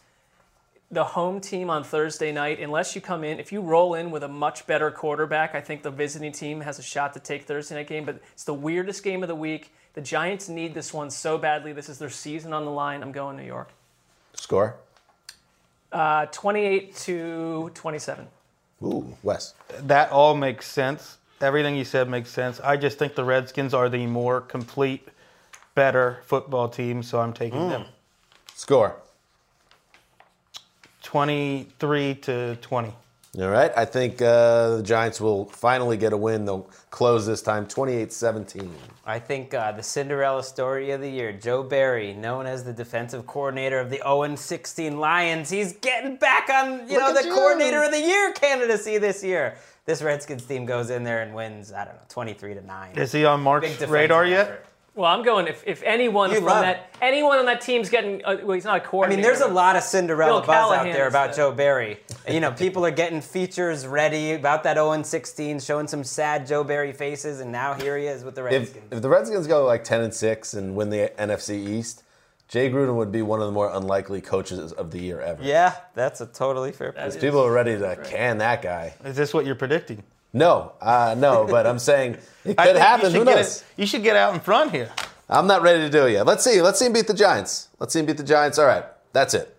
The 0.92 1.04
home 1.04 1.40
team 1.40 1.70
on 1.70 1.84
Thursday 1.84 2.32
night, 2.32 2.58
unless 2.58 2.96
you 2.96 3.00
come 3.00 3.22
in, 3.22 3.38
if 3.38 3.52
you 3.52 3.60
roll 3.60 3.94
in 3.94 4.10
with 4.10 4.24
a 4.24 4.28
much 4.28 4.66
better 4.66 4.90
quarterback, 4.90 5.54
I 5.54 5.60
think 5.60 5.82
the 5.82 5.90
visiting 5.90 6.32
team 6.32 6.60
has 6.62 6.80
a 6.80 6.82
shot 6.82 7.12
to 7.14 7.20
take 7.20 7.44
Thursday 7.44 7.76
night 7.76 7.86
game. 7.86 8.04
But 8.04 8.20
it's 8.32 8.42
the 8.42 8.54
weirdest 8.54 9.04
game 9.04 9.22
of 9.22 9.28
the 9.28 9.36
week. 9.36 9.72
The 9.94 10.00
Giants 10.00 10.48
need 10.48 10.74
this 10.74 10.92
one 10.92 11.10
so 11.10 11.38
badly. 11.38 11.72
This 11.72 11.88
is 11.88 11.98
their 11.98 12.10
season 12.10 12.52
on 12.52 12.64
the 12.64 12.70
line. 12.72 13.02
I'm 13.02 13.12
going 13.12 13.36
New 13.36 13.44
York. 13.44 13.70
Score. 14.34 14.76
Uh, 15.92 16.26
28 16.26 16.96
to 16.96 17.70
27. 17.74 18.26
Ooh, 18.82 19.16
Wes. 19.22 19.54
That 19.82 20.10
all 20.10 20.34
makes 20.34 20.66
sense. 20.66 21.18
Everything 21.40 21.76
you 21.76 21.84
said 21.84 22.08
makes 22.08 22.30
sense. 22.30 22.60
I 22.60 22.76
just 22.76 22.98
think 22.98 23.14
the 23.14 23.24
Redskins 23.24 23.74
are 23.74 23.88
the 23.88 24.06
more 24.06 24.40
complete, 24.40 25.08
better 25.74 26.18
football 26.24 26.68
team, 26.68 27.02
so 27.02 27.20
I'm 27.20 27.32
taking 27.32 27.68
them. 27.68 27.84
Score. 28.54 28.96
23 31.10 32.14
to 32.14 32.54
20. 32.60 32.94
All 33.40 33.48
right. 33.48 33.72
I 33.76 33.84
think 33.84 34.22
uh, 34.22 34.76
the 34.76 34.82
Giants 34.84 35.20
will 35.20 35.46
finally 35.46 35.96
get 35.96 36.12
a 36.12 36.16
win. 36.16 36.44
They'll 36.44 36.70
close 36.90 37.26
this 37.26 37.42
time 37.42 37.66
28 37.66 38.12
17. 38.12 38.72
I 39.04 39.18
think 39.18 39.52
uh, 39.52 39.72
the 39.72 39.82
Cinderella 39.82 40.44
story 40.44 40.92
of 40.92 41.00
the 41.00 41.10
year, 41.10 41.32
Joe 41.32 41.64
Barry, 41.64 42.12
known 42.12 42.46
as 42.46 42.62
the 42.62 42.72
defensive 42.72 43.26
coordinator 43.26 43.80
of 43.80 43.90
the 43.90 43.96
0 43.96 44.36
16 44.36 45.00
Lions, 45.00 45.50
he's 45.50 45.72
getting 45.72 46.14
back 46.14 46.48
on 46.48 46.88
you 46.88 47.00
Look 47.00 47.14
know 47.14 47.20
the 47.20 47.26
you. 47.26 47.34
coordinator 47.34 47.82
of 47.82 47.90
the 47.90 48.00
year 48.00 48.32
candidacy 48.32 48.98
this 48.98 49.24
year. 49.24 49.56
This 49.86 50.02
Redskins 50.02 50.44
team 50.44 50.64
goes 50.64 50.90
in 50.90 51.02
there 51.02 51.22
and 51.22 51.34
wins. 51.34 51.72
I 51.72 51.86
don't 51.86 51.94
know, 51.94 52.02
23 52.08 52.54
to 52.54 52.64
nine. 52.64 52.96
Is 52.96 53.10
he 53.10 53.24
on 53.24 53.40
Mark's 53.40 53.66
Big 53.66 53.72
defensive 53.72 53.90
radar 53.90 54.26
yet? 54.26 54.64
Effort. 54.92 55.00
Well, 55.00 55.10
I'm 55.10 55.24
going. 55.24 55.46
If, 55.46 55.62
if 55.66 55.82
anyone 55.82 56.30
You 56.30 56.36
from 56.36 56.46
love 56.46 56.62
that 56.62 56.94
anyone 57.00 57.38
on 57.38 57.46
that 57.46 57.60
team's 57.60 57.88
getting, 57.88 58.24
uh, 58.24 58.38
well, 58.42 58.54
he's 58.54 58.64
not 58.64 58.78
a 58.78 58.80
coordinator. 58.80 59.20
I 59.20 59.22
mean, 59.22 59.38
there's 59.38 59.48
a 59.48 59.52
lot 59.52 59.76
of 59.76 59.82
Cinderella 59.82 60.40
Bill 60.40 60.46
buzz 60.46 60.72
out 60.72 60.84
there 60.84 61.06
about 61.06 61.30
the- 61.30 61.36
Joe 61.36 61.52
Barry. 61.52 62.00
You 62.28 62.40
know, 62.40 62.52
people 62.52 62.84
are 62.84 62.90
getting 62.90 63.20
features 63.20 63.86
ready 63.86 64.32
about 64.32 64.62
that 64.64 64.76
0 64.76 65.02
16, 65.02 65.60
showing 65.60 65.88
some 65.88 66.04
sad 66.04 66.46
Joe 66.46 66.64
Barry 66.64 66.92
faces, 66.92 67.40
and 67.40 67.50
now 67.50 67.74
here 67.74 67.96
he 67.96 68.06
is 68.06 68.24
with 68.24 68.34
the 68.34 68.42
Redskins. 68.42 68.84
if 68.90 69.02
the 69.02 69.08
Redskins 69.08 69.46
go 69.46 69.64
like 69.64 69.84
10 69.84 70.02
and 70.02 70.14
6 70.14 70.54
and 70.54 70.74
win 70.74 70.90
the 70.90 71.12
NFC 71.18 71.66
East, 71.68 72.02
Jay 72.48 72.68
Gruden 72.68 72.96
would 72.96 73.12
be 73.12 73.22
one 73.22 73.40
of 73.40 73.46
the 73.46 73.52
more 73.52 73.70
unlikely 73.72 74.20
coaches 74.20 74.72
of 74.72 74.90
the 74.90 74.98
year 74.98 75.20
ever. 75.20 75.42
yeah, 75.42 75.76
that's 75.94 76.20
a 76.20 76.26
totally 76.26 76.72
fair 76.72 76.90
That 76.92 77.10
point. 77.10 77.20
People 77.20 77.40
are 77.40 77.52
ready 77.52 77.78
to 77.78 77.96
can 78.04 78.38
that 78.38 78.60
guy. 78.60 78.94
Is 79.04 79.16
this 79.16 79.32
what 79.32 79.46
you're 79.46 79.54
predicting? 79.54 80.02
No, 80.32 80.72
uh, 80.80 81.14
no, 81.18 81.46
but 81.46 81.66
I'm 81.66 81.78
saying 81.78 82.16
it 82.44 82.56
could 82.56 82.74
you 82.74 82.80
happen. 82.80 83.10
should 83.10 83.18
Who 83.18 83.24
get 83.24 83.36
knows? 83.36 83.64
you 83.76 83.86
should 83.86 84.02
get 84.02 84.16
out 84.16 84.34
in 84.34 84.40
front 84.40 84.70
here. 84.72 84.90
I'm 85.28 85.46
not 85.46 85.62
ready 85.62 85.80
to 85.80 85.90
do 85.90 86.06
it 86.06 86.12
yet. 86.12 86.26
Let's 86.26 86.42
see. 86.44 86.60
Let's 86.62 86.78
see 86.78 86.86
him 86.86 86.92
beat 86.92 87.06
the 87.06 87.14
Giants. 87.14 87.68
Let's 87.78 87.92
see 87.92 88.00
him 88.00 88.06
beat 88.06 88.16
the 88.16 88.22
Giants. 88.24 88.58
All 88.58 88.66
right. 88.66 88.84
That's 89.12 89.34
it 89.34 89.56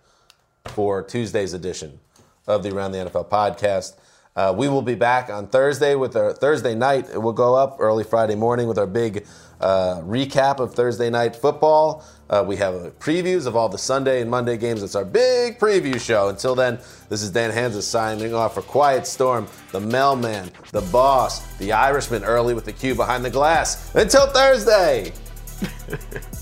for 0.66 1.02
Tuesday's 1.02 1.52
edition 1.54 1.98
of 2.46 2.62
the 2.62 2.74
Around 2.74 2.92
the 2.92 2.98
NFL 2.98 3.28
podcast. 3.28 3.94
Uh, 4.34 4.54
we 4.56 4.68
will 4.68 4.82
be 4.82 4.94
back 4.94 5.28
on 5.28 5.46
Thursday 5.46 5.94
with 5.94 6.16
our 6.16 6.32
Thursday 6.32 6.74
night. 6.74 7.08
It 7.12 7.18
will 7.18 7.32
go 7.34 7.54
up 7.54 7.76
early 7.78 8.04
Friday 8.04 8.34
morning 8.34 8.66
with 8.66 8.78
our 8.78 8.86
big 8.86 9.26
uh, 9.62 10.00
recap 10.02 10.58
of 10.58 10.74
Thursday 10.74 11.08
night 11.10 11.34
football. 11.36 12.04
Uh, 12.28 12.42
we 12.46 12.56
have 12.56 12.74
previews 12.98 13.46
of 13.46 13.56
all 13.56 13.68
the 13.68 13.78
Sunday 13.78 14.20
and 14.20 14.30
Monday 14.30 14.56
games. 14.56 14.82
It's 14.82 14.94
our 14.94 15.04
big 15.04 15.58
preview 15.58 16.00
show. 16.00 16.28
Until 16.28 16.54
then, 16.54 16.78
this 17.08 17.22
is 17.22 17.30
Dan 17.30 17.50
Hanzus 17.50 17.82
signing 17.82 18.34
off 18.34 18.54
for 18.54 18.62
Quiet 18.62 19.06
Storm, 19.06 19.46
the 19.70 19.80
mailman, 19.80 20.50
the 20.70 20.82
boss, 20.82 21.46
the 21.56 21.72
Irishman 21.72 22.24
early 22.24 22.54
with 22.54 22.64
the 22.64 22.72
cue 22.72 22.94
behind 22.94 23.24
the 23.24 23.30
glass. 23.30 23.94
Until 23.94 24.26
Thursday. 24.26 25.12